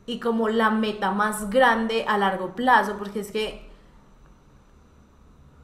y 0.06 0.20
como 0.20 0.50
la 0.50 0.72
meta 0.72 1.12
más 1.12 1.52
grande 1.52 2.06
a 2.08 2.18
largo 2.18 2.56
plazo, 2.56 2.96
porque 2.98 3.20
es 3.20 3.32
que, 3.32 3.69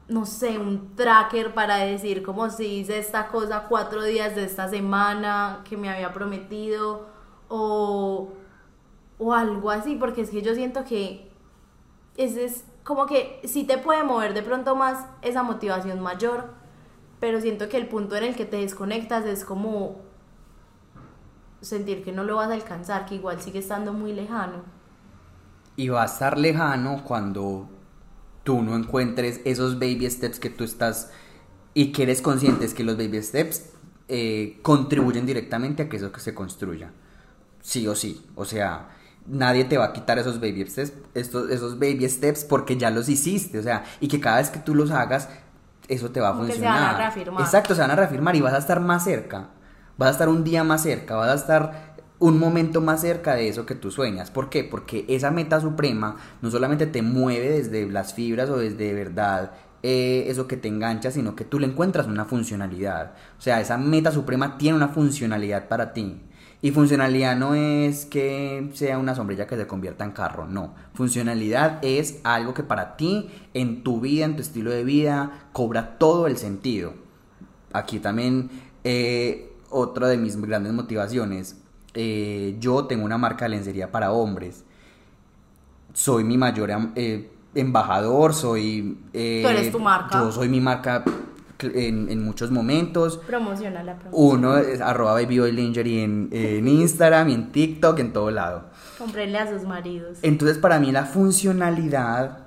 no 0.08 0.26
sé, 0.26 0.58
un 0.58 0.94
tracker 0.94 1.54
para 1.54 1.76
decir 1.78 2.22
como 2.22 2.50
si 2.50 2.66
hice 2.66 2.98
esta 2.98 3.28
cosa 3.28 3.66
cuatro 3.68 4.02
días 4.04 4.36
de 4.36 4.44
esta 4.44 4.68
semana 4.68 5.62
que 5.68 5.76
me 5.76 5.90
había 5.90 6.12
prometido, 6.12 7.06
o 7.48 8.32
o 9.18 9.32
algo 9.32 9.70
así, 9.70 9.96
porque 9.96 10.22
es 10.22 10.30
que 10.30 10.42
yo 10.42 10.54
siento 10.54 10.84
que 10.84 11.30
ese 12.16 12.44
es 12.44 12.64
como 12.84 13.06
que 13.06 13.40
sí 13.44 13.64
te 13.64 13.78
puede 13.78 14.04
mover 14.04 14.34
de 14.34 14.42
pronto 14.42 14.76
más 14.76 15.06
esa 15.22 15.42
motivación 15.42 16.00
mayor, 16.00 16.50
pero 17.18 17.40
siento 17.40 17.68
que 17.68 17.78
el 17.78 17.88
punto 17.88 18.16
en 18.16 18.24
el 18.24 18.36
que 18.36 18.44
te 18.44 18.58
desconectas 18.58 19.24
es 19.24 19.44
como 19.44 19.96
sentir 21.60 22.04
que 22.04 22.12
no 22.12 22.24
lo 22.24 22.36
vas 22.36 22.50
a 22.50 22.54
alcanzar, 22.54 23.06
que 23.06 23.16
igual 23.16 23.40
sigue 23.40 23.58
estando 23.58 23.92
muy 23.92 24.12
lejano. 24.12 24.62
Y 25.74 25.88
va 25.88 26.02
a 26.02 26.06
estar 26.06 26.38
lejano 26.38 27.02
cuando 27.04 27.68
tú 28.46 28.62
no 28.62 28.76
encuentres 28.76 29.40
esos 29.44 29.80
baby 29.80 30.08
steps 30.08 30.38
que 30.38 30.50
tú 30.50 30.62
estás 30.62 31.10
y 31.74 31.90
que 31.90 32.04
eres 32.04 32.22
conscientes 32.22 32.74
que 32.74 32.84
los 32.84 32.96
baby 32.96 33.20
steps 33.20 33.70
eh, 34.08 34.60
contribuyen 34.62 35.26
directamente 35.26 35.82
a 35.82 35.88
que 35.88 35.96
eso 35.96 36.12
que 36.12 36.20
se 36.20 36.32
construya. 36.32 36.92
Sí 37.60 37.88
o 37.88 37.96
sí. 37.96 38.24
O 38.36 38.44
sea, 38.44 38.90
nadie 39.26 39.64
te 39.64 39.76
va 39.76 39.86
a 39.86 39.92
quitar 39.92 40.20
esos 40.20 40.40
baby 40.40 40.64
steps, 40.68 40.92
estos, 41.14 41.50
esos 41.50 41.80
baby 41.80 42.08
steps 42.08 42.44
porque 42.44 42.76
ya 42.76 42.90
los 42.90 43.08
hiciste. 43.08 43.58
O 43.58 43.62
sea, 43.64 43.84
y 44.00 44.06
que 44.06 44.20
cada 44.20 44.36
vez 44.36 44.50
que 44.50 44.60
tú 44.60 44.76
los 44.76 44.92
hagas, 44.92 45.28
eso 45.88 46.12
te 46.12 46.20
va 46.20 46.28
a 46.28 46.32
Como 46.32 46.46
que 46.46 46.52
se 46.52 46.58
funcionar. 46.58 46.82
van 46.82 46.94
a 46.94 46.98
reafirmar. 46.98 47.42
Exacto, 47.42 47.74
se 47.74 47.80
van 47.80 47.90
a 47.90 47.96
reafirmar 47.96 48.36
y 48.36 48.40
vas 48.42 48.54
a 48.54 48.58
estar 48.58 48.78
más 48.78 49.02
cerca. 49.02 49.48
Vas 49.98 50.10
a 50.10 50.12
estar 50.12 50.28
un 50.28 50.44
día 50.44 50.62
más 50.62 50.84
cerca, 50.84 51.16
vas 51.16 51.30
a 51.30 51.34
estar 51.34 51.85
un 52.18 52.38
momento 52.38 52.80
más 52.80 53.02
cerca 53.02 53.34
de 53.34 53.48
eso 53.48 53.66
que 53.66 53.74
tú 53.74 53.90
sueñas. 53.90 54.30
¿Por 54.30 54.48
qué? 54.48 54.64
Porque 54.64 55.04
esa 55.08 55.30
meta 55.30 55.60
suprema 55.60 56.16
no 56.42 56.50
solamente 56.50 56.86
te 56.86 57.02
mueve 57.02 57.50
desde 57.50 57.86
las 57.90 58.14
fibras 58.14 58.48
o 58.48 58.56
desde 58.56 58.94
verdad 58.94 59.52
eh, 59.82 60.24
eso 60.28 60.48
que 60.48 60.56
te 60.56 60.68
engancha, 60.68 61.10
sino 61.10 61.36
que 61.36 61.44
tú 61.44 61.58
le 61.58 61.66
encuentras 61.66 62.06
una 62.06 62.24
funcionalidad. 62.24 63.12
O 63.38 63.40
sea, 63.40 63.60
esa 63.60 63.78
meta 63.78 64.10
suprema 64.10 64.58
tiene 64.58 64.76
una 64.76 64.88
funcionalidad 64.88 65.68
para 65.68 65.92
ti. 65.92 66.20
Y 66.62 66.70
funcionalidad 66.70 67.36
no 67.36 67.54
es 67.54 68.06
que 68.06 68.70
sea 68.72 68.98
una 68.98 69.14
sombrilla 69.14 69.46
que 69.46 69.56
se 69.56 69.66
convierta 69.66 70.04
en 70.04 70.12
carro, 70.12 70.46
no. 70.48 70.74
Funcionalidad 70.94 71.78
es 71.82 72.18
algo 72.24 72.54
que 72.54 72.62
para 72.62 72.96
ti, 72.96 73.30
en 73.52 73.84
tu 73.84 74.00
vida, 74.00 74.24
en 74.24 74.36
tu 74.36 74.42
estilo 74.42 74.70
de 74.70 74.82
vida, 74.82 75.48
cobra 75.52 75.98
todo 75.98 76.26
el 76.26 76.38
sentido. 76.38 76.94
Aquí 77.72 77.98
también, 77.98 78.50
eh, 78.84 79.52
otra 79.68 80.08
de 80.08 80.16
mis 80.16 80.40
grandes 80.40 80.72
motivaciones, 80.72 81.56
eh, 81.96 82.56
yo 82.60 82.84
tengo 82.84 83.04
una 83.04 83.18
marca 83.18 83.46
de 83.46 83.48
lencería 83.48 83.90
para 83.90 84.12
hombres. 84.12 84.62
Soy 85.92 86.22
mi 86.24 86.36
mayor 86.36 86.70
eh, 86.94 87.30
embajador, 87.54 88.34
soy... 88.34 88.98
eh, 89.12 89.40
Tú 89.42 89.48
eres 89.48 89.72
tu 89.72 89.78
marca. 89.80 90.18
Yo 90.20 90.30
soy 90.30 90.48
mi 90.48 90.60
marca 90.60 91.02
en, 91.60 92.10
en 92.10 92.22
muchos 92.22 92.50
momentos. 92.50 93.16
Promociona 93.26 93.82
la 93.82 93.98
promoción. 93.98 94.38
Uno 94.38 94.58
es 94.58 94.80
arroba 94.82 95.14
baby 95.14 95.38
Boy 95.38 95.52
lingerie 95.52 96.04
en, 96.04 96.28
en 96.32 96.68
Instagram 96.68 97.30
y 97.30 97.34
en 97.34 97.50
TikTok, 97.50 97.98
en 97.98 98.12
todo 98.12 98.30
lado. 98.30 98.64
Comprenle 98.98 99.38
a 99.38 99.50
sus 99.50 99.62
maridos. 99.66 100.18
Entonces 100.22 100.58
para 100.58 100.78
mí 100.78 100.92
la 100.92 101.06
funcionalidad 101.06 102.40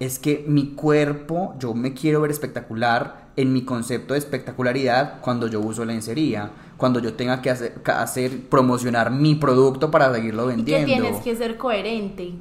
es 0.00 0.18
que 0.18 0.44
mi 0.48 0.74
cuerpo, 0.74 1.54
yo 1.60 1.74
me 1.74 1.94
quiero 1.94 2.20
ver 2.20 2.32
espectacular 2.32 3.30
en 3.36 3.52
mi 3.52 3.62
concepto 3.64 4.14
de 4.14 4.18
espectacularidad 4.18 5.20
cuando 5.20 5.46
yo 5.46 5.60
uso 5.60 5.84
lencería, 5.84 6.50
cuando 6.82 7.00
yo 7.00 7.14
tenga 7.14 7.42
que 7.42 7.50
hacer, 7.50 8.48
promocionar 8.50 9.12
mi 9.12 9.36
producto 9.36 9.90
para 9.90 10.12
seguirlo 10.14 10.48
Y 10.54 10.64
que 10.64 10.84
vendiendo. 10.84 10.84
tienes 10.84 11.20
que 11.20 11.36
ser 11.36 11.58
coherente. 11.58 12.34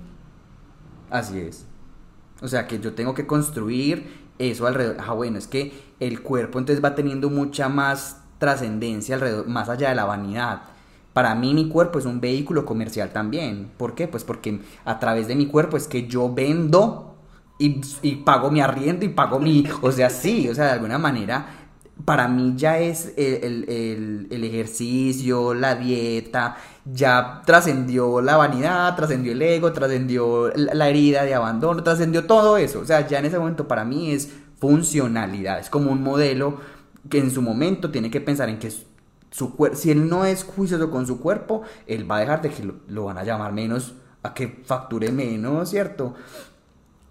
Así 1.10 1.40
es. 1.40 1.66
O 2.42 2.48
sea, 2.48 2.68
que 2.68 2.80
yo 2.80 2.94
tengo 2.96 3.14
que 3.14 3.28
construir 3.28 4.12
eso 4.40 4.68
alrededor. 4.68 4.98
Ah, 5.06 5.14
bueno, 5.14 5.38
es 5.38 5.48
que 5.48 5.74
el 6.00 6.22
cuerpo 6.24 6.60
entonces 6.60 6.84
va 6.84 6.96
teniendo 6.96 7.30
mucha 7.30 7.70
más 7.70 8.24
trascendencia 8.40 9.16
alrededor, 9.16 9.48
más 9.48 9.70
allá 9.70 9.90
de 9.90 9.96
la 9.96 10.06
vanidad. 10.06 10.64
Para 11.14 11.36
mí 11.36 11.54
mi 11.54 11.70
cuerpo 11.70 12.00
es 12.00 12.06
un 12.06 12.22
vehículo 12.22 12.66
comercial 12.66 13.12
también. 13.14 13.72
¿Por 13.78 13.96
qué? 13.96 14.08
Pues 14.08 14.24
porque 14.24 14.62
a 14.86 15.00
través 15.00 15.28
de 15.28 15.36
mi 15.36 15.48
cuerpo 15.48 15.78
es 15.78 15.88
que 15.88 16.08
yo 16.08 16.34
vendo 16.34 17.16
y, 17.60 17.82
y 18.02 18.18
pago 18.18 18.52
mi 18.52 18.62
arriendo 18.62 19.06
y 19.06 19.10
pago 19.10 19.40
mi... 19.40 19.66
O 19.82 19.92
sea, 19.92 20.10
sí, 20.10 20.50
o 20.50 20.56
sea, 20.56 20.66
de 20.66 20.72
alguna 20.72 20.98
manera 20.98 21.61
para 22.06 22.28
mí 22.28 22.54
ya 22.56 22.80
es 22.80 23.14
el, 23.18 23.66
el- 23.70 24.28
el- 24.32 24.44
ejercicio, 24.44 25.54
la 25.54 25.76
dieta, 25.76 26.56
ya 26.86 27.42
trascendió 27.46 28.22
la 28.22 28.38
vanidad, 28.38 28.96
trascendió 28.96 29.32
el 29.34 29.42
ego, 29.42 29.72
trascendió 29.74 30.50
la, 30.56 30.90
herida 30.90 31.24
de 31.24 31.34
abandono, 31.36 31.84
trascendió 31.84 32.26
todo 32.26 32.58
eso. 32.58 32.80
O 32.80 32.86
sea, 32.86 33.08
ya 33.08 33.20
en 33.20 33.26
ese 33.26 33.38
momento 33.40 33.68
para 33.68 33.86
mí 33.86 34.12
es 34.12 34.32
funcionalidad, 34.60 35.60
es 35.60 35.70
como 35.70 35.92
un 35.92 36.04
modelo 36.04 36.60
que 37.10 37.20
en 37.20 37.32
su 37.32 37.42
momento 37.42 37.92
tiene 37.92 38.12
que 38.12 38.22
pensar 38.22 38.50
en 38.50 38.60
que 38.60 38.72
su- 38.72 39.56
si 39.74 39.92
él 39.92 40.08
no 40.10 40.26
es 40.26 40.44
juicioso 40.44 40.90
con 40.92 41.08
su 41.08 41.20
cuerpo, 41.20 41.62
él 41.88 42.10
va 42.10 42.18
a 42.18 42.20
dejar 42.22 42.42
de 42.42 42.50
que 42.50 42.64
lo, 42.64 42.76
lo 42.88 43.06
van 43.06 43.18
a 43.18 43.24
llamar 43.24 43.54
menos, 43.54 43.94
a 44.24 44.34
que 44.34 44.48
facture 44.66 45.12
menos, 45.12 45.70
¿cierto? 45.70 46.14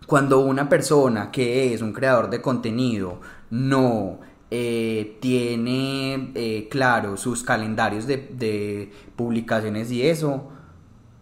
Cuando 0.07 0.41
una 0.41 0.69
persona 0.69 1.31
que 1.31 1.73
es 1.73 1.83
un 1.83 1.93
creador 1.93 2.31
de 2.31 2.41
contenido 2.43 3.21
no 3.51 4.19
eh, 4.51 5.17
tiene 5.21 6.33
eh, 6.35 6.69
claro 6.71 7.17
sus 7.17 7.43
calendarios 7.45 8.07
de, 8.07 8.17
de 8.17 8.91
publicaciones 9.17 9.91
y 9.93 10.03
eso, 10.07 10.49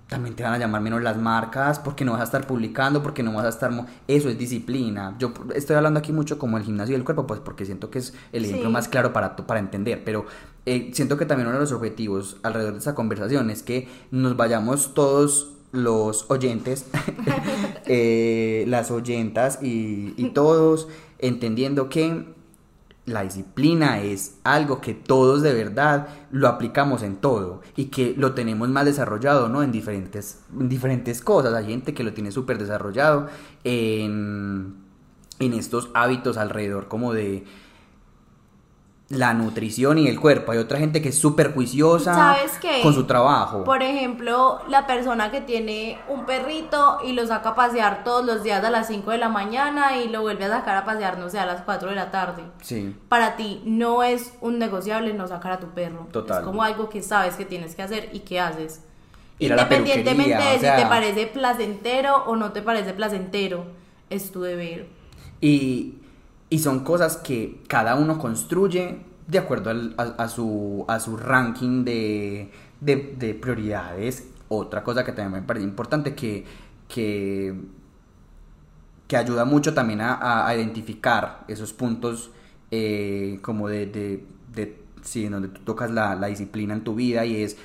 también 0.09 0.35
te 0.35 0.43
van 0.43 0.55
a 0.55 0.59
llamar 0.59 0.81
menos 0.81 1.03
las 1.03 1.19
marcas 1.19 1.79
porque 1.79 2.05
no 2.07 2.13
vas 2.13 2.23
a 2.23 2.25
estar 2.25 2.47
publicando, 2.47 3.03
porque 3.03 3.23
no 3.23 3.35
vas 3.35 3.45
a 3.45 3.51
estar... 3.51 3.71
Eso 4.07 4.31
es 4.31 4.39
disciplina. 4.39 5.15
Yo 5.19 5.35
estoy 5.55 5.77
hablando 5.77 5.99
aquí 6.01 6.13
mucho 6.13 6.39
como 6.39 6.57
el 6.57 6.65
gimnasio 6.65 6.95
del 6.95 7.05
cuerpo, 7.05 7.27
pues 7.27 7.41
porque 7.41 7.67
siento 7.67 7.91
que 7.91 7.99
es 7.99 8.15
el 8.33 8.47
ejemplo 8.47 8.69
Sí. 8.69 8.73
más 8.73 8.89
claro 8.89 9.13
para, 9.13 9.37
para 9.37 9.61
entender, 9.61 10.03
pero 10.05 10.25
eh, 10.65 10.91
siento 10.95 11.19
que 11.19 11.27
también 11.27 11.49
uno 11.49 11.57
de 11.59 11.61
los 11.63 11.73
objetivos 11.73 12.39
alrededor 12.43 12.73
de 12.73 12.79
esa 12.79 12.95
conversación 12.95 13.51
es 13.51 13.63
que 13.63 13.89
nos 14.11 14.35
vayamos 14.37 14.95
todos 14.95 15.53
los 15.73 16.25
oyentes, 16.31 16.87
eh, 17.87 18.65
las 18.69 18.91
oyentas 18.91 19.63
y, 19.63 20.15
y 20.17 20.31
todos 20.35 20.89
entendiendo 21.19 21.89
que 21.91 22.35
la 23.09 23.23
disciplina 23.23 24.01
es 24.01 24.39
algo 24.45 24.81
que 24.81 24.95
todos 24.95 25.43
de 25.43 25.53
verdad 25.55 26.09
lo 26.31 26.49
aplicamos 26.49 27.03
en 27.03 27.17
todo 27.17 27.63
y 27.77 27.87
que 27.87 28.15
lo 28.17 28.35
tenemos 28.35 28.69
más 28.69 28.85
desarrollado, 28.85 29.49
¿no? 29.49 29.63
En 29.63 29.73
diferentes, 29.73 30.41
en 30.59 30.69
diferentes 30.69 31.21
cosas. 31.21 31.55
Hay 31.55 31.67
gente 31.67 31.95
que 31.95 32.05
lo 32.05 32.13
tiene 32.13 32.31
súper 32.31 32.59
desarrollado 32.59 33.29
en, 33.65 34.75
en 35.39 35.53
estos 35.55 35.91
hábitos 35.95 36.37
alrededor 36.37 36.89
como 36.89 37.13
de 37.13 37.45
la 39.11 39.33
nutrición 39.33 39.97
y 39.99 40.07
el 40.07 40.21
cuerpo. 40.21 40.53
Hay 40.53 40.59
otra 40.59 40.79
gente 40.79 41.01
que 41.01 41.09
es 41.09 41.19
súper 41.19 41.55
juiciosa 41.55 42.13
¿Sabes 42.15 42.59
qué? 42.61 42.81
con 42.83 42.93
su 42.93 43.05
trabajo. 43.05 43.65
Por 43.65 43.83
ejemplo, 43.83 44.61
la 44.69 44.87
persona 44.87 45.31
que 45.31 45.41
tiene 45.41 45.99
un 46.09 46.27
perrito 46.27 46.99
y 47.03 47.13
lo 47.13 47.27
saca 47.27 47.51
a 47.51 47.55
pasear 47.55 48.05
todos 48.05 48.25
los 48.27 48.43
días 48.43 48.63
a 48.63 48.69
las 48.71 48.87
5 48.89 49.11
de 49.11 49.17
la 49.19 49.31
mañana 49.31 49.97
y 49.97 50.09
lo 50.09 50.21
vuelve 50.21 50.45
a 50.45 50.51
sacar 50.51 50.77
a 50.77 50.85
pasear, 50.85 51.19
no 51.19 51.31
sé, 51.31 51.39
a 51.39 51.47
las 51.47 51.63
4 51.63 51.89
de 51.89 51.95
la 51.97 52.11
tarde. 52.11 52.43
Sí. 52.61 52.95
Para 53.09 53.37
ti 53.37 53.63
no 53.65 54.03
es 54.03 54.35
un 54.43 54.59
negociable 54.59 55.15
no 55.15 55.27
sacar 55.27 55.53
a 55.53 55.59
tu 55.61 55.69
perro. 55.69 56.07
Total. 56.13 56.41
Es 56.41 56.45
como 56.45 56.63
algo 56.63 56.91
que 56.91 57.03
sabes 57.03 57.35
que 57.37 57.47
tienes 57.47 57.75
que 57.75 57.83
hacer 57.83 58.11
y 58.13 58.21
que 58.21 58.41
haces. 58.41 58.83
Ir 59.39 59.53
a 59.55 59.57
la 59.57 59.63
Independientemente 59.63 60.35
de 60.35 60.57
o 60.57 60.61
sea- 60.61 60.77
si 60.77 60.83
te 60.83 60.89
parece 60.89 61.27
placentero 61.29 62.25
o 62.27 62.37
no 62.37 62.53
te 62.53 62.61
parece 62.61 62.93
placentero, 62.93 63.65
es 64.11 64.31
tu 64.33 64.43
deber. 64.43 64.87
Y, 65.41 65.95
y 66.51 66.59
son 66.61 66.81
cosas 66.85 67.17
que 67.19 67.63
cada 67.69 67.95
uno 67.95 68.19
construye 68.19 68.99
de 69.27 69.39
acuerdo 69.39 69.71
al- 69.71 69.95
a, 69.99 70.29
su, 70.29 70.85
a 70.89 70.99
su 71.01 71.17
ranking 71.17 71.85
de, 71.85 72.51
de- 72.81 73.15
de 73.19 73.35
prioridades. 73.35 74.29
Otra 74.49 74.83
cosa 74.83 75.05
que 75.05 75.13
también 75.13 75.43
me 75.43 75.47
parece 75.47 75.67
importante 75.67 76.15
que, 76.15 76.45
que, 76.89 77.55
que 79.07 79.17
ayuda 79.17 79.45
mucho 79.45 79.75
también 79.75 80.01
a, 80.01 80.47
a- 80.47 80.55
identificar 80.57 81.45
esos 81.49 81.73
puntos 81.73 82.31
eh, 82.71 83.39
como 83.43 83.69
de, 83.69 83.87
de, 83.87 84.25
de- 84.55 84.83
sí, 85.03 85.29
donde 85.29 85.49
tú 85.49 85.61
tocas 85.63 85.91
la, 85.91 86.15
la 86.15 86.27
disciplina 86.29 86.75
en 86.75 86.85
tu 86.85 86.95
vida 86.95 87.25
y 87.25 87.43
es 87.43 87.57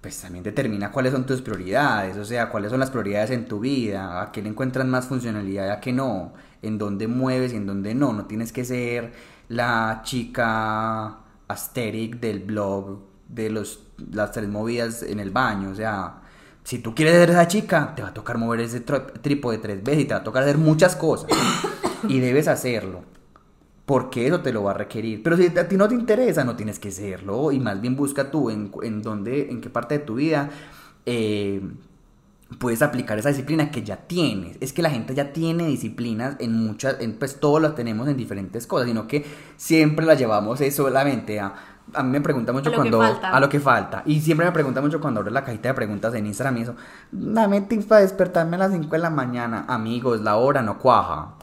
pues 0.00 0.20
también 0.20 0.42
determina 0.42 0.90
cuáles 0.90 1.12
son 1.12 1.26
tus 1.26 1.42
prioridades, 1.42 2.16
o 2.16 2.24
sea, 2.24 2.48
cuáles 2.48 2.70
son 2.70 2.80
las 2.80 2.90
prioridades 2.90 3.30
en 3.30 3.46
tu 3.46 3.60
vida, 3.60 4.22
a 4.22 4.32
qué 4.32 4.40
le 4.40 4.48
encuentras 4.48 4.86
más 4.86 5.06
funcionalidad 5.06 5.66
y 5.66 5.70
a 5.70 5.80
qué 5.80 5.92
no, 5.92 6.32
en 6.62 6.78
dónde 6.78 7.06
mueves 7.06 7.52
y 7.52 7.56
en 7.56 7.66
dónde 7.66 7.94
no, 7.94 8.12
no 8.12 8.24
tienes 8.24 8.52
que 8.52 8.64
ser 8.64 9.12
la 9.48 10.00
chica 10.04 11.18
asteric 11.48 12.18
del 12.18 12.40
blog 12.40 13.00
de 13.28 13.50
los, 13.50 13.80
las 14.10 14.32
tres 14.32 14.48
movidas 14.48 15.02
en 15.02 15.20
el 15.20 15.30
baño, 15.30 15.70
o 15.70 15.74
sea, 15.74 16.22
si 16.64 16.78
tú 16.78 16.94
quieres 16.94 17.14
ser 17.14 17.30
esa 17.30 17.48
chica, 17.48 17.94
te 17.94 18.02
va 18.02 18.08
a 18.08 18.14
tocar 18.14 18.38
mover 18.38 18.60
ese 18.60 18.80
trípode 18.80 19.58
tres 19.58 19.82
veces 19.82 20.02
y 20.02 20.04
te 20.06 20.14
va 20.14 20.20
a 20.20 20.24
tocar 20.24 20.42
hacer 20.42 20.58
muchas 20.58 20.96
cosas. 20.96 21.30
Y 22.08 22.20
debes 22.20 22.48
hacerlo 22.48 23.02
porque 23.90 24.28
eso 24.28 24.38
te 24.38 24.52
lo 24.52 24.62
va 24.62 24.70
a 24.70 24.74
requerir. 24.74 25.20
Pero 25.20 25.36
si 25.36 25.46
a 25.48 25.66
ti 25.66 25.76
no 25.76 25.88
te 25.88 25.96
interesa, 25.96 26.44
no 26.44 26.54
tienes 26.54 26.78
que 26.78 26.92
serlo. 26.92 27.50
Y 27.50 27.58
más 27.58 27.80
bien 27.80 27.96
busca 27.96 28.30
tú 28.30 28.48
en, 28.48 28.70
en 28.84 29.02
dónde, 29.02 29.50
en 29.50 29.60
qué 29.60 29.68
parte 29.68 29.98
de 29.98 30.04
tu 30.04 30.14
vida 30.14 30.48
eh, 31.06 31.60
puedes 32.60 32.82
aplicar 32.82 33.18
esa 33.18 33.30
disciplina 33.30 33.72
que 33.72 33.82
ya 33.82 33.96
tienes. 33.96 34.58
Es 34.60 34.72
que 34.72 34.80
la 34.80 34.90
gente 34.90 35.12
ya 35.12 35.32
tiene 35.32 35.66
disciplinas 35.66 36.36
en 36.38 36.54
muchas, 36.54 37.00
en, 37.00 37.14
pues 37.14 37.40
todos 37.40 37.60
las 37.60 37.74
tenemos 37.74 38.06
en 38.06 38.16
diferentes 38.16 38.64
cosas, 38.68 38.86
sino 38.86 39.08
que 39.08 39.26
siempre 39.56 40.06
las 40.06 40.20
llevamos 40.20 40.60
es 40.60 40.76
solamente 40.76 41.40
a... 41.40 41.52
A 41.92 42.04
mí 42.04 42.10
me 42.10 42.20
pregunta 42.20 42.52
mucho 42.52 42.70
A 42.70 42.74
cuando... 42.76 43.02
A 43.02 43.40
lo 43.40 43.48
que 43.48 43.58
falta. 43.58 44.04
Y 44.06 44.20
siempre 44.20 44.46
me 44.46 44.52
pregunta 44.52 44.80
mucho 44.80 45.00
cuando 45.00 45.18
abro 45.18 45.32
la 45.32 45.42
cajita 45.42 45.70
de 45.70 45.74
preguntas 45.74 46.14
en 46.14 46.26
Instagram 46.26 46.58
y 46.58 46.62
eso. 46.62 46.76
Dame 47.10 47.62
tips 47.62 47.86
para 47.86 48.02
despertarme 48.02 48.54
a 48.54 48.60
las 48.60 48.70
5 48.70 48.88
de 48.88 48.98
la 48.98 49.10
mañana. 49.10 49.64
Amigos, 49.66 50.20
la 50.20 50.36
hora 50.36 50.62
no 50.62 50.78
cuaja. 50.78 51.39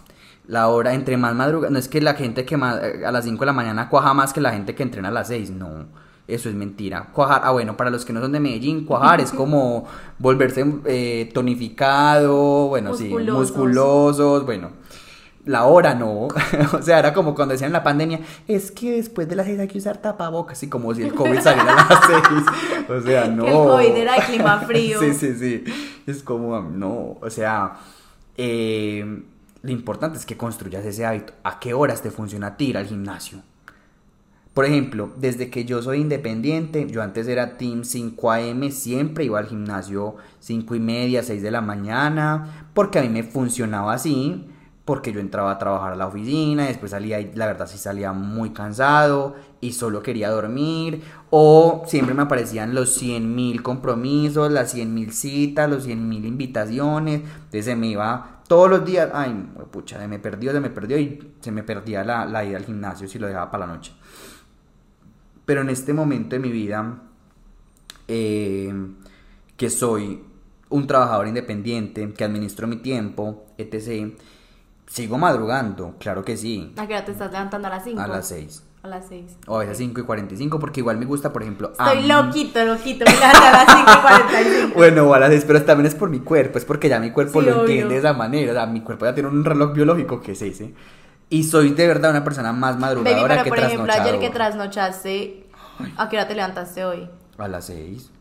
La 0.47 0.69
hora 0.69 0.93
entre 0.93 1.17
más 1.17 1.35
madruga, 1.35 1.69
no 1.69 1.77
es 1.77 1.89
que 1.89 1.99
la 1.99 2.13
gente 2.13 2.45
que 2.45 2.55
más, 2.55 2.79
a 3.05 3.11
las 3.11 3.25
5 3.25 3.39
de 3.39 3.45
la 3.45 3.53
mañana 3.53 3.89
cuaja 3.89 4.13
más 4.13 4.31
que 4.31 4.39
la 4.39 4.51
gente 4.53 4.73
que 4.75 4.83
entrena 4.83 5.09
a 5.09 5.11
las 5.11 5.27
6, 5.27 5.51
no, 5.51 5.87
eso 6.27 6.47
es 6.49 6.55
mentira. 6.55 7.09
Cuajar, 7.13 7.41
ah 7.43 7.51
bueno, 7.51 7.75
para 7.75 7.89
los 7.89 8.05
que 8.05 8.13
no 8.13 8.21
son 8.21 8.31
de 8.31 8.39
Medellín, 8.39 8.85
cuajar 8.85 9.19
es 9.19 9.31
como 9.33 9.85
volverse 10.19 10.65
eh, 10.85 11.29
tonificado, 11.33 12.67
bueno, 12.67 12.95
sí, 12.95 13.05
Musculosos. 13.09 13.39
musculosos, 13.39 14.45
bueno. 14.45 14.71
La 15.45 15.63
hora 15.63 15.95
no, 15.95 16.27
o 16.73 16.81
sea, 16.81 16.99
era 16.99 17.13
como 17.13 17.33
cuando 17.33 17.53
decían 17.53 17.69
en 17.69 17.73
la 17.73 17.83
pandemia, 17.83 18.19
es 18.49 18.69
que 18.69 18.91
después 18.97 19.29
de 19.29 19.35
las 19.37 19.45
6 19.45 19.59
hay 19.59 19.67
que 19.69 19.77
usar 19.77 19.97
tapabocas, 19.97 20.61
y 20.63 20.67
como 20.67 20.93
si 20.93 21.03
el 21.03 21.13
COVID 21.13 21.39
saliera 21.39 21.71
a 21.71 21.89
las 21.89 22.05
6, 22.87 22.89
o 22.89 23.01
sea, 23.01 23.27
no. 23.27 23.43
Que 23.43 23.49
el 23.51 23.55
COVID 23.55 23.95
era 23.95 24.15
de 24.15 24.21
clima 24.23 24.59
frío. 24.59 24.99
sí, 24.99 25.13
sí, 25.13 25.35
sí, 25.35 25.63
es 26.05 26.21
como, 26.21 26.59
no, 26.61 27.17
o 27.21 27.29
sea, 27.29 27.77
eh, 28.35 29.23
lo 29.67 29.73
importante 29.73 30.17
es 30.17 30.25
que 30.25 30.37
construyas 30.37 30.85
ese 30.85 31.05
hábito. 31.05 31.33
¿A 31.43 31.59
qué 31.59 31.73
horas 31.73 32.01
te 32.01 32.09
funciona 32.09 32.47
a 32.47 32.57
ti 32.57 32.67
ir 32.67 32.77
al 32.77 32.85
gimnasio? 32.85 33.39
Por 34.53 34.63
ejemplo, 34.63 35.11
desde 35.17 35.49
que 35.49 35.65
yo 35.65 35.81
soy 35.81 35.99
independiente, 35.99 36.87
yo 36.89 37.03
antes 37.03 37.27
era 37.27 37.57
Team 37.57 37.83
5 37.83 38.31
AM, 38.31 38.71
siempre 38.71 39.25
iba 39.25 39.37
al 39.37 39.47
gimnasio 39.47 40.15
5 40.39 40.73
y 40.73 40.79
media, 40.79 41.21
6 41.21 41.43
de 41.43 41.51
la 41.51 41.59
mañana, 41.59 42.69
porque 42.73 42.97
a 42.97 43.01
mí 43.01 43.09
me 43.09 43.23
funcionaba 43.23 43.93
así, 43.93 44.47
porque 44.85 45.11
yo 45.11 45.19
entraba 45.19 45.51
a 45.51 45.59
trabajar 45.59 45.91
a 45.91 45.95
la 45.97 46.07
oficina, 46.07 46.63
y 46.63 46.67
después 46.69 46.91
salía 46.91 47.19
y 47.19 47.33
la 47.35 47.45
verdad 47.45 47.67
sí 47.67 47.77
salía 47.77 48.13
muy 48.13 48.51
cansado 48.51 49.35
y 49.59 49.73
solo 49.73 50.01
quería 50.01 50.29
dormir, 50.29 51.01
o 51.29 51.83
siempre 51.85 52.15
me 52.15 52.21
aparecían 52.21 52.73
los 52.73 52.95
100 52.95 53.35
mil 53.35 53.61
compromisos, 53.61 54.49
las 54.49 54.71
100 54.71 54.93
mil 54.93 55.11
citas, 55.11 55.69
los 55.69 55.83
100 55.83 56.07
mil 56.07 56.25
invitaciones, 56.25 57.21
entonces 57.21 57.65
se 57.65 57.75
me 57.75 57.87
iba 57.87 58.36
todos 58.47 58.69
los 58.69 58.85
días, 58.85 59.09
ay, 59.13 59.33
pucha, 59.71 59.99
se 59.99 60.07
me 60.07 60.19
perdió, 60.19 60.51
se 60.51 60.59
me 60.59 60.69
perdió 60.69 60.97
y 60.97 61.33
se 61.41 61.51
me 61.51 61.63
perdía 61.63 62.03
la, 62.03 62.25
la 62.25 62.45
ida 62.45 62.57
al 62.57 62.65
gimnasio 62.65 63.07
si 63.07 63.19
lo 63.19 63.27
dejaba 63.27 63.51
para 63.51 63.67
la 63.67 63.73
noche. 63.73 63.93
Pero 65.45 65.61
en 65.61 65.69
este 65.69 65.93
momento 65.93 66.35
de 66.35 66.39
mi 66.39 66.51
vida, 66.51 67.01
eh, 68.07 68.73
que 69.55 69.69
soy 69.69 70.23
un 70.69 70.87
trabajador 70.87 71.27
independiente, 71.27 72.13
que 72.13 72.23
administro 72.23 72.67
mi 72.67 72.77
tiempo, 72.77 73.45
etc., 73.57 74.13
sigo 74.85 75.17
madrugando, 75.17 75.95
claro 75.99 76.23
que 76.23 76.37
sí, 76.37 76.73
¿A 76.77 76.87
qué 76.87 76.93
hora 76.93 77.05
te 77.05 77.11
estás 77.11 77.31
levantando 77.31 77.67
a 77.67 77.71
las 77.71 77.83
5? 77.83 77.99
a 78.01 78.07
las 78.07 78.27
6. 78.29 78.63
A 78.87 78.89
las 78.99 79.07
6. 79.09 79.37
O 79.47 79.57
a 79.57 79.59
veces 79.59 79.77
5 79.77 79.99
y 79.99 80.03
45, 80.03 80.59
porque 80.59 80.79
igual 80.79 80.97
me 80.97 81.05
gusta, 81.05 81.33
por 81.33 81.41
ejemplo... 81.43 81.71
Estoy 81.71 82.09
am- 82.09 82.25
loquito, 82.27 82.63
loquito. 82.63 83.05
Me 83.05 83.11
a 83.25 83.51
las 83.51 83.65
5 83.75 83.91
y 83.91 84.01
45. 84.01 84.73
Bueno, 84.77 85.03
o 85.09 85.13
a 85.13 85.19
las 85.19 85.29
6, 85.31 85.43
pero 85.45 85.63
también 85.63 85.87
es 85.87 85.95
por 85.95 86.09
mi 86.09 86.19
cuerpo, 86.19 86.57
es 86.57 86.65
porque 86.65 86.87
ya 86.89 86.99
mi 86.99 87.11
cuerpo 87.11 87.41
Sí, 87.41 87.45
lo 87.47 87.51
obvio. 87.53 87.61
entiende 87.63 87.93
de 87.95 87.99
esa 87.99 88.13
manera, 88.13 88.51
o 88.51 88.55
sea, 88.55 88.65
mi 88.65 88.81
cuerpo 88.81 89.05
ya 89.05 89.13
tiene 89.13 89.29
un 89.29 89.43
reloj 89.43 89.73
biológico 89.73 90.21
que 90.21 90.31
es 90.31 90.41
ese. 90.41 90.73
Y 91.29 91.43
soy 91.43 91.71
de 91.71 91.85
verdad 91.87 92.11
una 92.11 92.23
persona 92.23 92.53
más 92.53 92.79
madrugadora 92.79 93.17
Baby, 93.21 93.29
pero 93.29 93.43
que 93.43 93.49
por 93.49 93.59
ejemplo, 93.59 93.91
ayer 93.93 94.19
que 94.19 94.29
trasnochaste, 94.29 95.47
¿a 95.97 96.07
qué 96.09 96.15
hora 96.17 96.27
te 96.27 96.35
levantaste 96.35 96.85
hoy? 96.85 97.09
A 97.37 97.47
las 97.49 97.65
6. 97.65 98.11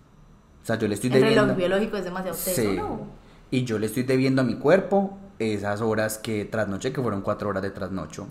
O 0.62 0.66
sea, 0.66 0.76
yo 0.76 0.88
le 0.88 0.94
estoy 0.94 1.08
El 1.12 1.20
debiendo... 1.20 1.42
reloj 1.42 1.56
biológico 1.56 1.96
es 1.96 2.04
demasiado 2.04 2.36
teso, 2.36 2.60
Sí. 2.60 2.76
¿no? 2.76 3.06
Y 3.52 3.62
yo 3.64 3.78
le 3.78 3.86
estoy 3.86 4.02
debiendo 4.02 4.42
a 4.42 4.44
mi 4.44 4.56
cuerpo 4.56 5.16
esas 5.38 5.80
horas 5.82 6.18
que 6.18 6.44
trasnoché, 6.46 6.92
que 6.92 7.00
fueron 7.00 7.20
4 7.20 7.48
horas 7.48 7.62
de 7.62 7.70
trasnocho. 7.70 8.26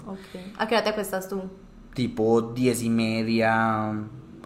¿A 0.58 0.68
qué 0.68 0.76
hora 0.76 0.84
te 0.84 0.90
acuestas 0.90 1.30
tú? 1.30 1.44
Tipo 1.96 2.54
10 2.54 2.84
y 2.84 2.90
media, 2.92 3.94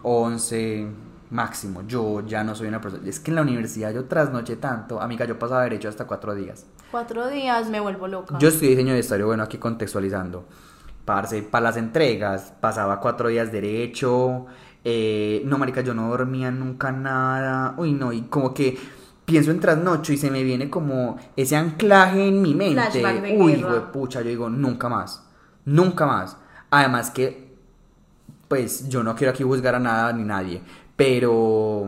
11 0.02 0.86
máximo. 1.30 1.82
Yo 1.86 2.26
ya 2.26 2.42
no 2.42 2.54
soy 2.54 2.68
una 2.68 2.80
persona... 2.80 3.06
Es 3.06 3.20
que 3.20 3.30
en 3.30 3.34
la 3.34 3.42
universidad 3.42 3.92
yo 3.92 4.06
trasnoché 4.06 4.56
tanto. 4.56 5.00
Amiga, 5.02 5.26
yo 5.26 5.38
pasaba 5.38 5.64
derecho 5.64 5.88
hasta 5.90 6.06
4 6.06 6.34
días. 6.34 6.64
Cuatro 6.90 7.28
días 7.28 7.70
me 7.70 7.78
vuelvo 7.78 8.08
loca. 8.08 8.36
Yo 8.38 8.48
estudié 8.48 8.70
diseño 8.70 8.94
de 8.94 8.98
historia, 8.98 9.24
bueno, 9.24 9.44
aquí 9.44 9.58
contextualizando. 9.58 10.44
Parce, 11.04 11.42
para 11.42 11.64
las 11.64 11.76
entregas, 11.76 12.52
pasaba 12.60 13.00
cuatro 13.00 13.28
días 13.28 13.52
derecho. 13.52 14.46
eh, 14.84 15.42
no, 15.44 15.56
marica, 15.58 15.82
yo 15.82 15.94
no 15.94 16.08
dormía 16.08 16.50
nunca 16.50 16.90
nada. 16.90 17.74
Uy, 17.78 17.92
no, 17.92 18.12
y 18.12 18.22
como 18.22 18.52
que 18.52 18.76
pienso 19.24 19.52
en 19.52 19.60
trasnocho 19.60 20.12
y 20.12 20.16
se 20.16 20.30
me 20.30 20.42
viene 20.42 20.68
como 20.68 21.16
ese 21.36 21.54
anclaje 21.54 22.26
en 22.26 22.42
mi 22.42 22.54
mente. 22.54 23.00
Flashback 23.00 23.22
de 23.22 23.38
Uy, 23.38 23.52
hijo 23.52 23.72
de 23.72 23.80
pucha, 23.82 24.20
yo 24.22 24.28
digo, 24.28 24.50
nunca 24.50 24.88
más. 24.88 25.24
Nunca 25.64 26.06
más. 26.06 26.36
Además 26.70 27.10
que, 27.10 27.39
pues, 28.50 28.88
yo 28.88 29.04
no 29.04 29.14
quiero 29.14 29.30
aquí 29.30 29.44
juzgar 29.44 29.76
a 29.76 29.78
nada 29.78 30.12
ni 30.12 30.24
nadie, 30.24 30.60
pero 30.96 31.86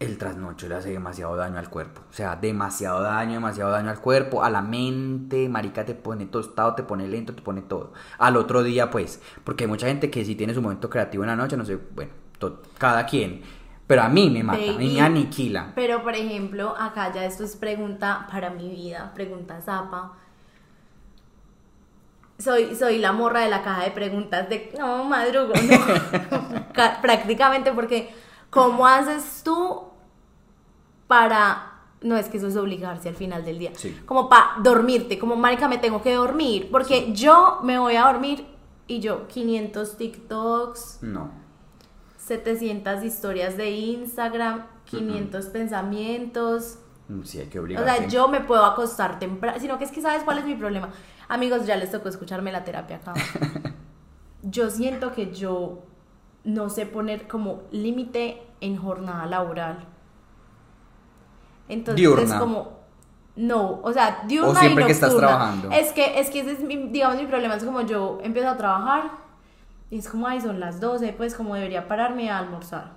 el 0.00 0.16
trasnocho 0.16 0.66
le 0.68 0.76
hace 0.76 0.88
demasiado 0.88 1.36
daño 1.36 1.58
al 1.58 1.68
cuerpo. 1.68 2.00
O 2.08 2.14
sea, 2.14 2.34
demasiado 2.36 3.02
daño, 3.02 3.34
demasiado 3.34 3.70
daño 3.70 3.90
al 3.90 4.00
cuerpo, 4.00 4.42
a 4.42 4.48
la 4.48 4.62
mente, 4.62 5.50
marica, 5.50 5.84
te 5.84 5.94
pone 5.94 6.24
tostado, 6.24 6.74
te 6.74 6.82
pone 6.82 7.06
lento, 7.06 7.34
te 7.34 7.42
pone 7.42 7.60
todo. 7.60 7.92
Al 8.16 8.38
otro 8.38 8.62
día, 8.62 8.90
pues, 8.90 9.20
porque 9.44 9.64
hay 9.64 9.68
mucha 9.68 9.86
gente 9.86 10.10
que 10.10 10.24
sí 10.24 10.34
tiene 10.34 10.54
su 10.54 10.62
momento 10.62 10.88
creativo 10.88 11.24
en 11.24 11.28
la 11.28 11.36
noche, 11.36 11.58
no 11.58 11.66
sé, 11.66 11.78
bueno, 11.94 12.12
cada 12.78 13.04
quien. 13.04 13.42
Pero 13.86 14.00
a 14.00 14.08
mí 14.08 14.30
me 14.30 14.42
mata, 14.42 14.58
a 14.58 14.78
mí 14.78 14.94
me 14.94 15.00
aniquila. 15.02 15.72
Pero, 15.74 16.02
por 16.02 16.14
ejemplo, 16.14 16.74
acá 16.74 17.12
ya 17.12 17.26
esto 17.26 17.44
es 17.44 17.54
pregunta 17.54 18.26
para 18.30 18.48
mi 18.48 18.70
vida, 18.70 19.12
pregunta 19.14 19.60
zapa. 19.60 20.14
Soy, 22.44 22.74
soy 22.76 22.98
la 22.98 23.12
morra 23.12 23.40
de 23.40 23.48
la 23.48 23.62
caja 23.62 23.84
de 23.84 23.90
preguntas 23.90 24.48
de, 24.50 24.70
no, 24.78 25.04
madrugo, 25.04 25.54
no. 25.54 26.64
Ca- 26.74 26.98
Prácticamente 27.00 27.72
porque, 27.72 28.14
¿cómo 28.50 28.86
haces 28.86 29.40
tú 29.42 29.84
para... 31.06 31.70
No 32.02 32.16
es 32.18 32.28
que 32.28 32.36
eso 32.36 32.48
es 32.48 32.56
obligarse 32.56 33.08
al 33.08 33.14
final 33.14 33.44
del 33.46 33.58
día. 33.58 33.70
Sí. 33.74 33.98
Como 34.04 34.28
para 34.28 34.56
dormirte, 34.62 35.18
como 35.18 35.36
marica 35.36 35.68
me 35.68 35.78
tengo 35.78 36.02
que 36.02 36.12
dormir. 36.14 36.68
Porque 36.70 37.14
yo 37.14 37.60
me 37.62 37.78
voy 37.78 37.96
a 37.96 38.02
dormir 38.12 38.46
Y 38.86 39.00
yo, 39.00 39.26
500 39.28 39.96
TikToks, 39.96 40.98
No. 41.00 41.30
700 42.18 43.02
historias 43.04 43.56
de 43.56 43.70
Instagram, 43.70 44.66
500 44.84 45.46
pensamientos. 45.46 46.78
Mm, 47.08 47.22
Sí, 47.22 47.38
hay 47.40 47.46
que 47.46 47.58
O 47.58 47.62
obligarse. 47.62 47.96
sea, 47.98 48.06
yo 48.08 48.28
me 48.28 48.40
puedo 48.40 48.64
acostar 48.64 49.18
temprano, 49.18 49.58
sino 49.60 49.78
que 49.78 49.84
es 49.84 49.90
que 49.90 50.00
sabes 50.02 50.22
cuál 50.24 50.38
es 50.38 50.44
mi 50.44 50.54
problema. 50.54 50.90
Amigos, 51.28 51.66
ya 51.66 51.76
les 51.76 51.90
tocó 51.90 52.08
escucharme 52.08 52.52
la 52.52 52.64
terapia 52.64 52.96
acá. 52.96 53.14
yo 54.42 54.70
siento 54.70 55.12
que 55.12 55.32
yo 55.32 55.82
no 56.44 56.68
sé 56.68 56.86
poner 56.86 57.26
como 57.26 57.62
límite 57.70 58.42
en 58.60 58.76
jornada 58.76 59.26
laboral. 59.26 59.86
Entonces 61.68 61.96
Diurna. 62.00 62.34
es 62.34 62.40
como 62.40 62.84
no, 63.36 63.80
o 63.82 63.92
sea, 63.92 64.22
diurna 64.28 64.50
O 64.52 64.54
siempre 64.54 64.84
y 64.84 64.86
que 64.86 64.92
estás 64.92 65.16
trabajando. 65.16 65.70
Es 65.70 65.92
que 65.92 66.20
es 66.20 66.30
que 66.30 66.40
ese 66.40 66.52
es 66.52 66.60
mi, 66.60 66.76
digamos 66.76 67.16
mi 67.16 67.26
problema 67.26 67.56
es 67.56 67.64
como 67.64 67.80
yo 67.80 68.20
empiezo 68.22 68.48
a 68.48 68.56
trabajar 68.56 69.10
y 69.90 69.98
es 69.98 70.08
como 70.08 70.28
ay, 70.28 70.40
son 70.40 70.60
las 70.60 70.80
12, 70.80 71.14
pues 71.14 71.34
como 71.34 71.54
debería 71.54 71.88
pararme 71.88 72.30
a 72.30 72.38
almorzar. 72.38 72.92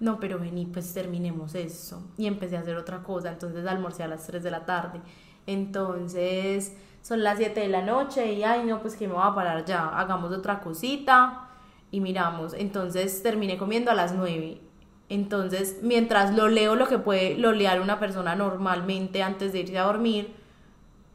No, 0.00 0.20
pero 0.20 0.38
vení, 0.38 0.66
pues 0.66 0.92
terminemos 0.94 1.54
eso. 1.54 2.02
Y 2.16 2.26
empecé 2.26 2.56
a 2.56 2.60
hacer 2.60 2.76
otra 2.76 3.02
cosa, 3.02 3.30
entonces 3.30 3.66
almorcé 3.66 4.04
a 4.04 4.08
las 4.08 4.26
3 4.26 4.42
de 4.42 4.50
la 4.50 4.64
tarde. 4.64 5.00
Entonces 5.46 6.76
son 7.08 7.22
las 7.22 7.38
7 7.38 7.58
de 7.58 7.68
la 7.68 7.80
noche 7.80 8.34
y 8.34 8.42
ay, 8.42 8.66
no, 8.66 8.82
pues 8.82 8.94
que 8.94 9.08
me 9.08 9.14
voy 9.14 9.22
a 9.24 9.34
parar 9.34 9.64
ya, 9.64 9.88
hagamos 9.98 10.30
otra 10.30 10.60
cosita 10.60 11.48
y 11.90 12.00
miramos. 12.00 12.52
Entonces 12.52 13.22
terminé 13.22 13.56
comiendo 13.56 13.90
a 13.90 13.94
las 13.94 14.14
9. 14.14 14.60
Entonces, 15.08 15.78
mientras 15.82 16.36
lo 16.36 16.48
leo 16.48 16.76
lo 16.76 16.86
que 16.86 16.98
puede 16.98 17.38
lolear 17.38 17.80
una 17.80 17.98
persona 17.98 18.36
normalmente 18.36 19.22
antes 19.22 19.54
de 19.54 19.60
irse 19.60 19.78
a 19.78 19.84
dormir, 19.84 20.34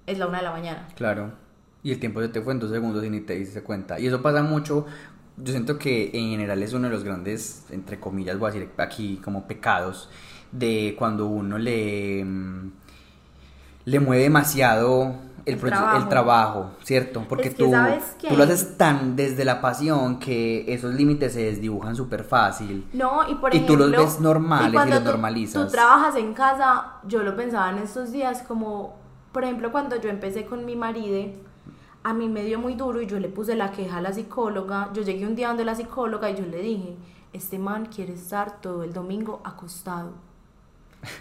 es 0.07 0.17
la 0.17 0.25
1 0.25 0.37
de 0.37 0.43
la 0.43 0.51
mañana. 0.51 0.87
Claro. 0.95 1.31
Y 1.83 1.91
el 1.91 1.99
tiempo 1.99 2.21
se 2.21 2.29
te 2.29 2.41
fue 2.41 2.53
en 2.53 2.59
dos 2.59 2.71
segundos 2.71 3.03
y 3.05 3.11
ni 3.11 3.21
te 3.21 3.35
diste 3.35 3.61
cuenta. 3.61 3.99
Y 3.99 4.07
eso 4.07 4.23
pasa 4.23 4.41
mucho. 4.41 4.87
Yo 5.37 5.51
siento 5.51 5.77
que 5.77 6.09
en 6.11 6.31
general 6.31 6.63
es 6.63 6.73
uno 6.73 6.87
de 6.87 6.93
los 6.95 7.03
grandes, 7.03 7.67
entre 7.69 7.99
comillas, 7.99 8.39
voy 8.39 8.49
a 8.49 8.53
decir 8.53 8.69
aquí 8.79 9.21
como 9.23 9.45
pecados, 9.45 10.09
de 10.51 10.95
cuando 10.97 11.27
uno 11.27 11.59
le, 11.59 12.25
mm, 12.25 12.71
le 13.85 13.99
mueve 13.99 14.23
demasiado 14.23 15.15
el, 15.45 15.55
El 15.55 15.59
trabajo. 15.59 15.97
el 15.97 16.07
trabajo, 16.09 16.71
¿cierto? 16.83 17.25
Porque 17.27 17.49
Es 17.49 17.55
que, 17.55 17.63
tú, 17.65 17.71
tú 18.29 18.37
lo 18.37 18.43
haces 18.45 18.77
tan 18.77 19.15
desde 19.17 19.43
la 19.43 19.59
pasión 19.59 20.19
que 20.19 20.73
esos 20.73 20.93
límites 20.93 21.33
se 21.33 21.43
desdibujan 21.43 21.95
súper 21.95 22.23
fácil. 22.23 22.87
No, 22.93 23.27
y 23.29 23.35
por 23.35 23.53
Y 23.53 23.59
tú 23.59 23.73
ejemplo... 23.73 23.87
los 23.87 24.05
ves 24.05 24.19
normales 24.21 24.69
y 24.69 24.73
cuando 24.73 24.95
los 24.95 25.03
tú- 25.03 25.09
normalizas. 25.09 25.65
Tú 25.65 25.71
trabajas 25.71 26.15
en 26.15 26.33
casa, 26.33 26.93
yo 27.05 27.23
lo 27.23 27.35
pensaba 27.35 27.71
en 27.71 27.79
estos 27.79 28.11
días 28.13 28.41
como, 28.47 28.95
por 29.33 29.43
ejemplo, 29.43 29.71
cuando 29.73 29.99
yo 29.99 30.09
empecé 30.09 30.45
con 30.45 30.63
mi 30.65 30.77
marido, 30.77 31.33
a 32.05 32.13
mí 32.13 32.29
me 32.29 32.43
dio 32.43 32.59
muy 32.59 32.75
duro 32.75 33.01
y 33.01 33.05
yo 33.07 33.19
le 33.19 33.27
puse 33.27 33.55
la 33.55 33.71
queja 33.71 33.97
a 33.97 34.01
la 34.01 34.13
psicóloga. 34.13 34.89
Yo 34.93 35.01
llegué 35.03 35.25
un 35.27 35.35
día 35.35 35.49
donde 35.49 35.65
la 35.65 35.75
psicóloga 35.75 36.29
y 36.29 36.35
yo 36.37 36.45
le 36.45 36.61
dije, 36.61 36.95
este 37.33 37.59
man 37.59 37.87
quiere 37.87 38.13
estar 38.13 38.61
todo 38.61 38.83
el 38.83 38.93
domingo 38.93 39.41
acostado. 39.43 40.11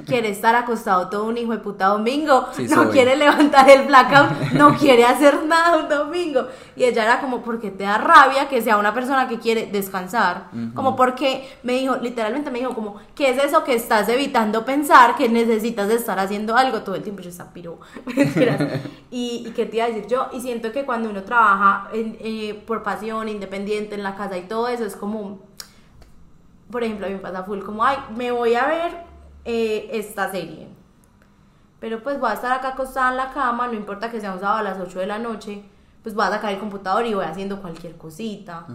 Quiere 0.07 0.31
estar 0.31 0.55
acostado 0.55 1.09
todo 1.11 1.25
un 1.25 1.37
hijo 1.37 1.53
de 1.53 1.59
puta 1.59 1.87
domingo, 1.87 2.47
Sí, 2.53 2.67
no 2.69 2.85
soy. 2.85 2.93
quiere 2.93 3.17
levantar 3.17 3.69
el 3.69 3.87
blackout, 3.87 4.53
no 4.53 4.75
quiere 4.79 5.05
hacer 5.05 5.45
nada 5.45 5.77
un 5.79 5.89
domingo. 5.89 6.47
Y 6.77 6.85
ella 6.85 7.05
era 7.05 7.21
como, 7.21 7.43
porque 7.43 7.71
te 7.71 7.85
da 7.85 7.99
rabia 7.99 8.49
que 8.49 8.63
sea 8.63 8.77
una 8.79 8.95
persona 8.95 9.29
que 9.29 9.39
quiere 9.39 9.67
descansar? 9.67 10.49
Como 10.75 10.95
porque 10.97 11.49
me 11.63 11.75
dijo, 11.75 11.97
literalmente 11.97 12.51
me 12.51 12.61
dijo 12.61 12.75
como, 12.75 12.97
¿qué 13.15 13.31
es 13.31 13.43
eso 13.45 13.65
que 13.65 13.75
estás 13.75 14.09
evitando 14.09 14.65
pensar 14.65 15.17
que 15.17 15.29
necesitas 15.29 15.91
estar 15.91 16.19
haciendo 16.19 16.57
algo 16.57 16.83
todo 16.83 16.95
el 16.95 17.03
tiempo? 17.03 17.21
Yo 17.23 17.31
está 17.31 17.53
piro, 17.53 17.79
y, 19.11 19.45
y 19.47 19.53
qué 19.55 19.67
te 19.67 19.77
iba 19.77 19.85
a 19.87 19.89
decir 19.89 20.07
yo, 20.07 20.29
y 20.33 20.41
siento 20.41 20.73
que 20.73 20.85
cuando 20.85 21.11
uno 21.11 21.23
trabaja 21.25 21.89
en- 21.93 22.17
eh, 22.21 22.63
por 22.67 22.83
pasión, 22.83 23.29
independiente 23.29 23.95
en 23.95 24.03
la 24.03 24.15
casa 24.15 24.37
y 24.39 24.43
todo 24.43 24.69
eso, 24.69 24.85
es 24.85 24.97
como, 24.97 25.41
por 26.71 26.83
ejemplo, 26.85 27.07
a 27.07 27.09
mí 27.11 27.17
me 27.17 27.21
pasa 27.21 27.43
full 27.45 27.61
como, 27.61 27.85
ay, 27.85 27.99
me 28.17 28.31
voy 28.33 28.55
a 28.55 28.67
ver 28.67 29.12
eh, 29.45 29.89
esta 29.93 30.31
serie. 30.31 30.69
Pero 31.81 32.03
pues 32.03 32.19
voy 32.21 32.31
a 32.31 32.35
estar 32.35 32.53
acá 32.53 32.69
acostada 32.69 33.11
en 33.11 33.17
la 33.17 33.33
cama, 33.33 33.67
no 33.67 33.75
importa 33.75 34.11
que 34.11 34.21
sea 34.21 34.33
un 34.33 34.41
sábado 34.41 34.59
a 34.59 34.63
las 34.63 34.79
8 34.79 35.01
de 35.01 35.07
la 35.07 35.19
noche, 35.19 35.65
pues 36.03 36.15
voy 36.15 36.25
a 36.27 36.31
sacar 36.31 36.53
el 36.53 36.61
computador 36.61 37.05
y 37.07 37.15
voy 37.15 37.25
haciendo 37.25 37.61
cualquier 37.61 37.97
cosita. 37.97 38.67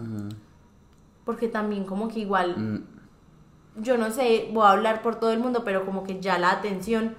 Porque 1.24 1.48
también 1.48 1.84
como 1.84 2.08
que 2.08 2.20
igual, 2.20 2.56
Mm, 2.56 2.84
yo 3.82 3.96
no 3.96 4.10
sé, 4.10 4.50
voy 4.52 4.64
a 4.64 4.70
hablar 4.70 5.02
por 5.02 5.16
todo 5.16 5.32
el 5.32 5.38
mundo, 5.38 5.62
pero 5.64 5.86
como 5.86 6.04
que 6.04 6.20
ya 6.20 6.38
la 6.38 6.50
atención 6.50 7.14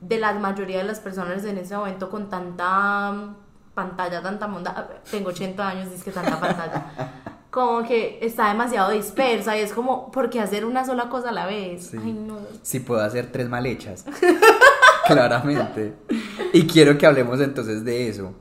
de 0.00 0.18
la 0.18 0.34
mayoría 0.34 0.78
de 0.78 0.84
las 0.84 1.00
personas 1.00 1.44
en 1.44 1.58
ese 1.58 1.76
momento 1.76 2.10
con 2.10 2.28
tanta 2.28 3.34
pantalla, 3.74 4.22
tanta 4.22 4.46
monda, 4.46 4.88
tengo 5.10 5.30
80 5.30 5.66
años, 5.68 5.88
es 5.88 6.04
que 6.04 6.12
tanta 6.12 6.38
pantalla, 6.38 6.86
como 7.54 7.86
que 7.86 8.18
está 8.20 8.48
demasiado 8.48 8.90
dispersa 8.90 9.56
y 9.56 9.60
es 9.60 9.72
como, 9.72 10.10
¿por 10.10 10.28
qué 10.28 10.40
hacer 10.40 10.64
una 10.64 10.84
sola 10.84 11.08
cosa 11.08 11.28
a 11.28 11.32
la 11.32 11.46
vez? 11.46 11.86
Sí. 11.86 11.96
Ay, 12.02 12.12
no. 12.12 12.38
Si 12.62 12.80
puedo 12.80 13.00
hacer 13.00 13.30
tres 13.30 13.48
mal 13.48 13.64
hechas. 13.64 14.04
Claramente. 15.06 15.94
Y 16.52 16.66
quiero 16.66 16.98
que 16.98 17.06
hablemos 17.06 17.40
entonces 17.40 17.84
de 17.84 18.08
eso. 18.08 18.34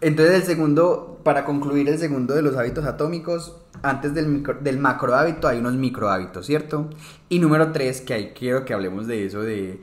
Entonces 0.00 0.34
el 0.36 0.42
segundo, 0.44 1.18
para 1.24 1.44
concluir 1.44 1.88
el 1.88 1.98
segundo 1.98 2.34
de 2.34 2.42
los 2.42 2.56
hábitos 2.56 2.84
atómicos, 2.84 3.56
antes 3.82 4.14
del, 4.14 4.28
micro- 4.28 4.60
del 4.60 4.78
macro 4.78 5.14
hábito 5.16 5.48
hay 5.48 5.58
unos 5.58 5.74
micro 5.74 6.08
hábitos, 6.10 6.46
¿cierto? 6.46 6.90
Y 7.28 7.40
número 7.40 7.72
tres, 7.72 8.00
que 8.00 8.14
ahí 8.14 8.32
quiero 8.38 8.64
que 8.64 8.74
hablemos 8.74 9.08
de 9.08 9.26
eso, 9.26 9.40
de 9.42 9.80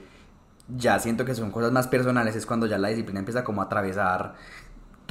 ya 0.78 1.00
siento 1.00 1.26
que 1.26 1.36
son 1.36 1.52
cosas 1.52 1.74
más 1.74 1.88
personales, 1.90 2.36
es 2.38 2.46
cuando 2.46 2.66
ya 2.68 2.78
la 2.78 2.88
disciplina 2.88 3.20
empieza 3.20 3.44
como 3.44 3.62
a 3.62 3.66
atravesar 3.66 4.36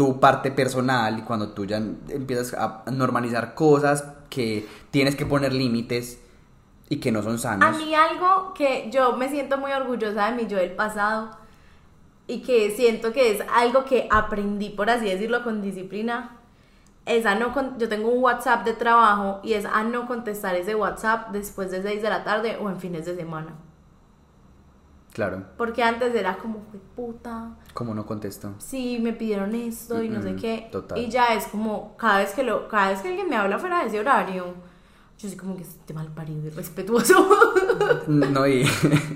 tu 0.01 0.19
parte 0.19 0.51
personal 0.51 1.19
y 1.19 1.23
cuando 1.23 1.51
tú 1.51 1.67
ya 1.67 1.77
empiezas 1.77 2.55
a 2.55 2.85
normalizar 2.91 3.53
cosas 3.55 4.03
que 4.31 4.67
tienes 4.91 5.15
que 5.15 5.27
poner 5.27 5.53
límites 5.53 6.19
y 6.89 6.97
que 7.01 7.13
no 7.13 7.23
son 7.23 7.39
sanos. 7.39 7.69
A 7.69 7.73
mí 7.79 7.95
algo 7.95 8.55
que 8.55 8.89
yo 8.91 9.15
me 9.19 9.29
siento 9.29 9.59
muy 9.59 9.73
orgullosa 9.73 10.31
de 10.31 10.37
mi 10.43 10.49
yo 10.49 10.57
del 10.57 10.71
pasado 10.71 11.33
y 12.27 12.41
que 12.41 12.71
siento 12.71 13.13
que 13.13 13.33
es 13.33 13.43
algo 13.55 13.85
que 13.85 14.09
aprendí, 14.11 14.71
por 14.71 14.89
así 14.89 15.05
decirlo, 15.05 15.45
con 15.45 15.61
disciplina, 15.61 16.39
es 17.05 17.27
a 17.27 17.35
no 17.35 17.53
con- 17.53 17.79
yo 17.79 17.87
tengo 17.91 18.09
un 18.09 18.23
WhatsApp 18.23 18.65
de 18.65 18.73
trabajo 18.73 19.41
y 19.43 19.53
es 19.53 19.67
a 19.67 19.83
no 19.83 20.07
contestar 20.07 20.55
ese 20.57 20.75
WhatsApp 20.75 21.29
después 21.33 21.71
de 21.71 21.83
6 21.83 22.01
de 22.01 22.09
la 22.09 22.25
tarde 22.25 22.57
o 22.59 22.71
en 22.71 22.79
fines 22.81 23.05
de 23.05 23.17
semana. 23.17 23.53
Claro, 25.13 25.43
Porque 25.57 25.83
antes 25.83 26.15
era 26.15 26.37
como, 26.39 26.61
"Jue 26.71 26.81
puta, 26.95 27.57
como 27.75 27.95
no 27.95 28.07
contesto. 28.07 28.55
sí, 28.59 28.99
me 29.03 29.13
pidieron 29.13 29.55
esto 29.57 30.03
y 30.03 30.09
no 30.09 30.23
sé 30.23 30.37
qué. 30.37 30.69
total. 30.71 30.99
Y 30.99 31.09
ya 31.11 31.35
es 31.35 31.47
como, 31.49 31.97
cada 31.97 32.19
vez 32.19 32.31
que 32.33 32.43
lo, 32.45 32.69
cada 32.69 32.91
vez 32.91 33.01
que 33.01 33.09
alguien 33.09 33.29
me 33.29 33.37
habla 33.37 33.59
fuera 33.59 33.81
de 33.81 33.89
ese 33.89 33.99
horario, 33.99 34.55
yo 35.19 35.29
soy 35.29 35.37
como 35.37 35.57
que 35.57 35.63
este 35.63 35.93
mal 35.95 36.09
parido 36.09 36.47
y 36.47 36.51
respetuoso. 36.51 37.29
No, 38.07 38.47
y, 38.47 38.65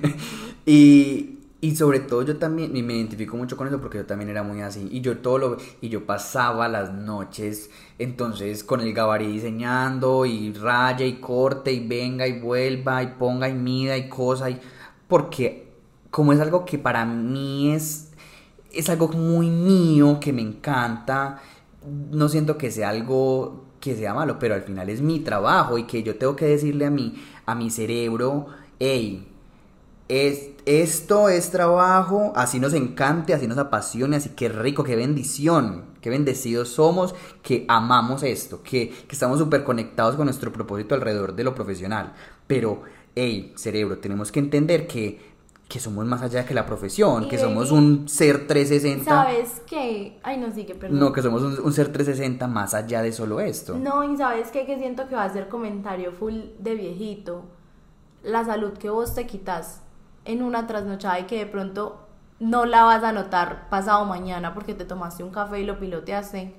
y, 0.66 1.38
y 1.60 1.76
sobre 1.76 2.00
todo 2.00 2.22
yo 2.22 2.36
también, 2.38 2.76
y 2.76 2.82
me 2.82 2.94
identifico 2.94 3.36
mucho 3.36 3.56
con 3.56 3.66
eso 3.68 3.80
porque 3.80 3.98
yo 3.98 4.06
también 4.06 4.30
era 4.30 4.42
muy 4.42 4.60
así. 4.62 4.88
Y 4.90 5.00
yo 5.00 5.18
todo 5.18 5.38
lo, 5.38 5.56
y 5.80 5.88
yo 5.88 6.04
pasaba 6.06 6.68
las 6.68 6.92
noches, 6.92 7.70
entonces 7.98 8.64
con 8.64 8.80
el 8.80 8.92
gabarí 8.92 9.26
diseñando, 9.28 10.26
y 10.26 10.52
raya, 10.54 11.06
y 11.06 11.14
corte, 11.20 11.72
y 11.72 11.86
venga, 11.86 12.26
y 12.26 12.40
vuelva, 12.40 13.02
y 13.02 13.06
ponga, 13.18 13.48
y 13.48 13.54
mida, 13.54 13.96
y 13.96 14.08
cosa, 14.08 14.50
y 14.50 14.60
porque 15.08 15.63
como 16.14 16.32
es 16.32 16.38
algo 16.38 16.64
que 16.64 16.78
para 16.78 17.04
mí 17.04 17.72
es, 17.72 18.12
es 18.72 18.88
algo 18.88 19.08
muy 19.08 19.50
mío, 19.50 20.20
que 20.20 20.32
me 20.32 20.42
encanta, 20.42 21.42
no 22.12 22.28
siento 22.28 22.56
que 22.56 22.70
sea 22.70 22.90
algo 22.90 23.64
que 23.80 23.96
sea 23.96 24.14
malo, 24.14 24.38
pero 24.38 24.54
al 24.54 24.62
final 24.62 24.88
es 24.90 25.00
mi 25.00 25.18
trabajo 25.18 25.76
y 25.76 25.88
que 25.88 26.04
yo 26.04 26.14
tengo 26.14 26.36
que 26.36 26.44
decirle 26.44 26.86
a 26.86 26.90
mi, 26.90 27.20
a 27.46 27.56
mi 27.56 27.68
cerebro, 27.68 28.46
hey, 28.78 29.26
es, 30.06 30.50
esto 30.66 31.28
es 31.28 31.50
trabajo, 31.50 32.32
así 32.36 32.60
nos 32.60 32.74
encante, 32.74 33.34
así 33.34 33.48
nos 33.48 33.58
apasione, 33.58 34.14
así 34.14 34.28
que 34.36 34.48
rico, 34.48 34.84
qué 34.84 34.94
bendición, 34.94 35.82
qué 36.00 36.10
bendecidos 36.10 36.68
somos, 36.68 37.16
que 37.42 37.64
amamos 37.66 38.22
esto, 38.22 38.62
que, 38.62 38.88
que 38.90 39.12
estamos 39.14 39.40
súper 39.40 39.64
conectados 39.64 40.14
con 40.14 40.26
nuestro 40.26 40.52
propósito 40.52 40.94
alrededor 40.94 41.34
de 41.34 41.42
lo 41.42 41.56
profesional. 41.56 42.12
Pero, 42.46 42.82
hey, 43.16 43.52
cerebro, 43.56 43.98
tenemos 43.98 44.30
que 44.30 44.38
entender 44.38 44.86
que, 44.86 45.33
que 45.74 45.80
somos 45.80 46.06
más 46.06 46.22
allá 46.22 46.46
que 46.46 46.54
la 46.54 46.64
profesión, 46.66 47.24
Y 47.24 47.28
que 47.28 47.36
baby, 47.36 47.48
somos 47.48 47.72
un 47.72 48.08
ser 48.08 48.46
360. 48.46 49.10
¿Sabes 49.10 49.60
qué? 49.66 50.20
Ay, 50.22 50.36
no, 50.36 50.52
sí, 50.54 50.64
que 50.64 50.76
perdón. 50.76 51.00
No, 51.00 51.12
que 51.12 51.20
somos 51.20 51.42
un, 51.42 51.58
un 51.58 51.72
ser 51.72 51.88
360 51.88 52.46
más 52.46 52.74
allá 52.74 53.02
de 53.02 53.10
solo 53.10 53.40
esto. 53.40 53.76
No, 53.76 54.04
y 54.04 54.16
¿sabes 54.16 54.52
qué? 54.52 54.66
Que 54.66 54.78
siento 54.78 55.08
que 55.08 55.16
va 55.16 55.24
a 55.24 55.32
ser 55.32 55.48
comentario 55.48 56.12
full 56.12 56.34
de 56.60 56.76
viejito. 56.76 57.46
La 58.22 58.44
salud 58.44 58.74
que 58.74 58.88
vos 58.88 59.16
te 59.16 59.26
quitas 59.26 59.82
en 60.24 60.44
una 60.44 60.68
trasnochada 60.68 61.18
y 61.18 61.24
que 61.24 61.38
de 61.38 61.46
pronto 61.46 62.06
no 62.38 62.66
la 62.66 62.84
vas 62.84 63.02
a 63.02 63.10
notar 63.10 63.68
pasado 63.68 64.04
mañana 64.04 64.54
porque 64.54 64.74
te 64.74 64.84
tomaste 64.84 65.24
un 65.24 65.30
café 65.30 65.58
y 65.58 65.66
lo 65.66 65.80
piloteaste. 65.80 66.54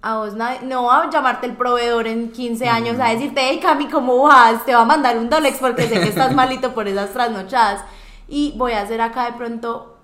A 0.00 0.16
vos 0.16 0.32
nadie, 0.32 0.60
no 0.62 0.84
va 0.84 1.02
a 1.02 1.10
llamarte 1.10 1.44
el 1.46 1.58
proveedor 1.58 2.06
en 2.06 2.32
15 2.32 2.68
años 2.70 2.98
a 2.98 3.10
decirte, 3.10 3.42
hey 3.44 3.60
Cami, 3.60 3.88
¿cómo 3.88 4.22
vas? 4.22 4.64
Te 4.64 4.74
va 4.74 4.80
a 4.80 4.86
mandar 4.86 5.18
un 5.18 5.28
Dolex 5.28 5.58
porque 5.58 5.88
sé 5.88 6.00
que 6.00 6.08
estás 6.08 6.34
malito 6.34 6.72
por 6.72 6.88
esas 6.88 7.10
trasnochadas. 7.10 7.84
Y 8.28 8.54
voy 8.56 8.72
a 8.72 8.86
ser 8.86 9.00
acá 9.00 9.26
de 9.26 9.32
pronto, 9.32 9.96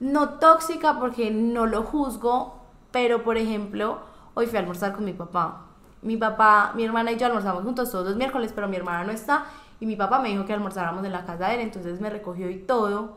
no 0.00 0.38
tóxica 0.38 0.98
porque 0.98 1.30
no 1.30 1.66
lo 1.66 1.82
juzgo, 1.82 2.60
pero 2.90 3.22
por 3.22 3.36
ejemplo, 3.36 3.98
hoy 4.34 4.46
fui 4.46 4.56
a 4.56 4.60
almorzar 4.60 4.94
con 4.94 5.04
mi 5.04 5.12
papá. 5.12 5.66
Mi 6.02 6.16
papá, 6.16 6.72
mi 6.74 6.84
hermana 6.84 7.12
y 7.12 7.16
yo 7.18 7.26
almorzamos 7.26 7.62
juntos 7.62 7.90
todos 7.90 8.06
los 8.06 8.16
miércoles, 8.16 8.52
pero 8.54 8.68
mi 8.68 8.76
hermana 8.76 9.04
no 9.04 9.12
está 9.12 9.44
y 9.80 9.86
mi 9.86 9.96
papá 9.96 10.20
me 10.20 10.28
dijo 10.28 10.44
que 10.44 10.52
almorzáramos 10.52 11.04
en 11.04 11.12
la 11.12 11.24
casa 11.24 11.48
de 11.48 11.54
él, 11.54 11.60
entonces 11.60 12.00
me 12.00 12.10
recogió 12.10 12.50
y 12.50 12.58
todo. 12.58 13.16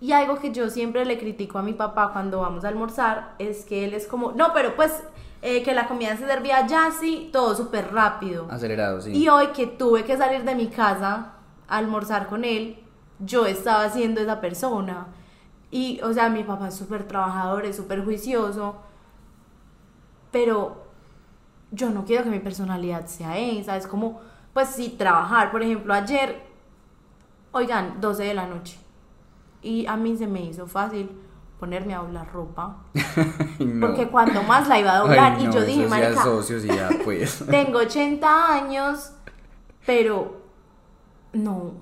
Y 0.00 0.12
algo 0.12 0.38
que 0.38 0.50
yo 0.50 0.68
siempre 0.68 1.04
le 1.04 1.16
critico 1.16 1.58
a 1.58 1.62
mi 1.62 1.74
papá 1.74 2.10
cuando 2.12 2.40
vamos 2.40 2.64
a 2.64 2.68
almorzar 2.68 3.34
es 3.38 3.64
que 3.64 3.84
él 3.84 3.94
es 3.94 4.08
como, 4.08 4.32
no, 4.32 4.52
pero 4.52 4.74
pues 4.74 5.00
eh, 5.42 5.62
que 5.62 5.74
la 5.74 5.86
comida 5.86 6.16
se 6.16 6.26
servía 6.26 6.66
ya 6.66 6.86
así, 6.86 7.30
todo 7.32 7.54
súper 7.54 7.92
rápido. 7.92 8.48
Acelerado, 8.50 9.00
sí. 9.00 9.12
Y 9.16 9.28
hoy 9.28 9.48
que 9.48 9.68
tuve 9.68 10.04
que 10.04 10.16
salir 10.16 10.42
de 10.42 10.56
mi 10.56 10.66
casa 10.66 11.34
a 11.68 11.76
almorzar 11.76 12.26
con 12.26 12.44
él, 12.44 12.82
yo 13.18 13.46
estaba 13.46 13.88
siendo 13.88 14.20
esa 14.20 14.40
persona. 14.40 15.06
Y, 15.70 16.00
o 16.02 16.12
sea, 16.12 16.28
mi 16.28 16.44
papá 16.44 16.68
es 16.68 16.74
súper 16.74 17.04
trabajador, 17.04 17.64
es 17.64 17.76
súper 17.76 18.04
juicioso, 18.04 18.76
pero 20.30 20.84
yo 21.70 21.90
no 21.90 22.04
quiero 22.04 22.24
que 22.24 22.30
mi 22.30 22.40
personalidad 22.40 23.06
sea 23.06 23.38
esa. 23.38 23.76
Es 23.76 23.86
como, 23.86 24.20
pues 24.52 24.68
sí, 24.68 24.94
trabajar. 24.98 25.50
Por 25.50 25.62
ejemplo, 25.62 25.94
ayer, 25.94 26.42
oigan, 27.52 28.00
12 28.00 28.22
de 28.24 28.34
la 28.34 28.46
noche. 28.46 28.78
Y 29.62 29.86
a 29.86 29.96
mí 29.96 30.16
se 30.16 30.26
me 30.26 30.42
hizo 30.42 30.66
fácil 30.66 31.10
ponerme 31.58 31.94
a 31.94 31.98
doblar 31.98 32.32
ropa. 32.32 32.78
No. 33.62 33.86
Porque 33.86 34.08
cuando 34.08 34.42
más 34.42 34.66
la 34.66 34.80
iba 34.80 34.96
a 34.96 34.98
doblar, 34.98 35.36
Ay, 35.38 35.46
y 35.46 35.52
yo 35.52 35.62
dije, 35.64 35.86
marica, 35.86 36.24
pues. 37.04 37.44
tengo 37.48 37.78
80 37.78 38.54
años, 38.54 39.12
pero 39.86 40.42
no. 41.32 41.74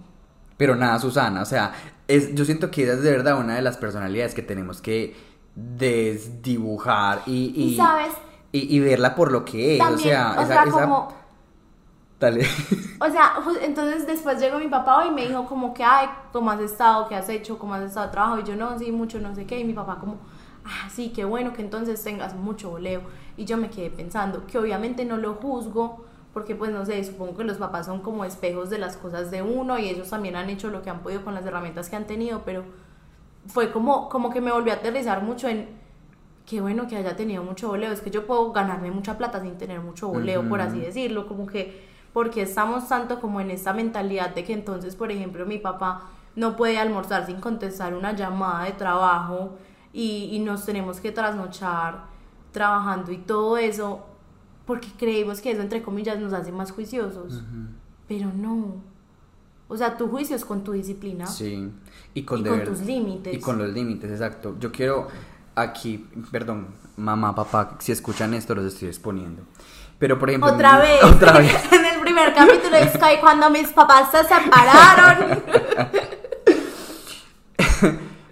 Pero 0.61 0.77
nada, 0.77 0.99
Susana, 0.99 1.41
o 1.41 1.45
sea, 1.47 1.73
es, 2.07 2.35
yo 2.35 2.45
siento 2.45 2.71
que 2.71 2.83
esa 2.85 2.93
es 2.93 3.03
de 3.03 3.11
verdad 3.11 3.39
una 3.41 3.55
de 3.57 3.63
las 3.63 3.79
personalidades 3.79 4.35
que 4.35 4.43
tenemos 4.43 4.83
que 4.83 5.17
desdibujar 5.57 7.23
y, 7.27 7.53
y, 7.57 7.65
Y 7.73 7.77
sabes, 7.77 8.13
y- 8.53 8.77
y 8.77 8.81
verla 8.81 9.15
por 9.15 9.33
lo 9.33 9.45
que 9.45 9.75
es. 9.75 9.79
también, 9.79 9.99
o 9.99 10.03
sea, 10.03 10.31
o 10.39 10.43
esa- 10.43 10.47
sea, 10.47 10.63
esa- 10.65 10.81
como, 10.83 11.09
Dale. 12.21 12.47
o 13.01 13.11
sea, 13.11 13.33
entonces 13.63 14.07
después 14.07 14.39
llegó 14.39 14.59
mi 14.59 14.69
papá 14.69 15.07
y 15.07 15.11
me 15.11 15.27
dijo 15.27 15.47
como 15.47 15.73
que, 15.73 15.83
ay, 15.83 16.09
¿cómo 16.33 16.51
has 16.51 16.61
estado? 16.61 17.09
¿Qué 17.09 17.15
has 17.17 17.29
hecho? 17.31 17.59
¿Cómo 17.59 17.73
has 17.75 17.83
estado 17.83 18.07
de 18.07 18.13
trabajo? 18.13 18.39
Y 18.39 18.45
yo, 18.45 18.55
no, 18.57 18.79
sí, 18.79 18.93
mucho, 18.93 19.19
no 19.19 19.35
sé 19.35 19.47
qué. 19.47 19.59
Y 19.59 19.65
mi 19.65 19.73
papá 19.73 19.97
como, 19.99 20.19
ah, 20.67 20.91
sí, 20.95 21.11
qué 21.15 21.25
bueno 21.25 21.55
que 21.55 21.63
entonces 21.63 22.03
tengas 22.05 22.35
mucho 22.35 22.69
voleo. 22.71 23.01
Y 23.39 23.47
yo 23.47 23.57
me 23.57 23.71
quedé 23.71 23.89
pensando 23.91 24.47
que 24.47 24.59
obviamente 24.59 25.07
no 25.07 25.17
lo 25.17 25.35
juzgo, 25.37 26.05
porque 26.33 26.55
pues 26.55 26.71
no 26.71 26.87
sé, 26.87 27.03
supongo 27.05 27.37
que 27.37 27.45
los 27.45 27.59
papás 27.59 27.87
son 27.87 28.01
como 28.01 28.25
espejos 28.25 28.71
de 28.71 28.79
las 28.79 28.97
cosas 28.97 29.31
de 29.31 29.43
uno 29.43 29.79
y 29.79 29.89
ellos 29.89 30.11
también 30.11 30.37
han 30.37 30.49
hecho 30.49 30.71
lo 30.71 30.83
que 30.83 30.91
han 30.91 31.01
podido 31.01 31.25
con 31.25 31.35
las 31.35 31.45
herramientas 31.45 31.89
que 31.89 31.97
han 31.97 32.07
tenido, 32.07 32.43
pero 32.45 32.65
fue 33.47 33.73
como, 33.73 34.09
como 34.09 34.31
que 34.31 34.41
me 34.41 34.53
volvió 34.53 34.73
a 34.73 34.77
aterrizar 34.77 35.23
mucho 35.23 35.49
en 35.49 35.69
qué 36.47 36.61
bueno 36.61 36.87
que 36.89 36.97
haya 36.97 37.17
tenido 37.17 37.43
mucho 37.43 37.69
voleo. 37.69 37.93
Es 37.93 38.01
que 38.01 38.11
yo 38.11 38.27
puedo 38.27 38.53
ganarme 38.53 38.91
mucha 38.91 39.17
plata 39.17 39.41
sin 39.41 39.57
tener 39.57 39.81
mucho 39.81 40.09
voleo, 40.09 40.49
por 40.49 40.61
así 40.61 40.81
decirlo. 40.81 41.27
Como 41.27 41.47
que, 41.47 41.87
porque 42.13 42.43
estamos 42.43 42.89
tanto 42.89 43.21
como 43.21 43.41
en 43.41 43.51
esta 43.51 43.73
mentalidad 43.73 44.35
de 44.35 44.45
que 44.45 44.53
entonces, 44.53 44.97
por 44.97 45.11
ejemplo, 45.11 45.47
mi 45.47 45.59
papá 45.59 46.09
no 46.37 46.57
puede 46.57 46.79
almorzar 46.79 47.27
sin 47.27 47.41
contestar 47.41 47.95
una 47.95 48.13
llamada 48.13 48.65
de 48.65 48.73
trabajo 48.73 49.57
y, 49.93 50.29
y 50.33 50.39
nos 50.41 50.65
tenemos 50.65 51.01
que 51.01 51.13
trasnochar 51.13 52.05
trabajando 52.53 53.13
y 53.13 53.19
todo 53.19 53.57
eso, 53.57 54.05
porque 54.71 54.87
creemos 54.97 55.41
que 55.41 55.51
eso, 55.51 55.63
entre 55.63 55.83
comillas, 55.83 56.21
nos 56.21 56.33
hace 56.33 56.53
más 56.53 56.71
juiciosos. 56.71 57.43
Pero 58.07 58.31
no. 58.33 58.77
O 59.67 59.77
sea, 59.77 59.97
tu 59.97 60.07
juicio 60.07 60.37
es 60.37 60.45
con 60.45 60.63
tu 60.63 60.71
disciplina. 60.71 61.27
Sí. 61.27 61.73
Y 62.15 62.23
con, 62.23 62.39
Y 62.39 62.43
de 62.45 62.51
con 62.51 62.63
tus 62.63 62.79
límites. 62.83 63.35
Y 63.35 63.41
con 63.41 63.59
los 63.59 63.69
límites, 63.71 64.09
exacto. 64.13 64.55
Yo 64.61 64.71
quiero 64.71 65.09
aquí, 65.57 66.07
perdón, 66.31 66.69
mamá, 66.97 67.35
papá, 67.35 67.79
si 67.81 67.91
escuchan 67.91 68.33
esto, 68.33 68.55
los 68.55 68.65
estoy 68.65 68.87
exponiendo. 68.87 69.43
Pero 69.99 70.21
por 70.21 70.31
ejemplo. 70.31 70.53
Otra 70.53 70.77
mi- 70.77 70.83
vez. 70.83 71.03
Otra 71.03 71.39
vez. 71.39 71.53
en 71.73 71.85
el 71.85 72.01
primer 72.01 72.33
capítulo 72.33 72.77
es 72.77 72.93
que 72.93 73.21
cuando 73.21 73.51
mis 73.51 73.71
papás 73.71 74.13
se 74.13 74.23
separaron. 74.23 75.43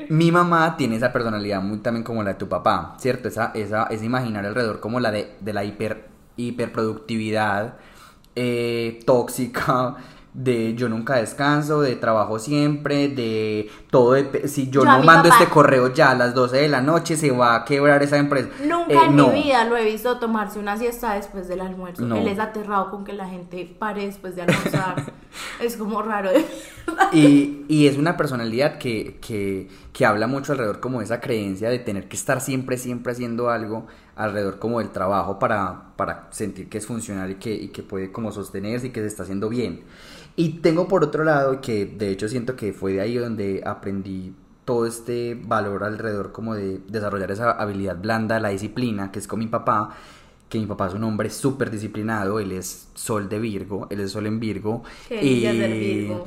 Mi 0.08 0.30
mamá 0.30 0.76
tiene 0.76 0.94
esa 0.94 1.12
personalidad 1.12 1.60
muy 1.60 1.78
también 1.78 2.04
como 2.04 2.22
la 2.22 2.34
de 2.34 2.36
tu 2.36 2.48
papá, 2.48 2.94
¿cierto? 3.00 3.26
Esa, 3.26 3.50
esa, 3.56 3.88
ese 3.90 4.04
imaginar 4.06 4.46
alrededor 4.46 4.78
como 4.78 5.00
la 5.00 5.10
de, 5.10 5.34
de 5.40 5.52
la 5.52 5.64
hiper, 5.64 6.16
hiperproductividad 6.38 7.74
eh, 8.36 9.00
tóxica, 9.04 9.96
de 10.34 10.74
yo 10.74 10.88
nunca 10.88 11.16
descanso, 11.16 11.80
de 11.80 11.96
trabajo 11.96 12.38
siempre, 12.38 13.08
de 13.08 13.68
todo, 13.90 14.12
de, 14.12 14.46
si 14.46 14.70
yo, 14.70 14.84
no 14.84 15.02
mando 15.02 15.28
papá- 15.30 15.40
este 15.42 15.50
correo 15.52 15.92
ya 15.92 16.10
a 16.12 16.14
las 16.14 16.32
12 16.34 16.58
de 16.58 16.68
la 16.68 16.80
noche, 16.80 17.16
se 17.16 17.32
va 17.32 17.56
a 17.56 17.64
quebrar 17.64 18.00
esa 18.04 18.18
empresa. 18.18 18.48
Nunca 18.64 18.92
Eh, 18.92 19.06
en 19.06 19.16
no. 19.16 19.28
mi 19.28 19.42
vida 19.42 19.64
lo 19.64 19.76
he 19.76 19.84
visto 19.84 20.18
tomarse 20.20 20.60
una 20.60 20.76
siesta 20.76 21.14
después 21.14 21.48
del 21.48 21.60
almuerzo. 21.60 22.02
No. 22.04 22.16
Él 22.16 22.28
es 22.28 22.38
aterrado 22.38 22.90
con 22.90 23.04
que 23.04 23.14
la 23.14 23.26
gente 23.28 23.64
pare 23.78 24.06
después 24.06 24.36
de 24.36 24.42
almorzar. 24.42 25.12
es 25.60 25.76
como 25.76 26.02
raro. 26.02 26.30
Y, 27.12 27.64
y 27.68 27.88
es 27.88 27.96
una 27.98 28.16
personalidad 28.16 28.78
que, 28.78 29.18
que, 29.20 29.68
que 29.92 30.06
habla 30.06 30.28
mucho 30.28 30.52
alrededor 30.52 30.78
como 30.78 31.00
de 31.00 31.06
esa 31.06 31.20
creencia 31.20 31.68
de 31.68 31.80
tener 31.80 32.06
que 32.06 32.16
estar 32.16 32.40
siempre, 32.40 32.76
siempre 32.76 33.12
haciendo 33.12 33.50
algo 33.50 33.88
alrededor 34.18 34.58
como 34.58 34.80
del 34.80 34.90
trabajo 34.90 35.38
para, 35.38 35.94
para 35.96 36.28
sentir 36.30 36.68
que 36.68 36.78
es 36.78 36.86
funcional 36.86 37.30
y 37.30 37.34
que, 37.36 37.54
y 37.54 37.68
que 37.68 37.82
puede 37.82 38.12
como 38.12 38.32
sostenerse 38.32 38.88
y 38.88 38.90
que 38.90 39.00
se 39.00 39.06
está 39.06 39.22
haciendo 39.22 39.48
bien. 39.48 39.84
Y 40.36 40.60
tengo 40.60 40.86
por 40.86 41.02
otro 41.02 41.24
lado 41.24 41.60
que 41.60 41.86
de 41.86 42.10
hecho 42.10 42.28
siento 42.28 42.54
que 42.54 42.72
fue 42.72 42.92
de 42.92 43.00
ahí 43.00 43.14
donde 43.16 43.62
aprendí 43.64 44.34
todo 44.64 44.86
este 44.86 45.34
valor 45.34 45.82
alrededor 45.82 46.30
como 46.30 46.54
de 46.54 46.80
desarrollar 46.88 47.30
esa 47.30 47.52
habilidad 47.52 47.96
blanda, 47.96 48.38
la 48.38 48.50
disciplina, 48.50 49.10
que 49.10 49.18
es 49.18 49.26
con 49.26 49.38
mi 49.38 49.46
papá, 49.46 49.96
que 50.48 50.58
mi 50.58 50.66
papá 50.66 50.88
es 50.88 50.94
un 50.94 51.04
hombre 51.04 51.30
súper 51.30 51.70
disciplinado, 51.70 52.38
él 52.38 52.52
es 52.52 52.88
sol 52.94 53.28
de 53.28 53.38
Virgo, 53.38 53.86
él 53.90 54.00
es 54.00 54.12
sol 54.12 54.26
en 54.26 54.40
Virgo. 54.40 54.82
Qué 55.08 55.16
delicia 55.16 55.52
ser 55.52 55.72
Virgo. 55.72 56.24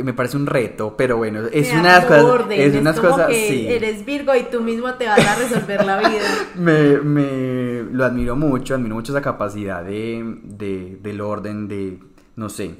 Y 0.00 0.02
me 0.02 0.12
parece 0.14 0.36
un 0.36 0.46
reto, 0.46 0.96
pero 0.96 1.16
bueno, 1.18 1.46
es 1.52 1.68
Me 1.68 1.74
da 1.74 1.80
una 1.80 1.88
de 1.94 2.00
las 2.00 2.04
como 2.06 2.20
cosas, 2.22 2.40
orden, 2.40 2.60
es 2.60 2.74
unas 2.80 2.96
como 3.00 3.10
cosas, 3.12 3.26
que 3.28 3.48
sí. 3.48 3.66
Eres 3.68 4.04
Virgo 4.04 4.34
y 4.34 4.42
tú 4.44 4.60
mismo 4.62 4.94
te 4.94 5.06
vas 5.06 5.24
a 5.24 5.36
resolver 5.36 5.84
la 5.86 5.98
vida. 5.98 6.22
Me, 6.56 6.98
me 6.98 7.82
lo 7.92 8.04
admiro 8.04 8.34
mucho, 8.36 8.74
admiro 8.74 8.94
mucho 8.96 9.12
esa 9.12 9.22
capacidad 9.22 9.84
de, 9.84 10.38
de- 10.42 10.98
del 11.02 11.20
orden, 11.20 11.68
de, 11.68 11.98
no 12.36 12.48
sé. 12.48 12.74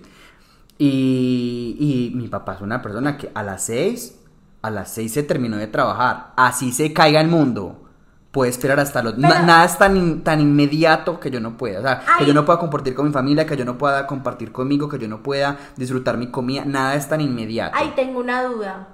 Y, 0.79 2.11
y 2.13 2.17
mi 2.17 2.29
papá 2.29 2.55
es 2.55 2.63
una 2.63 2.81
persona 2.81 3.17
que 3.19 3.31
a 3.35 3.43
las 3.43 3.65
seis, 3.65 4.19
a 4.63 4.71
las 4.71 4.93
seis 4.95 5.13
se 5.13 5.23
terminó 5.23 5.57
de 5.59 5.67
trabajar, 5.67 6.33
así 6.37 6.73
se 6.73 6.93
caiga 6.93 7.21
el 7.21 7.29
mundo. 7.29 7.83
Puede 8.31 8.51
esperar 8.51 8.79
hasta 8.79 9.03
los... 9.03 9.19
na- 9.19 9.29
Pero- 9.29 9.43
nada 9.43 9.65
es 9.65 9.77
tan, 9.77 9.97
in- 9.97 10.23
tan 10.23 10.41
inmediato 10.41 11.19
que 11.19 11.31
yo 11.33 11.41
no 11.41 11.57
pueda. 11.57 11.81
O 11.81 11.83
sea, 11.83 12.03
que 12.19 12.25
yo 12.27 12.33
no 12.33 12.45
pueda 12.45 12.59
compartir 12.61 12.95
con 12.95 13.07
mi 13.07 13.13
familia, 13.13 13.45
que 13.45 13.57
yo 13.57 13.65
no 13.65 13.77
pueda 13.77 14.07
compartir 14.07 14.53
conmigo, 14.53 14.89
que 14.89 14.99
yo 14.99 15.09
no 15.09 15.21
pueda 15.23 15.57
disfrutar 15.77 16.17
mi 16.17 16.31
comida. 16.31 16.65
Nada 16.65 16.95
es 16.95 17.09
tan 17.09 17.21
inmediato. 17.21 17.77
Ay, 17.77 17.93
tengo 17.97 18.21
una 18.21 18.45
duda. 18.45 18.87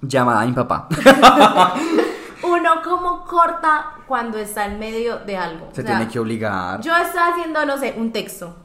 Llamada 0.00 0.42
a 0.42 0.46
mi 0.46 0.52
papá. 0.52 0.88
Uno 2.44 2.82
como 2.82 3.24
corta 3.24 3.92
cuando 4.06 4.36
está 4.38 4.66
en 4.66 4.78
medio 4.78 5.18
de 5.18 5.36
algo. 5.36 5.68
Se 5.72 5.80
O 5.82 5.84
sea, 5.84 5.96
tiene 5.96 6.10
que 6.10 6.18
obligar. 6.18 6.80
Yo 6.80 6.94
estaba 6.96 7.28
haciendo, 7.32 7.64
no 7.66 7.78
sé, 7.78 7.94
un 7.96 8.12
texto. 8.12 8.56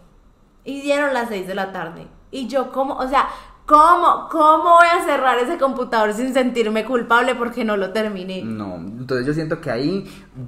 Y 0.64 0.82
dieron 0.82 1.14
las 1.14 1.30
6 1.30 1.48
de 1.48 1.56
la 1.56 1.72
tarde. 1.72 2.08
Y 2.32 2.48
yo 2.48 2.72
como, 2.72 2.96
o 2.96 3.08
sea, 3.08 3.28
¿cómo, 3.68 4.30
cómo 4.32 4.64
voy 4.78 4.88
a 5.00 5.04
cerrar 5.06 5.38
ese 5.38 5.58
computador 5.60 6.14
sin 6.14 6.34
sentirme 6.34 6.86
culpable 6.86 7.36
porque 7.36 7.64
no 7.64 7.78
lo 7.78 7.92
terminé? 7.92 8.42
No, 8.44 8.76
entonces 8.78 9.28
yo 9.28 9.34
siento 9.34 9.62
que 9.62 9.70
ahí, 9.70 10.06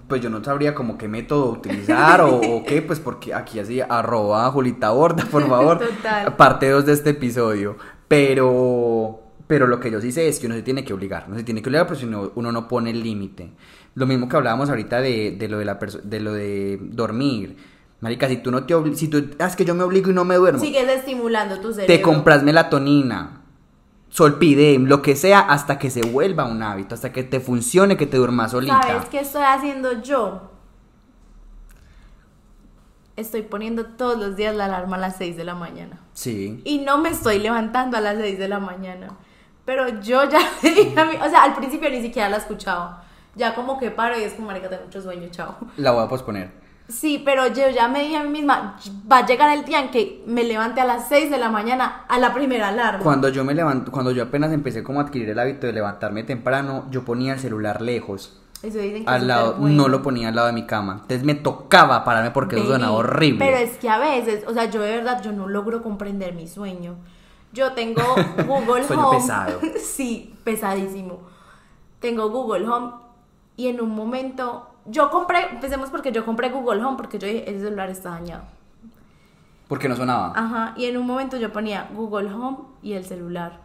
pues 0.07 0.21
yo 0.21 0.29
no 0.31 0.43
sabría 0.43 0.73
como 0.73 0.97
qué 0.97 1.07
método 1.07 1.51
utilizar 1.51 2.21
o, 2.21 2.37
o 2.37 2.63
qué, 2.63 2.81
pues 2.81 2.99
porque 2.99 3.33
aquí 3.35 3.59
así, 3.59 3.81
arroba 3.81 4.49
Julita 4.51 4.89
Borda, 4.91 5.25
por 5.25 5.47
favor, 5.47 5.79
Total. 5.79 6.35
parte 6.35 6.69
2 6.69 6.85
de 6.85 6.93
este 6.93 7.09
episodio, 7.11 7.75
pero, 8.07 9.19
pero 9.47 9.67
lo 9.67 9.79
que 9.79 9.91
yo 9.91 10.01
sí 10.01 10.11
sé 10.11 10.27
es 10.27 10.39
que 10.39 10.47
uno 10.47 10.55
se 10.55 10.63
tiene 10.63 10.83
que 10.83 10.93
obligar, 10.93 11.27
no 11.29 11.35
se 11.35 11.43
tiene 11.43 11.61
que 11.61 11.69
obligar, 11.69 11.87
pero 11.87 11.99
si 11.99 12.05
no, 12.05 12.31
uno 12.35 12.51
no 12.51 12.67
pone 12.67 12.89
el 12.89 13.03
límite. 13.03 13.51
Lo 13.95 14.07
mismo 14.07 14.29
que 14.29 14.37
hablábamos 14.37 14.69
ahorita 14.69 15.01
de, 15.01 15.35
de 15.37 15.47
lo 15.49 15.57
de 15.57 15.65
la 15.65 15.77
de 16.03 16.19
lo 16.21 16.31
de 16.33 16.79
dormir. 16.81 17.57
Marica, 18.01 18.27
si 18.29 18.37
tú 18.37 18.49
no 18.51 18.65
te 18.65 18.73
obligas, 18.73 18.99
si 18.99 19.07
tú, 19.09 19.29
ah, 19.39 19.45
es 19.47 19.55
que 19.55 19.65
yo 19.65 19.75
me 19.75 19.83
obligo 19.83 20.09
y 20.09 20.13
no 20.13 20.23
me 20.25 20.35
duermo, 20.35 20.59
Sigues 20.59 20.87
estimulando 20.87 21.59
tu 21.59 21.73
cerebro. 21.73 21.93
te 21.93 22.01
compras 22.01 22.43
melatonina, 22.43 23.41
solpidem, 24.07 24.85
lo 24.85 25.01
que 25.01 25.15
sea, 25.17 25.39
hasta 25.41 25.77
que 25.79 25.89
se 25.89 26.01
vuelva 26.03 26.45
un 26.45 26.63
hábito, 26.63 26.95
hasta 26.95 27.11
que 27.11 27.23
te 27.23 27.39
funcione, 27.41 27.97
que 27.97 28.05
te 28.07 28.15
duermas 28.17 28.51
solita. 28.51 28.81
¿Sabes 28.81 29.05
qué 29.09 29.19
estoy 29.19 29.41
haciendo 29.43 30.01
yo? 30.01 30.49
Estoy 33.17 33.41
poniendo 33.41 33.85
todos 33.85 34.17
los 34.17 34.37
días 34.37 34.55
la 34.55 34.65
alarma 34.65 34.95
a 34.95 34.99
las 34.99 35.17
6 35.17 35.35
de 35.35 35.43
la 35.43 35.53
mañana. 35.55 35.99
Sí. 36.13 36.61
Y 36.63 36.77
no 36.79 36.99
me 36.99 37.09
estoy 37.09 37.39
levantando 37.39 37.97
a 37.97 38.01
las 38.01 38.17
6 38.17 38.39
de 38.39 38.47
la 38.47 38.59
mañana. 38.59 39.09
Pero 39.65 39.99
yo 40.01 40.23
ya 40.29 40.39
le 40.63 40.69
dije 40.71 40.97
a 40.99 41.03
mí- 41.05 41.17
o 41.17 41.29
sea, 41.29 41.43
al 41.43 41.53
principio 41.55 41.89
ni 41.89 42.01
siquiera 42.01 42.29
la 42.29 42.37
escuchaba. 42.37 43.03
Ya 43.35 43.55
como 43.55 43.77
que 43.77 43.91
paro 43.91 44.17
y 44.17 44.23
es 44.23 44.33
como, 44.33 44.47
marica, 44.47 44.69
tengo 44.69 44.85
mucho 44.85 45.01
sueño, 45.01 45.27
chao. 45.31 45.57
La 45.75 45.91
voy 45.91 46.05
a 46.05 46.07
posponer. 46.07 46.51
Sí, 46.89 47.21
pero 47.23 47.47
yo 47.47 47.69
ya 47.69 47.87
me 47.87 48.01
dije 48.01 48.17
a 48.17 48.23
mí 48.23 48.29
misma, 48.29 48.75
va 49.09 49.19
a 49.19 49.25
llegar 49.25 49.55
el 49.55 49.63
día 49.63 49.79
en 49.79 49.91
que 49.91 50.23
me 50.25 50.43
levante 50.43 50.81
a 50.81 50.85
las 50.85 51.07
6 51.07 51.29
de 51.29 51.37
la 51.37 51.49
mañana 51.49 52.05
a 52.07 52.17
la 52.17 52.33
primera 52.33 52.69
alarma. 52.69 53.03
Cuando 53.03 53.29
yo 53.29 53.43
me 53.43 53.53
levanto, 53.53 53.91
cuando 53.91 54.11
yo 54.11 54.23
apenas 54.23 54.51
empecé 54.51 54.83
como 54.83 54.99
a 54.99 55.03
adquirir 55.03 55.29
el 55.29 55.37
hábito 55.37 55.67
de 55.67 55.73
levantarme 55.73 56.23
temprano, 56.23 56.85
yo 56.89 57.05
ponía 57.05 57.33
el 57.33 57.39
celular 57.39 57.79
lejos. 57.81 58.41
Eso 58.63 58.79
dicen 58.79 59.05
que 59.05 59.09
al 59.09 59.27
lado, 59.27 59.57
no 59.59 59.87
lo 59.87 60.01
ponía 60.01 60.29
al 60.29 60.35
lado 60.35 60.47
de 60.47 60.53
mi 60.53 60.65
cama. 60.65 60.93
Entonces 61.03 61.23
me 61.23 61.35
tocaba 61.35 62.03
pararme 62.03 62.31
porque 62.31 62.55
eso 62.55 62.65
Vení, 62.65 62.79
suena 62.79 62.91
horrible. 62.91 63.45
Pero 63.45 63.57
es 63.57 63.77
que 63.77 63.87
a 63.87 63.99
veces, 63.99 64.43
o 64.47 64.53
sea, 64.53 64.65
yo 64.65 64.81
de 64.81 64.97
verdad, 64.97 65.21
yo 65.21 65.31
no 65.31 65.47
logro 65.47 65.81
comprender 65.81 66.33
mi 66.33 66.47
sueño. 66.47 66.95
Yo 67.53 67.73
tengo 67.73 68.01
Google 68.47 68.83
Sueño 68.83 69.09
Home. 69.09 69.19
pesado. 69.19 69.59
sí, 69.79 70.35
pesadísimo. 70.43 71.19
Tengo 71.99 72.29
Google 72.29 72.67
Home 72.67 72.93
y 73.55 73.67
en 73.67 73.79
un 73.79 73.91
momento, 73.91 74.68
yo 74.89 75.09
compré, 75.09 75.49
empecemos 75.51 75.89
porque 75.89 76.11
yo 76.11 76.25
compré 76.25 76.49
Google 76.49 76.83
Home 76.83 76.97
porque 76.97 77.19
yo 77.19 77.27
dije, 77.27 77.49
ese 77.49 77.61
celular 77.65 77.89
está 77.89 78.09
dañado. 78.11 78.43
Porque 79.67 79.87
no 79.87 79.95
sonaba. 79.95 80.33
Ajá, 80.35 80.73
y 80.77 80.85
en 80.85 80.97
un 80.97 81.05
momento 81.05 81.37
yo 81.37 81.51
ponía 81.53 81.87
Google 81.93 82.33
Home 82.33 82.57
y 82.81 82.93
el 82.93 83.05
celular. 83.05 83.59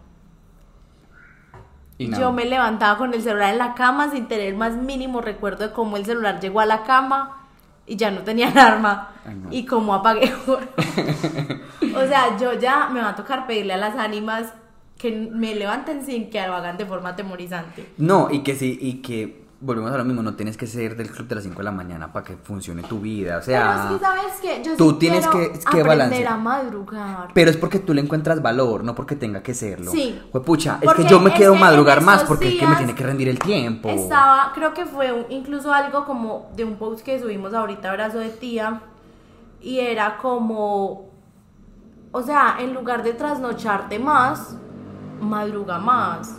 y 1.97 2.09
no. 2.09 2.19
Yo 2.19 2.33
me 2.33 2.45
levantaba 2.45 2.99
con 2.99 3.15
el 3.15 3.23
celular 3.23 3.53
en 3.53 3.59
la 3.59 3.75
cama 3.75 4.11
sin 4.11 4.27
tener 4.29 4.49
el 4.49 4.57
más 4.57 4.75
mínimo 4.75 5.21
recuerdo 5.21 5.69
de 5.69 5.73
cómo 5.73 5.97
el 5.97 6.05
celular 6.05 6.41
llegó 6.41 6.61
a 6.61 6.67
la 6.67 6.83
cama 6.83 7.39
y 7.87 7.97
ya 7.97 8.11
no 8.11 8.23
tenía 8.23 8.49
alarma 8.51 9.11
Ay, 9.27 9.35
no. 9.35 9.49
y 9.51 9.65
cómo 9.65 9.95
apagué. 9.95 10.33
o 11.97 12.07
sea, 12.07 12.37
yo 12.39 12.53
ya 12.55 12.89
me 12.89 13.01
va 13.01 13.11
a 13.11 13.17
tocar 13.17 13.47
pedirle 13.47 13.75
a 13.75 13.77
las 13.79 13.97
ánimas 13.97 14.53
que 14.99 15.11
me 15.33 15.55
levanten 15.55 16.05
sin 16.05 16.31
que 16.31 16.47
lo 16.47 16.55
hagan 16.55 16.77
de 16.77 16.87
forma 16.87 17.11
atemorizante. 17.11 17.93
No, 17.99 18.29
y 18.31 18.43
que 18.43 18.55
sí, 18.57 18.79
y 18.81 18.95
que 19.03 19.44
volvemos 19.65 19.91
a 19.93 19.97
lo 19.99 20.05
mismo, 20.05 20.23
no 20.23 20.35
tienes 20.35 20.57
que 20.57 20.67
ser 20.67 20.95
del 20.97 21.11
club 21.11 21.27
de 21.27 21.37
las 21.37 21.45
5 21.45 21.57
de 21.59 21.65
la 21.65 21.71
mañana 21.73 22.13
para 22.13 22.25
que 22.25 22.37
funcione 22.37 22.83
tu 22.83 23.01
vida. 23.01 23.39
O 23.39 23.43
sea, 23.43 23.89
Pero 23.89 23.95
es 23.97 24.01
que, 24.01 24.05
¿sabes 24.07 24.33
qué? 24.43 24.63
Yo 24.65 24.77
tú 24.77 24.91
sí 24.91 24.97
tienes 24.99 25.27
que- 25.27 25.53
que 25.71 25.83
balancear. 25.83 26.33
a 26.35 26.37
madrugar. 26.37 27.29
Pero 27.33 27.51
es 27.51 27.57
porque 27.57 27.79
tú 27.79 27.95
le 27.95 28.03
encuentras 28.03 28.43
valor, 28.43 28.85
no 28.85 28.95
porque 28.95 29.17
tenga 29.17 29.43
que 29.43 29.55
serlo. 29.55 29.91
Sí. 29.91 30.21
pucha, 30.45 30.79
es 30.83 30.93
que 30.93 31.05
yo 31.07 31.19
me 31.21 31.33
quiero 31.33 31.55
que 31.55 31.61
madrugar 31.61 32.03
más 32.03 32.25
porque 32.25 32.49
es 32.49 32.61
que 32.61 32.67
me 32.67 32.77
tiene 32.77 32.95
que 32.95 33.05
rendir 33.05 33.29
el 33.29 33.39
tiempo. 33.39 33.89
Estaba, 33.89 34.53
creo 34.55 34.75
que 34.75 34.85
fue 34.85 35.13
un- 35.13 35.27
incluso 35.31 35.73
algo 35.73 36.05
como 36.05 36.51
de 36.55 36.65
un 36.65 36.77
post 36.77 37.03
que 37.05 37.19
subimos 37.19 37.55
ahorita, 37.55 37.91
abrazo 37.91 38.19
de 38.19 38.29
tía, 38.29 38.83
y 39.63 39.79
era 39.81 40.19
como, 40.19 41.09
o 42.13 42.23
sea, 42.23 42.57
en 42.61 42.75
lugar 42.75 43.03
de 43.03 43.15
trasnocharte 43.15 43.99
más, 43.99 44.57
madruga 45.21 45.79
más. 45.79 46.37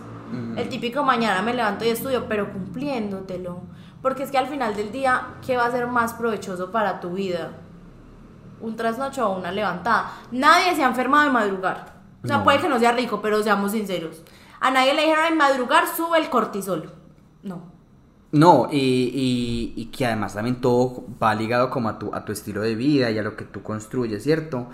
El 0.58 0.70
típico 0.70 1.04
mañana 1.04 1.42
me 1.42 1.54
levanto 1.54 1.86
y 1.86 1.90
estudio, 1.90 2.26
pero 2.28 2.52
cumpliéndotelo. 2.52 3.62
Porque 4.02 4.24
es 4.24 4.32
que 4.32 4.38
al 4.38 4.48
final 4.48 4.76
del 4.76 4.92
día, 4.92 5.36
¿qué 5.46 5.58
va 5.58 5.66
a 5.66 5.72
ser 5.72 5.88
más 5.88 6.14
provechoso 6.14 6.72
para 6.72 7.00
tu 7.00 7.12
vida? 7.14 7.52
¿Un 8.62 8.76
trasnocho 8.76 9.30
o 9.30 9.38
una 9.38 9.52
levantada? 9.52 10.12
Nadie 10.32 10.76
se 10.76 10.84
ha 10.84 10.88
enfermado 10.88 11.26
de 11.26 11.32
madrugar. 11.32 11.94
O 12.24 12.28
sea, 12.28 12.38
No. 12.38 12.44
puede 12.44 12.60
que 12.60 12.70
no 12.70 12.80
sea 12.80 12.92
rico, 12.92 13.22
pero 13.22 13.42
seamos 13.44 13.72
sinceros. 13.72 14.22
A 14.60 14.72
nadie 14.72 14.94
le 14.94 15.02
dijeron 15.04 15.26
en 15.26 15.38
madrugar 15.38 15.86
sube 15.88 16.18
el 16.18 16.30
cortisol. 16.30 16.92
No. 17.44 17.74
No, 18.32 18.68
y, 18.72 18.78
y, 18.78 19.74
y 19.82 19.86
que 19.88 20.06
además 20.06 20.34
también 20.34 20.60
todo 20.60 21.06
va 21.22 21.34
ligado 21.36 21.70
como 21.70 21.90
a 21.90 21.98
tu, 22.00 22.14
a 22.14 22.26
tu 22.26 22.32
estilo 22.32 22.62
de 22.62 22.76
vida 22.76 23.10
y 23.12 23.18
a 23.18 23.24
lo 23.24 23.36
que 23.36 23.46
tú 23.46 23.62
construyes, 23.64 24.24
¿cierto? 24.24 24.68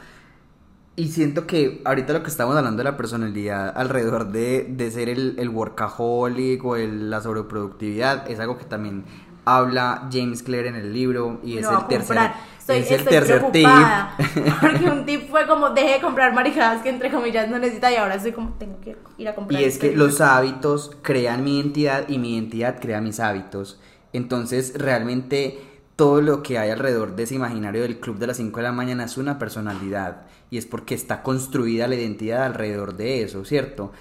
Y 0.96 1.08
siento 1.10 1.48
que 1.48 1.82
ahorita 1.86 2.14
lo 2.14 2.22
que 2.22 2.30
estamos 2.30 2.56
hablando 2.56 2.80
de 2.84 2.84
la 2.84 2.98
personalidad 2.98 3.74
alrededor 3.76 4.32
de, 4.32 4.66
de 4.70 4.92
ser 4.92 5.10
el, 5.10 5.36
el 5.40 5.50
workaholic 5.50 6.64
o 6.66 6.76
el- 6.76 7.10
la 7.10 7.22
sobreproductividad 7.22 8.30
es 8.30 8.40
algo 8.40 8.58
que 8.58 8.66
también 8.66 9.06
habla 9.46 10.10
James 10.12 10.44
Clear 10.44 10.66
en 10.68 10.76
el 10.76 10.94
libro 10.94 11.40
y 11.44 11.58
es 11.58 11.72
el 11.72 11.88
tercer. 11.88 12.18
Estoy, 12.60 12.78
es 12.80 12.92
el 12.92 13.04
tercer 13.06 13.52
tip. 13.52 13.68
Porque 14.62 14.86
un 14.86 15.06
tip 15.06 15.30
fue 15.30 15.48
como, 15.48 15.70
deje 15.72 15.94
de 15.96 16.02
comprar 16.02 16.34
maricadas 16.34 16.82
que 16.84 16.90
entre 16.90 17.10
comillas 17.10 17.50
no 17.50 17.58
necesita 17.58 17.92
y 17.92 17.96
ahora 17.96 18.16
estoy 18.16 18.34
como, 18.34 18.52
tengo 18.60 18.80
que 18.82 18.98
ir 19.18 19.28
a 19.30 19.34
comprar. 19.34 19.62
Y 19.62 19.64
es 19.66 19.78
que 19.78 19.88
este. 19.88 19.98
los 19.98 20.22
hábitos 20.22 20.92
crean 21.02 21.44
mi 21.44 21.58
identidad 21.58 22.08
y 22.10 22.20
mi 22.20 22.36
identidad 22.36 22.80
crea 22.80 23.02
mis 23.02 23.20
hábitos. 23.20 23.80
Entonces, 24.14 24.74
realmente 24.76 25.60
todo 25.96 26.22
lo 26.22 26.44
que 26.44 26.58
hay 26.60 26.70
alrededor 26.70 27.16
de 27.16 27.24
ese 27.24 27.36
imaginario 27.36 27.82
del 27.82 28.00
club 28.00 28.18
de 28.18 28.28
las 28.28 28.38
5 28.38 28.58
de 28.58 28.64
la 28.64 28.72
mañana 28.72 29.06
es 29.06 29.18
una 29.18 29.40
personalidad. 29.40 30.24
Y 30.52 30.60
es 30.60 30.68
porque 30.68 30.96
está 30.96 31.24
construida 31.24 31.88
la 31.88 31.96
identidad 31.96 32.44
alrededor 32.46 32.96
de 32.96 33.24
eso, 33.24 33.46
¿cierto? 33.46 33.92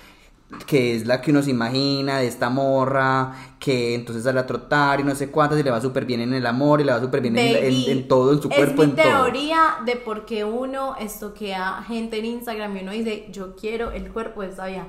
Que 0.67 0.97
es 0.97 1.07
la 1.07 1.21
que 1.23 1.31
uno 1.33 1.43
se 1.43 1.51
imagina 1.51 2.19
de 2.19 2.27
esta 2.29 2.51
morra, 2.51 3.35
que 3.61 3.95
entonces 3.95 4.25
sale 4.25 4.41
a 4.41 4.47
trotar 4.47 5.01
y 5.01 5.05
no 5.05 5.15
sé 5.15 5.31
cuántas, 5.31 5.59
y 5.61 5.63
le 5.63 5.71
va 5.71 5.81
súper 5.81 6.05
bien 6.07 6.21
en 6.23 6.35
el 6.35 6.47
amor, 6.47 6.81
y 6.81 6.85
le 6.85 6.93
va 6.93 7.01
súper 7.01 7.21
bien 7.23 7.37
en, 7.37 7.55
en- 7.57 7.85
Baby, 7.85 7.89
en 7.89 8.09
todo, 8.09 8.33
en 8.33 8.43
su 8.43 8.53
cuerpo, 8.55 8.83
es 8.83 8.85
en 8.85 8.97
mi 8.97 9.01
todo. 9.01 9.03
teoría 9.03 9.77
de 9.85 9.97
por 9.97 10.25
qué 10.27 10.45
uno 10.45 10.97
estoquea 10.97 11.83
gente 11.87 12.19
en 12.19 12.25
Instagram 12.27 12.77
y 12.77 12.81
uno 12.83 12.93
dice, 12.93 13.27
yo 13.31 13.55
quiero 13.57 13.93
el 13.93 14.11
cuerpo 14.13 14.43
de 14.43 14.49
esa 14.49 14.67
vieja. 14.67 14.87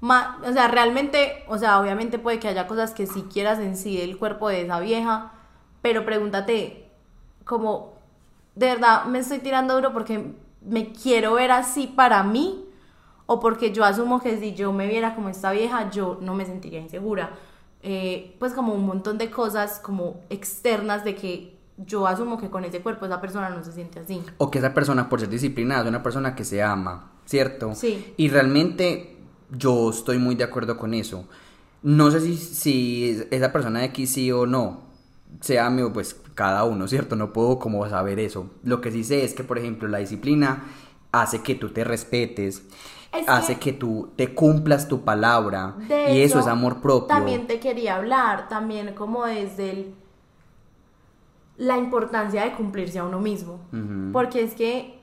Ma- 0.00 0.38
o 0.46 0.52
sea, 0.52 0.68
realmente, 0.68 1.44
o 1.48 1.58
sea, 1.58 1.80
obviamente 1.80 2.18
puede 2.18 2.38
que 2.40 2.48
haya 2.48 2.66
cosas 2.66 2.92
que 2.92 3.06
si 3.06 3.22
quieras 3.22 3.58
en 3.60 3.76
sí 3.76 3.96
del 3.96 4.18
cuerpo 4.18 4.48
de 4.48 4.62
esa 4.62 4.80
vieja, 4.80 5.32
pero 5.82 6.04
pregúntate, 6.04 6.90
como, 7.44 7.94
de 8.56 8.66
verdad 8.66 9.04
me 9.06 9.20
estoy 9.20 9.38
tirando 9.38 9.74
duro 9.74 9.92
porque 9.92 10.34
me 10.66 10.92
quiero 10.92 11.34
ver 11.34 11.50
así 11.50 11.86
para 11.86 12.22
mí 12.22 12.64
o 13.26 13.40
porque 13.40 13.72
yo 13.72 13.84
asumo 13.84 14.20
que 14.20 14.38
si 14.38 14.54
yo 14.54 14.72
me 14.72 14.86
viera 14.86 15.14
como 15.14 15.28
esta 15.28 15.50
vieja, 15.52 15.90
yo 15.90 16.18
no 16.20 16.34
me 16.34 16.44
sentiría 16.46 16.80
insegura. 16.80 17.30
Eh, 17.82 18.36
pues 18.38 18.52
como 18.52 18.74
un 18.74 18.86
montón 18.86 19.18
de 19.18 19.30
cosas 19.30 19.80
como 19.80 20.20
externas 20.30 21.04
de 21.04 21.14
que 21.14 21.56
yo 21.76 22.06
asumo 22.06 22.38
que 22.38 22.48
con 22.50 22.64
ese 22.64 22.80
cuerpo 22.80 23.06
esa 23.06 23.20
persona 23.20 23.50
no 23.50 23.62
se 23.62 23.72
siente 23.72 24.00
así. 24.00 24.22
O 24.38 24.50
que 24.50 24.58
esa 24.58 24.74
persona, 24.74 25.08
por 25.08 25.20
ser 25.20 25.28
disciplinada, 25.28 25.82
es 25.82 25.88
una 25.88 26.02
persona 26.02 26.34
que 26.34 26.44
se 26.44 26.62
ama, 26.62 27.12
¿cierto? 27.26 27.74
Sí. 27.74 28.14
Y 28.16 28.28
realmente 28.28 29.16
yo 29.50 29.90
estoy 29.90 30.18
muy 30.18 30.36
de 30.36 30.44
acuerdo 30.44 30.78
con 30.78 30.94
eso. 30.94 31.26
No 31.82 32.10
sé 32.10 32.20
si, 32.20 32.36
si 32.36 33.22
esa 33.30 33.52
persona 33.52 33.80
de 33.80 33.86
aquí 33.86 34.06
sí 34.06 34.32
o 34.32 34.46
no, 34.46 34.85
sea 35.40 35.66
amigo, 35.66 35.92
pues 35.92 36.20
cada 36.34 36.64
uno, 36.64 36.86
¿cierto? 36.88 37.16
No 37.16 37.32
puedo 37.32 37.58
como 37.58 37.88
saber 37.88 38.18
eso. 38.20 38.50
Lo 38.62 38.80
que 38.80 38.90
sí 38.92 39.04
sé 39.04 39.24
es 39.24 39.34
que, 39.34 39.42
por 39.44 39.58
ejemplo, 39.58 39.88
la 39.88 39.98
disciplina 39.98 40.64
hace 41.12 41.42
que 41.42 41.54
tú 41.54 41.70
te 41.70 41.84
respetes, 41.84 42.62
Es 43.12 43.26
hace 43.28 43.54
que- 43.54 43.60
que 43.60 43.72
tú 43.72 44.10
te 44.16 44.34
cumplas 44.34 44.88
tu 44.88 45.02
palabra 45.02 45.76
y 45.88 46.20
eso 46.20 46.38
es 46.40 46.46
amor 46.46 46.80
propio. 46.82 47.08
También 47.08 47.46
te 47.46 47.58
quería 47.60 47.96
hablar, 47.96 48.48
también 48.48 48.94
como 48.94 49.24
desde 49.24 49.70
el- 49.70 49.94
la 51.56 51.78
importancia 51.78 52.44
de 52.44 52.52
cumplirse 52.52 52.98
a 52.98 53.04
uno 53.04 53.18
mismo. 53.20 53.60
Porque 54.12 54.42
es 54.42 54.54
que 54.54 54.98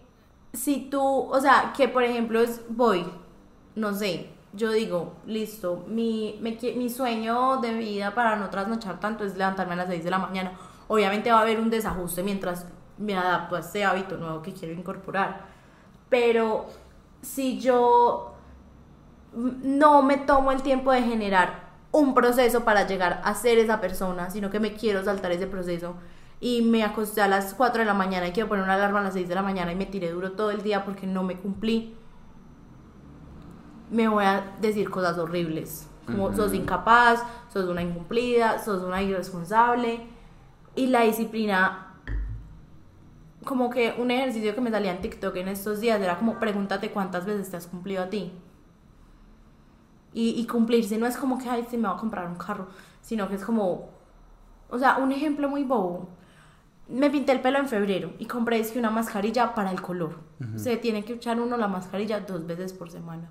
si 0.53 0.81
tú, 0.91 1.01
o 1.01 1.39
sea, 1.41 1.73
que 1.75 1.87
por 1.87 2.03
ejemplo 2.03 2.41
es, 2.41 2.61
voy, 2.69 3.05
no 3.75 3.93
sé, 3.95 4.29
yo 4.53 4.71
digo, 4.71 5.13
listo, 5.25 5.83
mi, 5.87 6.39
mi 6.41 6.89
sueño 6.89 7.57
de 7.57 7.73
vida 7.73 8.13
para 8.13 8.35
no 8.35 8.49
trasnochar 8.49 8.99
tanto 8.99 9.23
es 9.23 9.35
levantarme 9.35 9.73
a 9.73 9.77
las 9.77 9.87
6 9.87 10.03
de 10.03 10.11
la 10.11 10.19
mañana. 10.19 10.53
Obviamente 10.87 11.31
va 11.31 11.39
a 11.39 11.41
haber 11.41 11.59
un 11.59 11.69
desajuste 11.69 12.23
mientras 12.23 12.65
me 12.97 13.15
adapto 13.15 13.55
a 13.55 13.59
este 13.59 13.83
hábito 13.83 14.17
nuevo 14.17 14.41
que 14.41 14.53
quiero 14.53 14.73
incorporar. 14.73 15.45
Pero 16.09 16.67
si 17.21 17.59
yo 17.59 18.35
no 19.33 20.03
me 20.03 20.17
tomo 20.17 20.51
el 20.51 20.61
tiempo 20.61 20.91
de 20.91 21.01
generar 21.01 21.71
un 21.91 22.13
proceso 22.13 22.63
para 22.63 22.85
llegar 22.87 23.21
a 23.23 23.33
ser 23.35 23.57
esa 23.57 23.81
persona, 23.81 24.29
sino 24.29 24.49
que 24.49 24.59
me 24.59 24.73
quiero 24.73 25.03
saltar 25.03 25.31
ese 25.31 25.47
proceso 25.47 25.95
y 26.39 26.61
me 26.61 26.83
acosté 26.83 27.21
a 27.21 27.27
las 27.27 27.53
4 27.53 27.79
de 27.79 27.85
la 27.85 27.93
mañana 27.93 28.27
y 28.27 28.31
quiero 28.31 28.49
poner 28.49 28.65
una 28.65 28.73
alarma 28.75 28.99
a 28.99 29.03
las 29.03 29.13
6 29.13 29.29
de 29.29 29.35
la 29.35 29.41
mañana 29.41 29.71
y 29.71 29.75
me 29.75 29.85
tiré 29.85 30.11
duro 30.11 30.33
todo 30.33 30.51
el 30.51 30.61
día 30.61 30.83
porque 30.83 31.07
no 31.07 31.23
me 31.23 31.37
cumplí, 31.37 31.95
me 33.93 34.07
voy 34.07 34.25
a 34.25 34.55
decir 34.59 34.89
cosas 34.89 35.17
horribles. 35.17 35.87
Como 36.05 36.25
Ujú. 36.25 36.35
sos 36.35 36.53
incapaz, 36.53 37.23
sos 37.51 37.65
una 37.69 37.81
incumplida, 37.81 38.59
sos 38.59 38.83
una 38.83 39.01
irresponsable. 39.01 40.01
Y 40.75 40.87
la 40.87 41.01
disciplina 41.01 41.93
como 43.45 43.69
que 43.69 43.93
un 43.97 44.09
ejercicio 44.11 44.55
que 44.55 44.61
me 44.61 44.71
salía 44.71 44.91
en 44.91 45.01
TikTok 45.01 45.35
en 45.35 45.49
estos 45.49 45.79
días 45.79 46.01
era 46.01 46.17
como 46.17 46.39
pregúntate 46.39 46.91
cuántas 46.91 47.25
veces 47.25 47.49
te 47.51 47.57
has 47.57 47.67
cumplido 47.67 48.03
a 48.03 48.09
ti. 48.09 48.31
Y, 50.13 50.29
y 50.39 50.45
cumplirse 50.47 50.97
no 50.97 51.05
es 51.05 51.17
como 51.17 51.37
que, 51.37 51.49
ay, 51.49 51.65
sí, 51.69 51.77
me 51.77 51.87
voy 51.87 51.97
a 51.97 51.99
comprar 51.99 52.27
un 52.27 52.35
carro, 52.35 52.67
sino 53.01 53.27
que 53.27 53.35
es 53.35 53.43
como, 53.43 53.89
o 54.69 54.77
sea, 54.77 54.97
un 54.97 55.11
ejemplo 55.11 55.49
muy 55.49 55.63
bobo. 55.63 56.09
Me 56.87 57.09
pinté 57.09 57.31
el 57.31 57.41
pelo 57.41 57.59
en 57.59 57.67
febrero 57.67 58.13
y 58.19 58.25
compré 58.25 58.59
es 58.59 58.71
que 58.71 58.79
una 58.79 58.91
mascarilla 58.91 59.55
para 59.55 59.71
el 59.71 59.81
color. 59.81 60.19
Se 60.55 60.75
tiene 60.77 61.05
que 61.05 61.13
echar 61.13 61.39
uno 61.39 61.55
la 61.57 61.67
mascarilla 61.67 62.19
dos 62.19 62.45
veces 62.45 62.73
por 62.73 62.91
semana. 62.91 63.29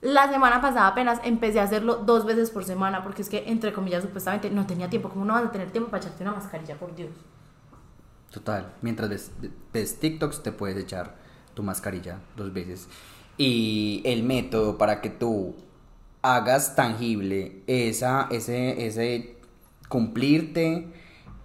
La 0.00 0.30
semana 0.30 0.60
pasada 0.60 0.86
apenas 0.86 1.20
empecé 1.24 1.58
a 1.58 1.64
hacerlo 1.64 1.96
dos 1.96 2.24
veces 2.24 2.50
por 2.50 2.64
semana 2.64 3.02
porque 3.02 3.22
es 3.22 3.28
que, 3.28 3.48
entre 3.48 3.72
comillas, 3.72 4.02
supuestamente 4.02 4.48
no 4.50 4.66
tenía 4.66 4.88
tiempo. 4.88 5.08
¿Cómo 5.08 5.24
no 5.24 5.34
vas 5.34 5.44
a 5.44 5.50
tener 5.50 5.70
tiempo 5.70 5.90
para 5.90 6.02
echarte 6.04 6.22
una 6.22 6.34
mascarilla, 6.34 6.76
por 6.76 6.94
Dios? 6.94 7.10
Total, 8.30 8.72
mientras 8.82 9.08
ves, 9.08 9.32
ves 9.72 9.98
TikToks 9.98 10.42
te 10.42 10.52
puedes 10.52 10.76
echar 10.76 11.16
tu 11.54 11.62
mascarilla 11.62 12.20
dos 12.36 12.52
veces. 12.52 12.88
Y 13.36 14.02
el 14.04 14.22
método 14.22 14.78
para 14.78 15.00
que 15.00 15.10
tú 15.10 15.56
hagas 16.22 16.76
tangible 16.76 17.62
esa, 17.66 18.28
ese, 18.30 18.86
ese 18.86 19.36
cumplirte, 19.88 20.92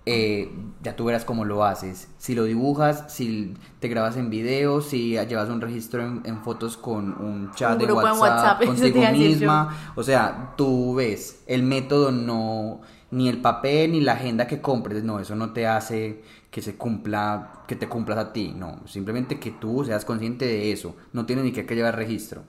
eh, 0.06 0.52
ya 0.82 0.96
tú 0.96 1.06
verás 1.06 1.24
cómo 1.24 1.46
lo 1.46 1.64
haces. 1.64 2.10
Si 2.18 2.36
lo 2.36 2.44
dibujas, 2.44 3.06
si 3.08 3.56
te 3.80 3.88
grabas 3.88 4.18
en 4.18 4.30
video, 4.30 4.82
si 4.82 5.12
llevas 5.12 5.50
un 5.50 5.62
registro 5.62 6.04
en, 6.04 6.22
en 6.26 6.44
fotos 6.44 6.76
con 6.76 7.22
un 7.22 7.52
chat 7.54 7.80
Un 7.80 7.88
de 7.88 7.94
WhatsApp, 7.94 8.62
WhatsApp, 8.62 8.62
yo. 8.94 9.12
misma. 9.12 9.94
O 9.96 10.04
sea, 10.04 10.54
tú 10.58 10.96
ves, 10.96 11.44
el 11.48 11.64
método 11.64 12.12
no, 12.12 12.82
ni 13.12 13.30
el 13.30 13.40
papel, 13.40 13.94
ni 13.94 14.02
la 14.02 14.14
agenda 14.14 14.48
que 14.48 14.60
compres, 14.60 15.04
no, 15.04 15.20
eso 15.20 15.36
no 15.36 15.54
te 15.54 15.68
hace 15.68 16.22
que 16.52 16.62
se 16.62 16.76
cumpla, 16.76 17.64
que 17.68 17.76
te 17.76 17.88
cumplas 17.88 18.18
a 18.18 18.34
ti, 18.34 18.54
no, 18.56 18.82
simplemente 18.86 19.40
que 19.40 19.52
tú 19.52 19.84
seas 19.86 20.06
consciente 20.06 20.46
de 20.46 20.72
eso, 20.72 20.96
no 21.12 21.26
tienes 21.26 21.46
ni 21.46 21.52
que, 21.52 21.66
que 21.66 21.76
llevar 21.76 21.96
registro, 21.96 22.44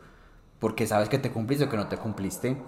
porque 0.59 0.87
sabes 0.87 1.09
que 1.09 1.19
te 1.19 1.31
cumpliste 1.31 1.65
o 1.65 1.71
que 1.71 1.79
no 1.79 1.87
te 1.87 1.97
cumpliste, 1.97 2.59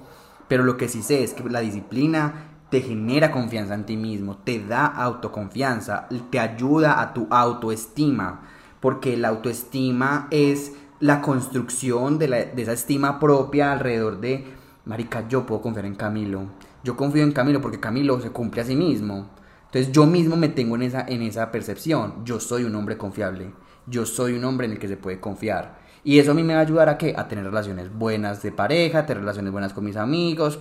pero 0.48 0.62
lo 0.62 0.78
que 0.78 0.88
sí 0.88 1.02
sé 1.02 1.22
es 1.22 1.34
que 1.34 1.44
la 1.44 1.60
disciplina 1.60 2.55
te 2.70 2.80
genera 2.80 3.30
confianza 3.30 3.74
en 3.74 3.86
ti 3.86 3.96
mismo, 3.96 4.38
te 4.38 4.64
da 4.64 4.86
autoconfianza, 4.86 6.08
te 6.30 6.40
ayuda 6.40 7.00
a 7.00 7.14
tu 7.14 7.26
autoestima, 7.30 8.42
porque 8.80 9.16
la 9.16 9.28
autoestima 9.28 10.28
es 10.30 10.72
la 10.98 11.20
construcción 11.20 12.18
de, 12.18 12.28
la, 12.28 12.36
de 12.44 12.62
esa 12.62 12.72
estima 12.72 13.20
propia 13.20 13.72
alrededor 13.72 14.20
de, 14.20 14.44
marica, 14.84 15.28
yo 15.28 15.46
puedo 15.46 15.62
confiar 15.62 15.86
en 15.86 15.94
Camilo, 15.94 16.46
yo 16.82 16.96
confío 16.96 17.22
en 17.22 17.32
Camilo 17.32 17.60
porque 17.60 17.80
Camilo 17.80 18.20
se 18.20 18.30
cumple 18.30 18.62
a 18.62 18.64
sí 18.64 18.76
mismo. 18.76 19.28
Entonces 19.66 19.92
yo 19.92 20.06
mismo 20.06 20.36
me 20.36 20.48
tengo 20.48 20.76
en 20.76 20.82
esa, 20.82 21.04
en 21.06 21.22
esa 21.22 21.50
percepción, 21.50 22.24
yo 22.24 22.40
soy 22.40 22.64
un 22.64 22.74
hombre 22.76 22.96
confiable, 22.96 23.52
yo 23.86 24.06
soy 24.06 24.34
un 24.34 24.44
hombre 24.44 24.66
en 24.66 24.72
el 24.72 24.78
que 24.78 24.88
se 24.88 24.96
puede 24.96 25.20
confiar. 25.20 25.78
Y 26.04 26.20
eso 26.20 26.30
a 26.30 26.34
mí 26.34 26.44
me 26.44 26.54
va 26.54 26.60
a 26.60 26.62
ayudar 26.62 26.88
a, 26.88 26.98
¿qué? 26.98 27.14
a 27.16 27.26
tener 27.26 27.44
relaciones 27.44 27.92
buenas 27.92 28.42
de 28.42 28.52
pareja, 28.52 29.06
tener 29.06 29.22
relaciones 29.22 29.52
buenas 29.52 29.72
con 29.72 29.84
mis 29.84 29.96
amigos, 29.96 30.60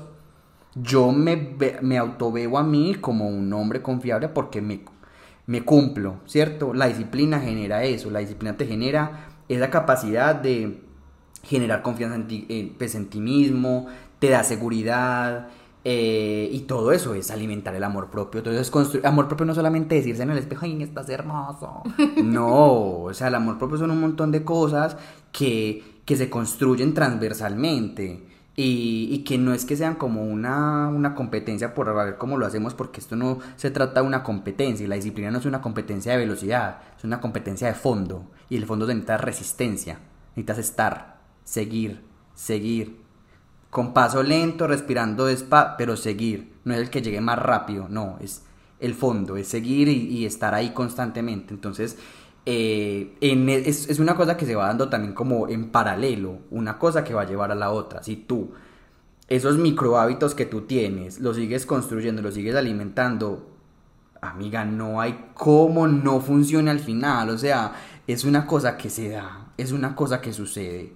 yo 0.76 1.12
me, 1.12 1.56
me 1.82 1.98
autoveo 1.98 2.58
a 2.58 2.64
mí 2.64 2.96
como 2.96 3.28
un 3.28 3.52
hombre 3.54 3.82
confiable 3.82 4.30
porque 4.30 4.62
me, 4.62 4.82
me 5.48 5.64
cumplo, 5.64 6.18
¿cierto? 6.26 6.74
La 6.74 6.88
disciplina 6.88 7.40
genera 7.40 7.84
eso, 7.84 8.10
la 8.12 8.20
disciplina 8.20 8.58
te 8.58 8.68
genera 8.68 9.28
esa 9.48 9.70
capacidad 9.70 10.36
de 10.36 10.82
generar 11.44 11.82
confianza 11.82 12.16
en 12.16 12.28
ti, 12.28 12.46
eh, 12.50 12.74
pues, 12.78 12.96
en 12.96 13.08
ti 13.08 13.20
mismo, 13.20 13.88
te 14.20 14.30
da 14.30 14.44
seguridad, 14.44 15.48
eh, 15.88 16.50
y 16.52 16.62
todo 16.62 16.92
eso 16.92 17.14
es 17.14 17.30
alimentar 17.30 17.76
el 17.76 17.84
amor 17.84 18.10
propio. 18.10 18.42
Todo 18.42 18.54
eso 18.56 18.62
es 18.62 18.72
construir. 18.72 19.06
Amor 19.06 19.28
propio 19.28 19.46
no 19.46 19.54
solamente 19.54 19.94
decirse 19.94 20.24
en 20.24 20.32
el 20.32 20.40
espejo, 20.40 20.66
¡ay, 20.66 20.82
estás 20.82 21.08
hermoso! 21.10 21.84
No, 22.24 23.04
o 23.04 23.14
sea, 23.14 23.28
el 23.28 23.36
amor 23.36 23.60
propio 23.60 23.78
son 23.78 23.92
un 23.92 24.02
montón 24.02 24.32
de 24.32 24.44
cosas 24.44 24.98
que, 25.32 26.02
que 26.06 26.16
se 26.18 26.30
construyen 26.30 26.96
transversalmente. 26.96 28.24
Y, 28.58 29.24
que 29.26 29.38
no 29.38 29.54
es 29.54 29.66
que 29.66 29.76
sean 29.76 29.96
como 29.96 30.24
una, 30.24 30.88
una 30.88 31.14
competencia 31.14 31.74
por 31.74 31.94
ver 31.94 32.18
cómo 32.18 32.38
lo 32.38 32.46
hacemos, 32.46 32.74
porque 32.74 33.02
esto 33.02 33.18
no 33.18 33.40
se 33.58 33.70
trata 33.70 34.02
de 34.02 34.08
una 34.08 34.24
competencia, 34.24 34.86
y 34.86 34.88
la 34.88 34.96
disciplina 34.96 35.30
no 35.30 35.40
es 35.40 35.46
una 35.46 35.62
competencia 35.62 36.14
de 36.14 36.20
velocidad, 36.20 36.80
es 36.98 37.04
una 37.04 37.20
competencia 37.20 37.68
de 37.68 37.74
fondo, 37.74 38.32
y 38.50 38.56
el 38.56 38.66
fondo 38.66 38.88
necesita 38.88 39.18
resistencia, 39.18 40.00
necesitas 40.30 40.58
estar, 40.60 41.18
seguir, 41.44 42.02
seguir, 42.34 43.02
con 43.70 43.94
paso 43.94 44.24
lento, 44.24 44.68
respirando 44.68 45.26
despacio, 45.26 45.76
pero 45.78 45.98
seguir, 45.98 46.54
no 46.64 46.74
es 46.74 46.80
el 46.80 46.90
que 46.90 47.02
llegue 47.02 47.20
más 47.20 47.40
rápido, 47.40 47.88
no, 47.90 48.18
es 48.22 48.44
el 48.80 48.94
fondo, 48.94 49.36
es 49.36 49.50
seguir 49.50 49.90
y, 49.90 50.08
y 50.08 50.26
estar 50.26 50.54
ahí 50.54 50.70
constantemente, 50.70 51.54
entonces 51.54 51.98
eh, 52.46 53.18
e, 53.22 53.64
es, 53.66 54.00
una 54.00 54.16
cosa 54.16 54.38
que 54.38 54.46
se 54.46 54.56
va 54.56 54.68
dando 54.68 54.90
también 54.90 55.14
como 55.14 55.48
en 55.48 55.72
paralelo, 55.72 56.40
una 56.52 56.78
cosa 56.78 57.04
que 57.04 57.14
va 57.14 57.24
a 57.24 57.26
llevar 57.26 57.52
a 57.52 57.56
la 57.56 57.72
otra. 57.72 58.04
Si 58.04 58.16
tú 58.16 58.52
esos 59.28 59.58
micro 59.58 59.98
hábitos 59.98 60.36
que 60.36 60.46
tú 60.46 60.62
tienes, 60.62 61.20
los 61.20 61.36
sigues 61.38 61.66
construyendo, 61.66 62.22
los 62.22 62.36
sigues 62.36 62.56
alimentando, 62.56 63.50
amiga, 64.22 64.66
no 64.66 65.02
hay 65.02 65.32
cómo 65.34 65.88
no 65.88 66.22
funcione 66.22 66.72
al 66.72 66.80
final. 66.80 67.30
O 67.30 67.38
sea, 67.38 67.74
es 68.08 68.24
una 68.24 68.46
cosa 68.46 68.78
que 68.78 68.90
se 68.90 69.10
da, 69.10 69.48
es 69.58 69.72
una 69.72 69.96
cosa 69.96 70.22
que 70.22 70.34
sucede. 70.34 70.94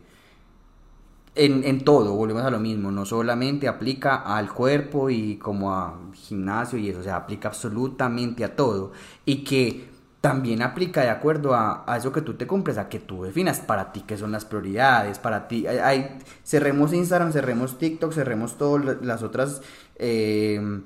En, 1.35 1.85
todo, 1.85 2.15
volvemos 2.15 2.43
a 2.43 2.49
lo 2.49 2.59
mismo, 2.59 2.91
no 2.91 3.05
solamente 3.05 3.69
aplica 3.69 4.17
al 4.17 4.51
cuerpo 4.53 5.09
y 5.09 5.37
como 5.37 5.73
a 5.73 5.97
gimnasio 6.13 6.77
y 6.77 6.89
eso, 6.89 6.99
o 6.99 7.03
sea, 7.03 7.15
aplica 7.15 7.47
absolutamente 7.47 8.43
a 8.43 8.57
todo. 8.57 8.91
Y 9.25 9.45
que 9.45 9.88
también 10.21 10.61
aplica 10.61 11.01
de 11.01 11.09
acuerdo 11.09 11.55
a, 11.55 11.85
eso 11.97 12.11
que 12.11 12.21
tú 12.21 12.33
te 12.33 12.45
cumples, 12.45 12.77
a 12.77 12.89
que 12.89 12.99
tú 12.99 13.23
definas 13.23 13.59
para 13.59 13.91
ti 13.93 14.03
qué 14.05 14.17
son 14.17 14.31
las 14.31 14.43
prioridades, 14.43 15.17
para 15.17 15.47
ti, 15.47 15.65
hay, 15.65 16.17
cerremos 16.43 16.93
Instagram, 16.93 17.31
cerremos 17.31 17.77
TikTok, 17.77 18.11
cerremos 18.11 18.57
todas 18.57 19.01
las 19.01 19.23
otras 19.23 19.61
eh, 19.95 20.81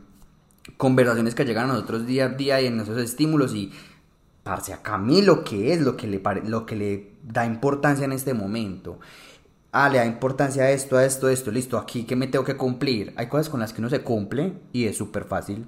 conversaciones 0.78 1.34
que 1.34 1.46
llegan 1.46 1.70
a 1.70 1.74
nosotros 1.74 2.06
día 2.06 2.26
a 2.26 2.30
día 2.30 2.62
y 2.62 2.68
en 2.68 2.80
esos 2.80 2.98
estímulos 3.00 3.56
y 3.56 3.72
parce 4.44 4.74
a 4.74 4.82
Camilo 4.82 5.44
qué 5.44 5.74
es 5.74 5.82
lo 5.82 5.98
que 5.98 6.08
le 6.08 6.22
lo 6.46 6.66
que 6.66 6.76
le 6.76 7.14
da 7.24 7.46
importancia 7.46 8.06
en 8.06 8.12
este 8.12 8.34
momento. 8.34 9.00
Ah, 9.72 9.90
le 9.90 9.98
da 9.98 10.06
importancia 10.06 10.64
a 10.64 10.72
esto, 10.72 10.98
a 10.98 11.06
esto, 11.06 11.28
a 11.28 11.32
esto, 11.32 11.50
listo, 11.50 11.80
aquí 11.80 12.04
que 12.04 12.16
me 12.16 12.28
tengo 12.28 12.46
que 12.46 12.56
cumplir. 12.56 13.14
Hay 13.18 13.28
cosas 13.28 13.50
con 13.50 13.60
las 13.60 13.74
que 13.74 13.82
uno 13.82 13.90
se 13.90 14.02
cumple 14.04 14.54
y 14.72 14.86
es 14.86 14.96
súper 14.98 15.24
fácil. 15.26 15.66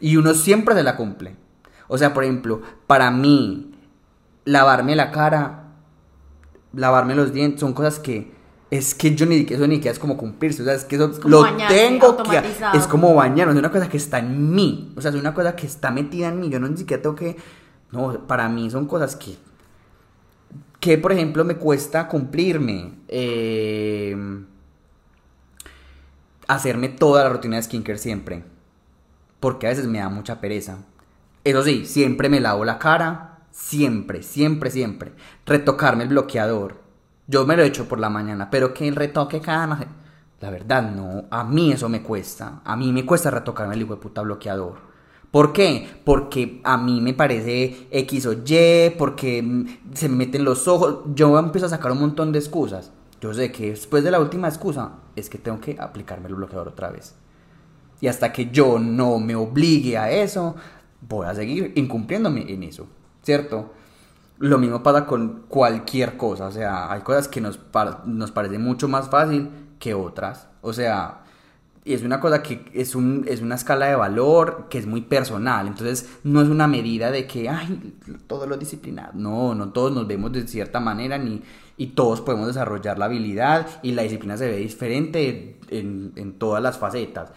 Y 0.00 0.16
uno 0.16 0.34
siempre 0.34 0.74
se 0.74 0.82
la 0.82 0.96
cumple. 0.96 1.36
O 1.92 1.98
sea, 1.98 2.14
por 2.14 2.24
ejemplo, 2.24 2.62
para 2.86 3.10
mí, 3.10 3.70
lavarme 4.46 4.96
la 4.96 5.10
cara, 5.10 5.64
lavarme 6.72 7.14
los 7.14 7.34
dientes, 7.34 7.60
son 7.60 7.74
cosas 7.74 7.98
que 7.98 8.32
es 8.70 8.94
que 8.94 9.14
yo 9.14 9.26
ni 9.26 9.46
eso 9.46 9.66
ni 9.66 9.78
que 9.78 9.90
es 9.90 9.98
como 9.98 10.16
cumplirse, 10.16 10.62
o 10.62 10.64
sea, 10.64 10.72
es 10.72 10.86
que 10.86 10.96
eso 10.96 11.12
lo 11.24 11.44
tengo 11.68 12.16
que 12.22 12.40
es 12.72 12.86
como 12.86 13.14
bañar, 13.14 13.50
es 13.50 13.56
una 13.56 13.70
cosa 13.70 13.90
que 13.90 13.98
está 13.98 14.20
en 14.20 14.54
mí, 14.54 14.94
o 14.96 15.02
sea, 15.02 15.10
es 15.10 15.18
una 15.18 15.34
cosa 15.34 15.54
que 15.54 15.66
está 15.66 15.90
metida 15.90 16.28
en 16.28 16.40
mí, 16.40 16.48
yo 16.48 16.58
no 16.58 16.66
ni 16.66 16.78
siquiera 16.78 17.02
tengo 17.02 17.14
que 17.14 17.36
no, 17.90 18.26
para 18.26 18.48
mí 18.48 18.70
son 18.70 18.86
cosas 18.86 19.14
que 19.14 19.36
que 20.80 20.96
por 20.96 21.12
ejemplo 21.12 21.44
me 21.44 21.56
cuesta 21.56 22.08
cumplirme 22.08 22.92
eh, 23.08 24.16
hacerme 26.48 26.88
toda 26.88 27.24
la 27.24 27.28
rutina 27.28 27.56
de 27.56 27.64
skincare 27.64 27.98
siempre, 27.98 28.44
porque 29.40 29.66
a 29.66 29.70
veces 29.70 29.86
me 29.86 29.98
da 29.98 30.08
mucha 30.08 30.40
pereza. 30.40 30.78
Eso 31.44 31.62
sí, 31.62 31.86
siempre 31.86 32.28
me 32.28 32.40
lavo 32.40 32.64
la 32.64 32.78
cara, 32.78 33.40
siempre, 33.50 34.22
siempre, 34.22 34.70
siempre. 34.70 35.12
Retocarme 35.44 36.04
el 36.04 36.10
bloqueador. 36.10 36.80
Yo 37.26 37.46
me 37.46 37.56
lo 37.56 37.62
he 37.62 37.66
hecho 37.66 37.88
por 37.88 37.98
la 37.98 38.10
mañana, 38.10 38.50
pero 38.50 38.72
que 38.72 38.86
el 38.86 38.96
retoque 38.96 39.40
cada 39.40 39.66
no 39.66 39.78
La 40.40 40.50
verdad, 40.50 40.82
no. 40.82 41.24
A 41.30 41.44
mí 41.44 41.72
eso 41.72 41.88
me 41.88 42.02
cuesta. 42.02 42.60
A 42.64 42.76
mí 42.76 42.92
me 42.92 43.06
cuesta 43.06 43.30
retocarme 43.30 43.74
el 43.74 43.82
hijo 43.82 43.94
de 43.94 44.00
puta 44.00 44.22
bloqueador. 44.22 44.92
¿Por 45.32 45.52
qué? 45.52 45.88
Porque 46.04 46.60
a 46.62 46.76
mí 46.76 47.00
me 47.00 47.14
parece 47.14 47.88
X 47.90 48.26
o 48.26 48.32
Y, 48.34 48.90
porque 48.98 49.66
se 49.94 50.08
me 50.08 50.16
meten 50.16 50.44
los 50.44 50.68
ojos. 50.68 50.98
Yo 51.14 51.38
empiezo 51.38 51.66
a 51.66 51.70
sacar 51.70 51.90
un 51.90 52.00
montón 52.00 52.32
de 52.32 52.38
excusas. 52.38 52.92
Yo 53.20 53.32
sé 53.32 53.50
que 53.50 53.70
después 53.70 54.04
de 54.04 54.10
la 54.10 54.20
última 54.20 54.48
excusa 54.48 54.92
es 55.16 55.30
que 55.30 55.38
tengo 55.38 55.60
que 55.60 55.76
aplicarme 55.80 56.28
el 56.28 56.34
bloqueador 56.34 56.68
otra 56.68 56.90
vez. 56.90 57.14
Y 58.00 58.08
hasta 58.08 58.32
que 58.32 58.50
yo 58.50 58.78
no 58.78 59.20
me 59.20 59.34
obligue 59.34 59.96
a 59.96 60.10
eso, 60.10 60.56
voy 61.08 61.26
a 61.26 61.34
seguir 61.34 61.72
incumpliéndome 61.74 62.52
en 62.52 62.62
eso, 62.62 62.86
¿cierto? 63.22 63.72
Lo 64.38 64.58
mismo 64.58 64.82
pasa 64.82 65.06
con 65.06 65.44
cualquier 65.48 66.16
cosa, 66.16 66.46
o 66.46 66.52
sea, 66.52 66.90
hay 66.90 67.02
cosas 67.02 67.28
que 67.28 67.40
nos, 67.40 67.60
nos 68.06 68.30
parece 68.32 68.58
mucho 68.58 68.88
más 68.88 69.08
fácil 69.08 69.50
que 69.78 69.94
otras, 69.94 70.48
o 70.62 70.72
sea, 70.72 71.22
es 71.84 72.02
una 72.02 72.20
cosa 72.20 72.42
que 72.42 72.70
es, 72.74 72.94
un, 72.94 73.24
es 73.28 73.40
una 73.40 73.56
escala 73.56 73.86
de 73.86 73.96
valor 73.96 74.66
que 74.70 74.78
es 74.78 74.86
muy 74.86 75.00
personal, 75.00 75.66
entonces 75.66 76.08
no 76.22 76.40
es 76.40 76.48
una 76.48 76.68
medida 76.68 77.10
de 77.10 77.26
que, 77.26 77.48
ay, 77.48 77.96
todo 78.26 78.46
lo 78.46 78.56
disciplinado, 78.56 79.12
no, 79.14 79.54
no 79.54 79.70
todos 79.70 79.92
nos 79.92 80.06
vemos 80.06 80.32
de 80.32 80.46
cierta 80.46 80.80
manera 80.80 81.18
ni, 81.18 81.42
y 81.76 81.88
todos 81.88 82.20
podemos 82.20 82.46
desarrollar 82.46 82.98
la 82.98 83.06
habilidad 83.06 83.66
y 83.82 83.92
la 83.92 84.02
disciplina 84.02 84.36
se 84.36 84.48
ve 84.48 84.58
diferente 84.58 85.58
en, 85.70 86.12
en 86.16 86.34
todas 86.34 86.62
las 86.62 86.78
facetas 86.78 87.32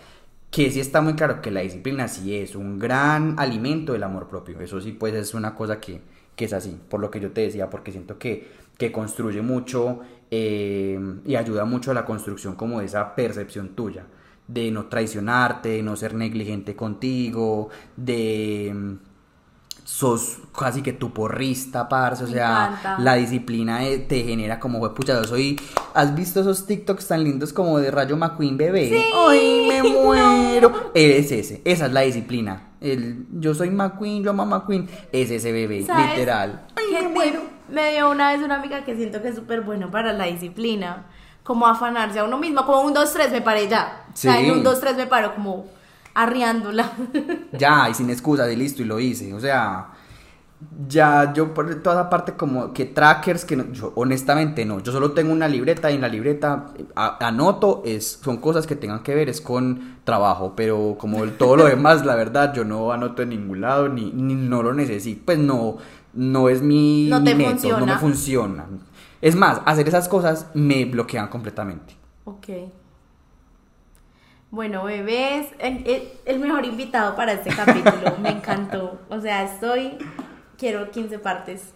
que 0.51 0.71
sí 0.71 0.79
está 0.79 1.01
muy 1.01 1.13
claro 1.13 1.41
que 1.41 1.51
la 1.51 1.61
disciplina 1.61 2.07
sí 2.07 2.35
es 2.35 2.55
un 2.55 2.79
gran 2.79 3.37
alimento 3.37 3.93
del 3.93 4.03
amor 4.03 4.27
propio. 4.27 4.59
Eso 4.59 4.79
sí, 4.79 4.91
pues 4.93 5.13
es 5.13 5.33
una 5.33 5.55
cosa 5.55 5.79
que, 5.79 6.01
es 6.37 6.53
así, 6.53 6.79
por 6.89 6.99
lo 6.99 7.11
que 7.11 7.19
yo 7.19 7.31
te 7.31 7.41
decía, 7.41 7.69
porque 7.69 7.91
siento 7.91 8.17
que, 8.17 8.47
que 8.77 8.91
construye 8.91 9.41
mucho 9.41 9.99
eh, 10.31 10.99
y 11.25 11.35
ayuda 11.35 11.65
mucho 11.65 11.91
a 11.91 11.93
la 11.93 12.05
construcción 12.05 12.55
como 12.55 12.79
de 12.79 12.85
esa 12.85 13.15
percepción 13.15 13.69
tuya, 13.69 14.05
de 14.47 14.71
no 14.71 14.85
traicionarte, 14.85 15.69
de 15.69 15.83
no 15.83 15.95
ser 15.95 16.13
negligente 16.13 16.75
contigo, 16.75 17.69
de 17.97 18.97
sos 19.85 20.39
casi 20.57 20.81
que 20.81 20.93
tu 20.93 21.13
porrista, 21.13 21.87
parce, 21.87 22.23
o 22.23 22.27
sea, 22.27 22.97
la 22.99 23.13
disciplina 23.13 23.81
te 24.07 24.23
genera 24.23 24.59
como, 24.59 24.93
pucha, 24.95 25.13
yo 25.13 25.23
soy, 25.25 25.61
¿has 25.93 26.15
visto 26.15 26.41
esos 26.41 26.65
TikToks 26.65 27.07
tan 27.07 27.23
lindos 27.23 27.53
como 27.53 27.77
de 27.77 27.91
Rayo 27.91 28.17
McQueen 28.17 28.57
bebé? 28.57 28.89
Sí. 28.89 29.05
¡Ay, 29.15 29.67
me 29.69 29.83
muero! 30.01 30.91
Eres 30.95 31.31
ese, 31.31 31.61
esa 31.63 31.85
es 31.85 31.93
la 31.93 32.01
disciplina. 32.01 32.69
El, 32.81 33.27
yo 33.31 33.53
soy 33.53 33.69
McQueen, 33.69 34.23
yo 34.23 34.31
amo 34.31 34.45
McQueen, 34.45 34.89
es 35.11 35.29
ese 35.29 35.51
bebé, 35.51 35.81
literal. 35.81 36.65
¡Ay, 36.75 37.03
me 37.03 37.07
muero! 37.09 37.41
Me 37.69 37.91
dio 37.91 38.09
una 38.09 38.31
vez 38.31 38.41
una 38.41 38.55
amiga 38.55 38.83
que 38.83 38.95
siento 38.95 39.21
que 39.21 39.29
es 39.29 39.35
súper 39.35 39.61
bueno 39.61 39.91
para 39.91 40.13
la 40.13 40.25
disciplina, 40.25 41.05
como 41.43 41.67
afanarse 41.67 42.19
a 42.19 42.23
uno 42.23 42.39
mismo, 42.39 42.65
como 42.65 42.81
un 42.81 42.93
2, 42.93 43.13
3 43.13 43.31
me 43.31 43.41
paré 43.41 43.67
ya. 43.67 44.05
O 44.11 44.17
sea, 44.17 44.39
en 44.39 44.49
un 44.49 44.63
2, 44.63 44.79
3 44.79 44.97
me 44.97 45.05
paro 45.05 45.35
como 45.35 45.67
arriándola. 46.15 46.91
Ya, 47.57 47.87
y 47.89 47.93
sin 47.93 48.09
excusa, 48.09 48.45
de 48.45 48.57
listo, 48.57 48.81
y 48.81 48.85
lo 48.85 48.99
hice. 48.99 49.33
O 49.33 49.39
sea, 49.39 49.91
ya 50.87 51.31
yo 51.33 51.53
por 51.53 51.73
toda 51.83 52.01
esa 52.01 52.09
parte 52.09 52.33
como 52.33 52.73
que 52.73 52.85
trackers 52.85 53.45
que 53.45 53.55
no- 53.55 53.71
yo 53.71 53.91
honestamente 53.95 54.65
no, 54.65 54.79
yo 54.79 54.91
solo 54.91 55.11
tengo 55.11 55.31
una 55.31 55.47
libreta 55.47 55.91
y 55.91 55.95
en 55.95 56.01
la 56.01 56.07
libreta 56.07 56.67
eh, 56.77 56.85
a- 56.95 57.27
anoto 57.27 57.81
es 57.85 58.19
son 58.23 58.37
cosas 58.37 58.65
que 58.65 58.75
tengan 58.75 59.03
que 59.03 59.13
ver 59.15 59.29
es 59.29 59.41
con 59.41 59.97
trabajo, 60.05 60.53
pero 60.55 60.95
como 60.97 61.23
el- 61.23 61.33
todo 61.37 61.55
lo 61.57 61.65
demás 61.65 62.05
la 62.05 62.15
verdad 62.15 62.53
yo 62.53 62.63
no 62.63 62.91
anoto 62.91 63.21
en 63.21 63.29
ningún 63.29 63.61
lado 63.61 63.89
ni, 63.89 64.11
ni 64.11 64.33
no 64.33 64.63
lo 64.63 64.73
necesito, 64.73 65.21
pues 65.25 65.37
no 65.39 65.77
no 66.13 66.47
es 66.49 66.61
mi, 66.61 67.07
No 67.09 67.19
mi 67.19 67.25
te 67.25 67.35
método, 67.35 67.51
no 67.51 67.57
funciona. 67.79 67.85
me 67.93 67.99
funciona. 67.99 68.65
Es 69.21 69.35
más, 69.35 69.61
hacer 69.65 69.87
esas 69.89 70.07
cosas 70.07 70.47
me 70.53 70.85
bloquean 70.85 71.27
completamente. 71.27 71.95
Ok. 72.23 72.47
Bueno, 74.55 74.85
bebés, 74.85 75.47
el, 75.59 75.85
el- 75.85 76.07
el 76.25 76.39
mejor 76.39 76.63
invitado 76.65 77.13
para 77.15 77.33
este 77.33 77.49
capítulo. 77.53 78.17
Me 78.21 78.29
encantó. 78.29 78.99
O 79.09 79.19
sea, 79.19 79.43
estoy. 79.43 79.97
Quiero 80.57 80.89
15 80.91 81.19
partes. 81.19 81.73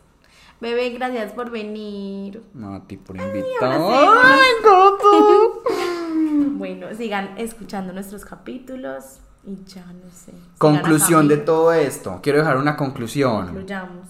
Bebé, 0.62 0.90
gracias 0.92 1.34
por 1.34 1.52
venir. 1.52 2.42
No, 2.54 2.76
a 2.76 2.88
ti 2.88 2.96
por 2.98 3.18
invitar. 3.18 3.80
Ay. 3.82 4.52
Bueno, 6.60 6.88
sigan 6.96 7.38
escuchando 7.38 7.94
nuestros 7.94 8.26
capítulos 8.26 9.20
y 9.46 9.56
ya 9.66 9.86
no 9.86 10.10
sé. 10.12 10.34
Conclusión 10.58 11.28
de 11.30 11.38
todo 11.38 11.72
esto. 11.74 12.20
Quiero 12.22 12.40
dejar 12.40 12.58
una 12.58 12.76
conclusión. 12.76 13.46
Concluyamos. 13.46 14.08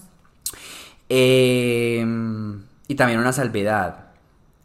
Eh, 1.08 2.04
y 2.88 2.94
también 2.96 3.20
una 3.20 3.32
salvedad. 3.32 4.06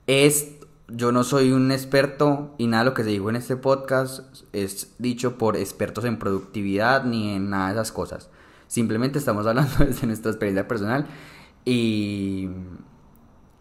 Es, 0.07 0.54
yo 0.87 1.11
no 1.11 1.23
soy 1.23 1.51
un 1.51 1.71
experto 1.71 2.53
y 2.57 2.67
nada 2.67 2.83
de 2.83 2.89
lo 2.89 2.93
que 2.93 3.03
se 3.03 3.09
dijo 3.09 3.29
en 3.29 3.35
este 3.35 3.55
podcast 3.55 4.21
es 4.53 4.93
dicho 4.99 5.37
por 5.37 5.57
expertos 5.57 6.05
en 6.05 6.19
productividad 6.19 7.05
ni 7.05 7.31
en 7.33 7.49
nada 7.49 7.67
de 7.67 7.73
esas 7.73 7.91
cosas. 7.91 8.29
Simplemente 8.67 9.17
estamos 9.19 9.47
hablando 9.47 9.73
desde 9.79 10.07
nuestra 10.07 10.31
experiencia 10.31 10.67
personal 10.67 11.07
y, 11.63 12.49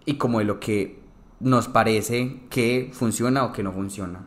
y 0.05 0.15
como 0.15 0.41
de 0.41 0.45
lo 0.45 0.61
que 0.61 1.03
nos 1.41 1.69
parece 1.69 2.43
que 2.51 2.91
funciona 2.93 3.45
o 3.45 3.53
que 3.53 3.63
no 3.63 3.73
funciona. 3.73 4.27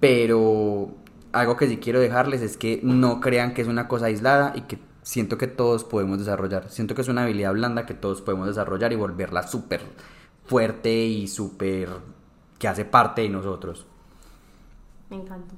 Pero 0.00 0.94
algo 1.32 1.56
que 1.56 1.68
sí 1.68 1.78
quiero 1.78 2.00
dejarles 2.00 2.42
es 2.42 2.56
que 2.56 2.80
no 2.82 3.20
crean 3.20 3.54
que 3.54 3.62
es 3.62 3.68
una 3.68 3.88
cosa 3.88 4.06
aislada 4.06 4.52
y 4.56 4.62
que 4.62 4.78
siento 5.02 5.36
que 5.36 5.46
todos 5.46 5.84
podemos 5.84 6.18
desarrollar. 6.18 6.70
Siento 6.70 6.94
que 6.94 7.02
es 7.02 7.08
una 7.08 7.24
habilidad 7.24 7.52
blanda 7.52 7.86
que 7.86 7.94
todos 7.94 8.22
podemos 8.22 8.48
desarrollar 8.48 8.92
y 8.92 8.96
volverla 8.96 9.46
súper 9.46 9.82
fuerte 10.46 11.04
y 11.06 11.28
súper 11.28 11.88
que 12.58 12.68
hace 12.68 12.84
parte 12.84 13.22
de 13.22 13.28
nosotros. 13.28 13.86
Me 15.10 15.16
encantó. 15.16 15.54